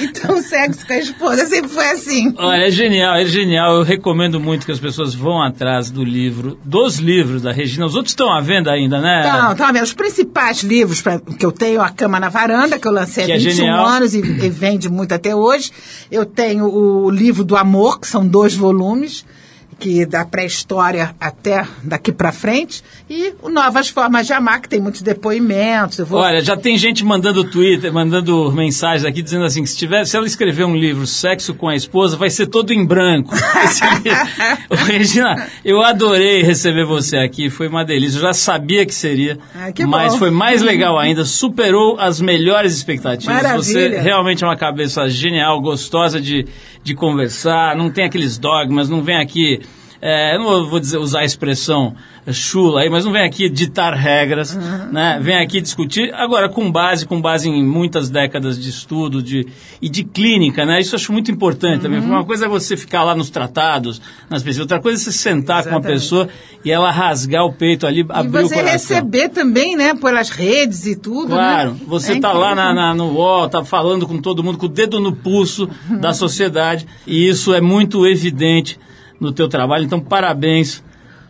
então, 0.00 0.42
sexo 0.42 0.86
com 0.86 0.92
a 0.92 0.98
esposa 0.98 1.46
sempre 1.46 1.70
foi 1.70 1.90
assim. 1.90 2.34
Olha, 2.38 2.66
é 2.66 2.70
genial, 2.70 3.14
é 3.16 3.24
genial. 3.26 3.76
Eu 3.76 3.82
recomendo 3.82 4.38
muito 4.40 4.64
que 4.66 4.72
as 4.72 4.78
pessoas 4.80 5.14
vão 5.14 5.42
atrás 5.42 5.90
do 5.90 6.04
livro, 6.04 6.58
dos 6.64 6.96
livros 6.96 7.42
da 7.42 7.52
Regina. 7.52 7.86
Os 7.86 7.94
outros 7.94 8.12
estão 8.12 8.32
à 8.32 8.40
venda 8.40 8.70
ainda, 8.72 9.00
né? 9.00 9.24
Então, 9.26 9.54
tá 9.56 9.72
vendo? 9.72 9.84
Os 9.84 9.94
principais 9.94 10.62
livros 10.62 11.00
pra- 11.00 11.18
que 11.20 11.44
eu 11.44 11.52
tenho, 11.52 11.80
A 11.80 11.90
Cama 11.90 12.20
na 12.20 12.28
Varanda, 12.28 12.78
que 12.78 12.86
eu 12.86 12.92
lancei 12.92 13.24
há 13.24 13.26
Que 13.26 13.32
é 13.32 13.38
21 13.38 13.52
genial. 13.56 13.86
anos 13.86 14.14
e, 14.14 14.18
e 14.20 14.50
vende 14.50 14.88
muito 14.88 15.12
até 15.12 15.34
hoje. 15.34 15.70
Eu 16.10 16.24
tenho 16.26 16.66
o 16.66 17.10
livro 17.10 17.44
do 17.44 17.56
amor, 17.56 18.00
que 18.00 18.06
são 18.06 18.26
dois 18.26 18.54
volumes, 18.54 19.24
que 19.78 20.06
da 20.06 20.24
pré-história 20.24 21.14
até 21.20 21.66
daqui 21.82 22.10
pra 22.10 22.32
frente. 22.32 22.82
E 23.10 23.34
Novas 23.50 23.88
Formas 23.88 24.26
de 24.26 24.32
Amar, 24.32 24.60
que 24.60 24.68
tem 24.68 24.80
muitos 24.80 25.02
depoimentos. 25.02 25.98
Vou... 25.98 26.18
Olha, 26.20 26.42
já 26.42 26.56
tem 26.56 26.78
gente 26.78 27.04
mandando 27.04 27.44
Twitter, 27.44 27.92
mandando 27.92 28.50
mensagens 28.52 29.04
aqui 29.04 29.20
dizendo 29.22 29.44
assim, 29.44 29.62
que 29.62 29.68
se, 29.68 29.76
tiver, 29.76 30.04
se 30.06 30.16
ela 30.16 30.26
escrever 30.26 30.64
um 30.64 30.74
livro, 30.74 31.06
Sexo 31.06 31.54
com 31.54 31.68
a 31.68 31.76
Esposa, 31.76 32.16
vai 32.16 32.30
ser 32.30 32.46
todo 32.46 32.72
em 32.72 32.84
branco. 32.84 33.34
Regina, 34.86 35.46
eu 35.64 35.82
adorei 35.82 36.42
receber 36.42 36.84
você 36.84 37.18
aqui, 37.18 37.50
foi 37.50 37.68
uma 37.68 37.84
delícia. 37.84 38.18
Eu 38.18 38.22
já 38.22 38.32
sabia 38.32 38.84
que 38.86 38.94
seria, 38.94 39.38
Ah, 39.54 39.72
que 39.72 39.84
mas 39.84 40.12
bom. 40.14 40.18
foi 40.18 40.30
mais 40.30 40.62
legal 40.62 40.98
ainda, 40.98 41.24
superou 41.24 41.98
as 41.98 42.20
melhores 42.20 42.74
expectativas. 42.74 43.36
Você 43.56 43.74
Maravilha. 43.74 44.02
realmente 44.02 44.42
é 44.44 44.46
uma 44.46 44.56
cabeça 44.56 45.08
genial, 45.08 45.60
gostosa 45.60 46.20
de, 46.20 46.46
de 46.86 46.94
conversar, 46.94 47.76
não 47.76 47.90
tem 47.90 48.04
aqueles 48.04 48.38
dogmas, 48.38 48.88
não 48.88 49.02
vem 49.02 49.16
aqui... 49.16 49.60
é, 50.00 50.34
eu 50.36 50.40
não 50.40 50.66
vou 50.66 50.78
dizer, 50.80 50.98
usar 50.98 51.20
a 51.20 51.24
expressão 51.24 51.94
chula 52.32 52.80
aí, 52.80 52.90
mas 52.90 53.04
não 53.04 53.12
vem 53.12 53.22
aqui 53.22 53.48
ditar 53.48 53.94
regras, 53.94 54.52
né? 54.90 55.16
Vem 55.22 55.36
aqui 55.36 55.60
discutir, 55.60 56.12
agora 56.12 56.48
com 56.48 56.72
base, 56.72 57.06
com 57.06 57.20
base 57.20 57.48
em 57.48 57.64
muitas 57.64 58.10
décadas 58.10 58.60
de 58.60 58.68
estudo 58.68 59.22
de, 59.22 59.46
e 59.80 59.88
de 59.88 60.02
clínica, 60.02 60.66
né? 60.66 60.80
Isso 60.80 60.94
eu 60.94 60.98
acho 60.98 61.12
muito 61.12 61.30
importante 61.30 61.82
também. 61.82 62.00
Uma 62.00 62.24
coisa 62.24 62.46
é 62.46 62.48
você 62.48 62.76
ficar 62.76 63.04
lá 63.04 63.14
nos 63.14 63.30
tratados, 63.30 64.02
nas 64.28 64.42
pesquisas, 64.42 64.62
outra 64.62 64.80
coisa 64.80 65.00
é 65.00 65.04
você 65.04 65.12
sentar 65.12 65.62
com 65.62 65.68
uma 65.68 65.76
Exatamente. 65.78 66.00
pessoa 66.00 66.28
e 66.64 66.70
ela 66.72 66.90
rasgar 66.90 67.44
o 67.44 67.52
peito 67.52 67.86
ali, 67.86 68.00
E 68.00 68.06
abrir 68.08 68.42
o 68.44 68.48
você 68.48 68.54
coração. 68.56 68.72
receber 68.96 69.28
também, 69.28 69.76
né? 69.76 69.94
Pelas 69.94 70.28
redes 70.30 70.84
e 70.84 70.96
tudo, 70.96 71.28
Claro, 71.28 71.74
né? 71.74 71.80
você 71.86 72.14
É 72.14 72.20
tá 72.20 72.32
lá 72.32 72.56
na, 72.56 72.62
incrível. 72.64 72.74
na- 72.82 72.94
no 72.94 73.12
UOL, 73.12 73.48
tá 73.48 73.64
falando 73.64 74.04
com 74.04 74.18
todo 74.20 74.42
mundo, 74.42 74.58
com 74.58 74.66
o 74.66 74.68
dedo 74.68 74.98
no 74.98 75.14
pulso 75.14 75.68
da 76.00 76.12
sociedade, 76.12 76.88
e 77.06 77.28
isso 77.28 77.54
é 77.54 77.60
muito 77.60 78.04
evidente 78.04 78.80
no 79.20 79.32
teu 79.32 79.48
trabalho. 79.48 79.84
Então, 79.84 80.00
parabéns 80.00 80.82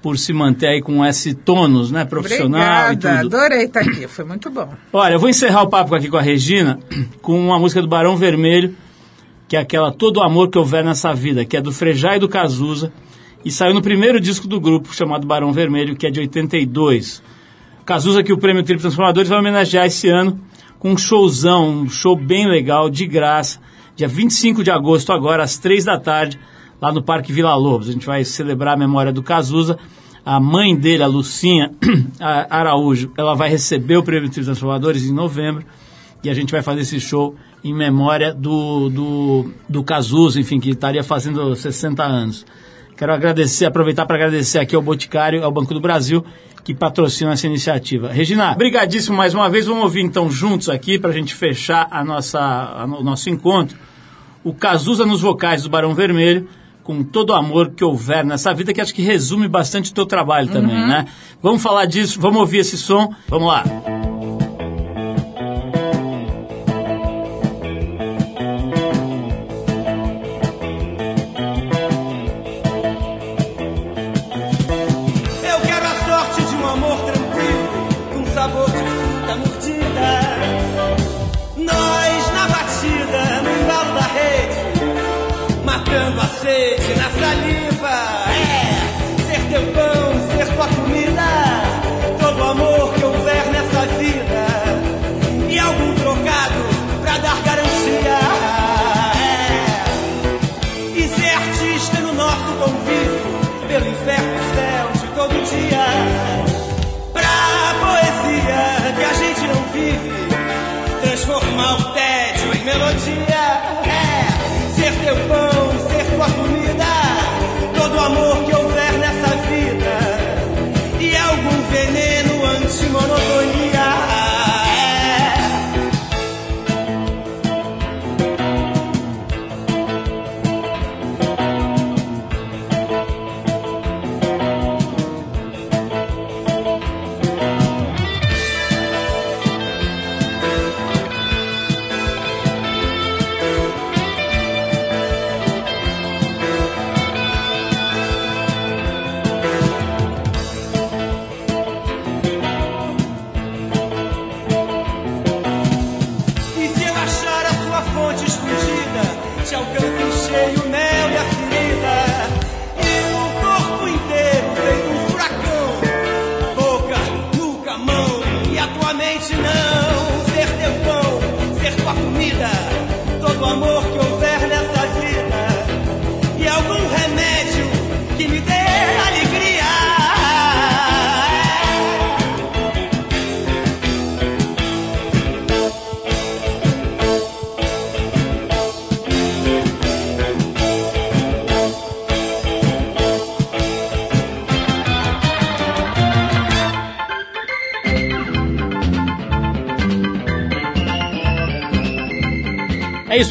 por 0.03 0.19
se 0.19 0.33
manter 0.33 0.69
aí 0.69 0.81
com 0.81 1.05
esse 1.05 1.35
tônus, 1.35 1.91
né, 1.91 2.05
profissional 2.05 2.93
Obrigada, 2.93 2.93
e 2.93 3.23
tudo. 3.23 3.37
adorei 3.37 3.65
estar 3.65 3.81
aqui, 3.81 4.07
foi 4.07 4.25
muito 4.25 4.51
bom. 4.51 4.69
Olha, 4.93 5.15
eu 5.15 5.19
vou 5.19 5.29
encerrar 5.29 5.63
o 5.63 5.69
papo 5.69 5.95
aqui 5.95 6.09
com 6.09 6.17
a 6.17 6.23
Regina 6.23 6.79
com 7.21 7.39
uma 7.39 7.59
música 7.59 7.83
do 7.83 7.89
Barão 7.89 8.17
Vermelho, 8.17 8.75
que 9.49 9.57
é 9.57 9.61
aquela 9.61 9.91
Todo 9.91 10.19
o 10.19 10.23
Amor 10.23 10.49
que 10.49 10.59
Houver 10.59 10.85
Nessa 10.85 11.13
Vida, 11.13 11.45
que 11.45 11.57
é 11.57 11.61
do 11.61 11.73
Frejá 11.73 12.17
e 12.17 12.21
do 12.21 12.29
Cazuza, 12.29 12.93
e 13.45 13.51
saiu 13.51 13.75
no 13.75 13.83
primeiro 13.83 14.21
disco 14.21 14.47
do 14.47 14.61
grupo, 14.61 14.95
chamado 14.95 15.27
Barão 15.27 15.53
Vermelho, 15.53 15.97
que 15.97 16.07
é 16.07 16.11
de 16.11 16.21
82. 16.21 17.23
Cazuza, 17.85 18.23
que 18.23 18.33
o 18.33 18.39
Prêmio 18.39 18.63
Trip 18.63 18.81
Transformadores 18.81 19.29
vai 19.29 19.39
homenagear 19.39 19.87
esse 19.87 20.09
ano 20.09 20.41
com 20.79 20.93
um 20.93 20.99
showzão, 20.99 21.83
um 21.83 21.89
show 21.89 22.17
bem 22.17 22.47
legal, 22.49 22.91
de 22.91 23.07
graça, 23.07 23.61
dia 23.95 24.09
25 24.09 24.63
de 24.63 24.71
agosto, 24.71 25.13
agora, 25.13 25.43
às 25.43 25.59
três 25.59 25.85
da 25.85 25.99
tarde, 25.99 26.39
lá 26.81 26.93
no 26.93 27.03
Parque 27.03 27.33
Vila 27.33 27.55
Lobos. 27.55 27.89
A 27.89 27.93
gente 27.93 28.07
vai 28.07 28.25
celebrar 28.25 28.75
a 28.75 28.79
memória 28.79 29.13
do 29.13 29.23
Cazuza. 29.23 29.79
A 30.25 30.41
mãe 30.41 30.75
dele, 30.75 31.03
a 31.03 31.07
Lucinha 31.07 31.71
a 32.19 32.59
Araújo, 32.59 33.13
ela 33.17 33.35
vai 33.35 33.49
receber 33.49 33.97
o 33.97 34.03
Prêmio 34.03 34.29
Trio 34.29 34.45
Transformadores 34.45 35.05
em 35.05 35.13
novembro 35.13 35.65
e 36.25 36.31
a 36.31 36.35
gente 36.35 36.51
vai 36.51 36.63
fazer 36.63 36.81
esse 36.81 36.99
show 36.99 37.37
em 37.63 37.73
memória 37.73 38.35
do, 38.35 38.89
do, 38.89 39.51
do 39.69 39.85
Cazuza, 39.85 40.41
enfim, 40.41 40.59
que 40.59 40.71
estaria 40.71 41.03
fazendo 41.05 41.55
60 41.55 42.03
anos. 42.03 42.45
Quero 42.97 43.13
agradecer, 43.13 43.67
aproveitar 43.67 44.07
para 44.07 44.17
agradecer 44.17 44.59
aqui 44.59 44.75
ao 44.75 44.83
Boticário, 44.83 45.45
ao 45.45 45.53
Banco 45.53 45.75
do 45.75 45.81
Brasil, 45.81 46.25
que 46.65 46.75
patrocina 46.75 47.33
essa 47.33 47.47
iniciativa. 47.47 48.11
Regina, 48.11 48.55
brigadíssimo 48.55 49.17
mais 49.17 49.35
uma 49.35 49.49
vez. 49.49 49.67
Vamos 49.67 49.85
ouvir 49.85 50.03
então 50.03 50.31
juntos 50.31 50.69
aqui 50.69 50.99
para 50.99 51.11
a 51.11 51.13
gente 51.13 51.35
fechar 51.35 51.87
a 51.91 52.03
nossa, 52.03 52.41
a, 52.41 52.85
o 52.85 53.05
nosso 53.05 53.29
encontro. 53.31 53.77
O 54.43 54.55
Cazuza 54.55 55.05
nos 55.05 55.21
vocais 55.21 55.63
do 55.63 55.69
Barão 55.69 55.95
Vermelho, 55.95 56.49
com 56.87 57.03
todo 57.03 57.31
o 57.31 57.35
amor 57.35 57.71
que 57.71 57.85
houver 57.85 58.25
nessa 58.25 58.55
vida, 58.55 58.73
que 58.73 58.81
acho 58.81 58.95
que 58.95 59.03
resume 59.03 59.49
bastante 59.49 59.91
o 59.91 59.95
teu 59.95 60.07
trabalho 60.07 60.49
também, 60.49 60.87
né? 60.87 61.07
Vamos 61.43 61.61
falar 61.61 61.85
disso, 61.85 62.21
vamos 62.21 62.39
ouvir 62.39 62.59
esse 62.59 62.79
som. 62.79 63.13
Vamos 63.29 63.49
lá. 63.49 64.06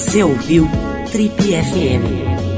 Você 0.00 0.22
ouviu 0.24 0.66
Trip 1.12 1.36
FM. 1.36 2.49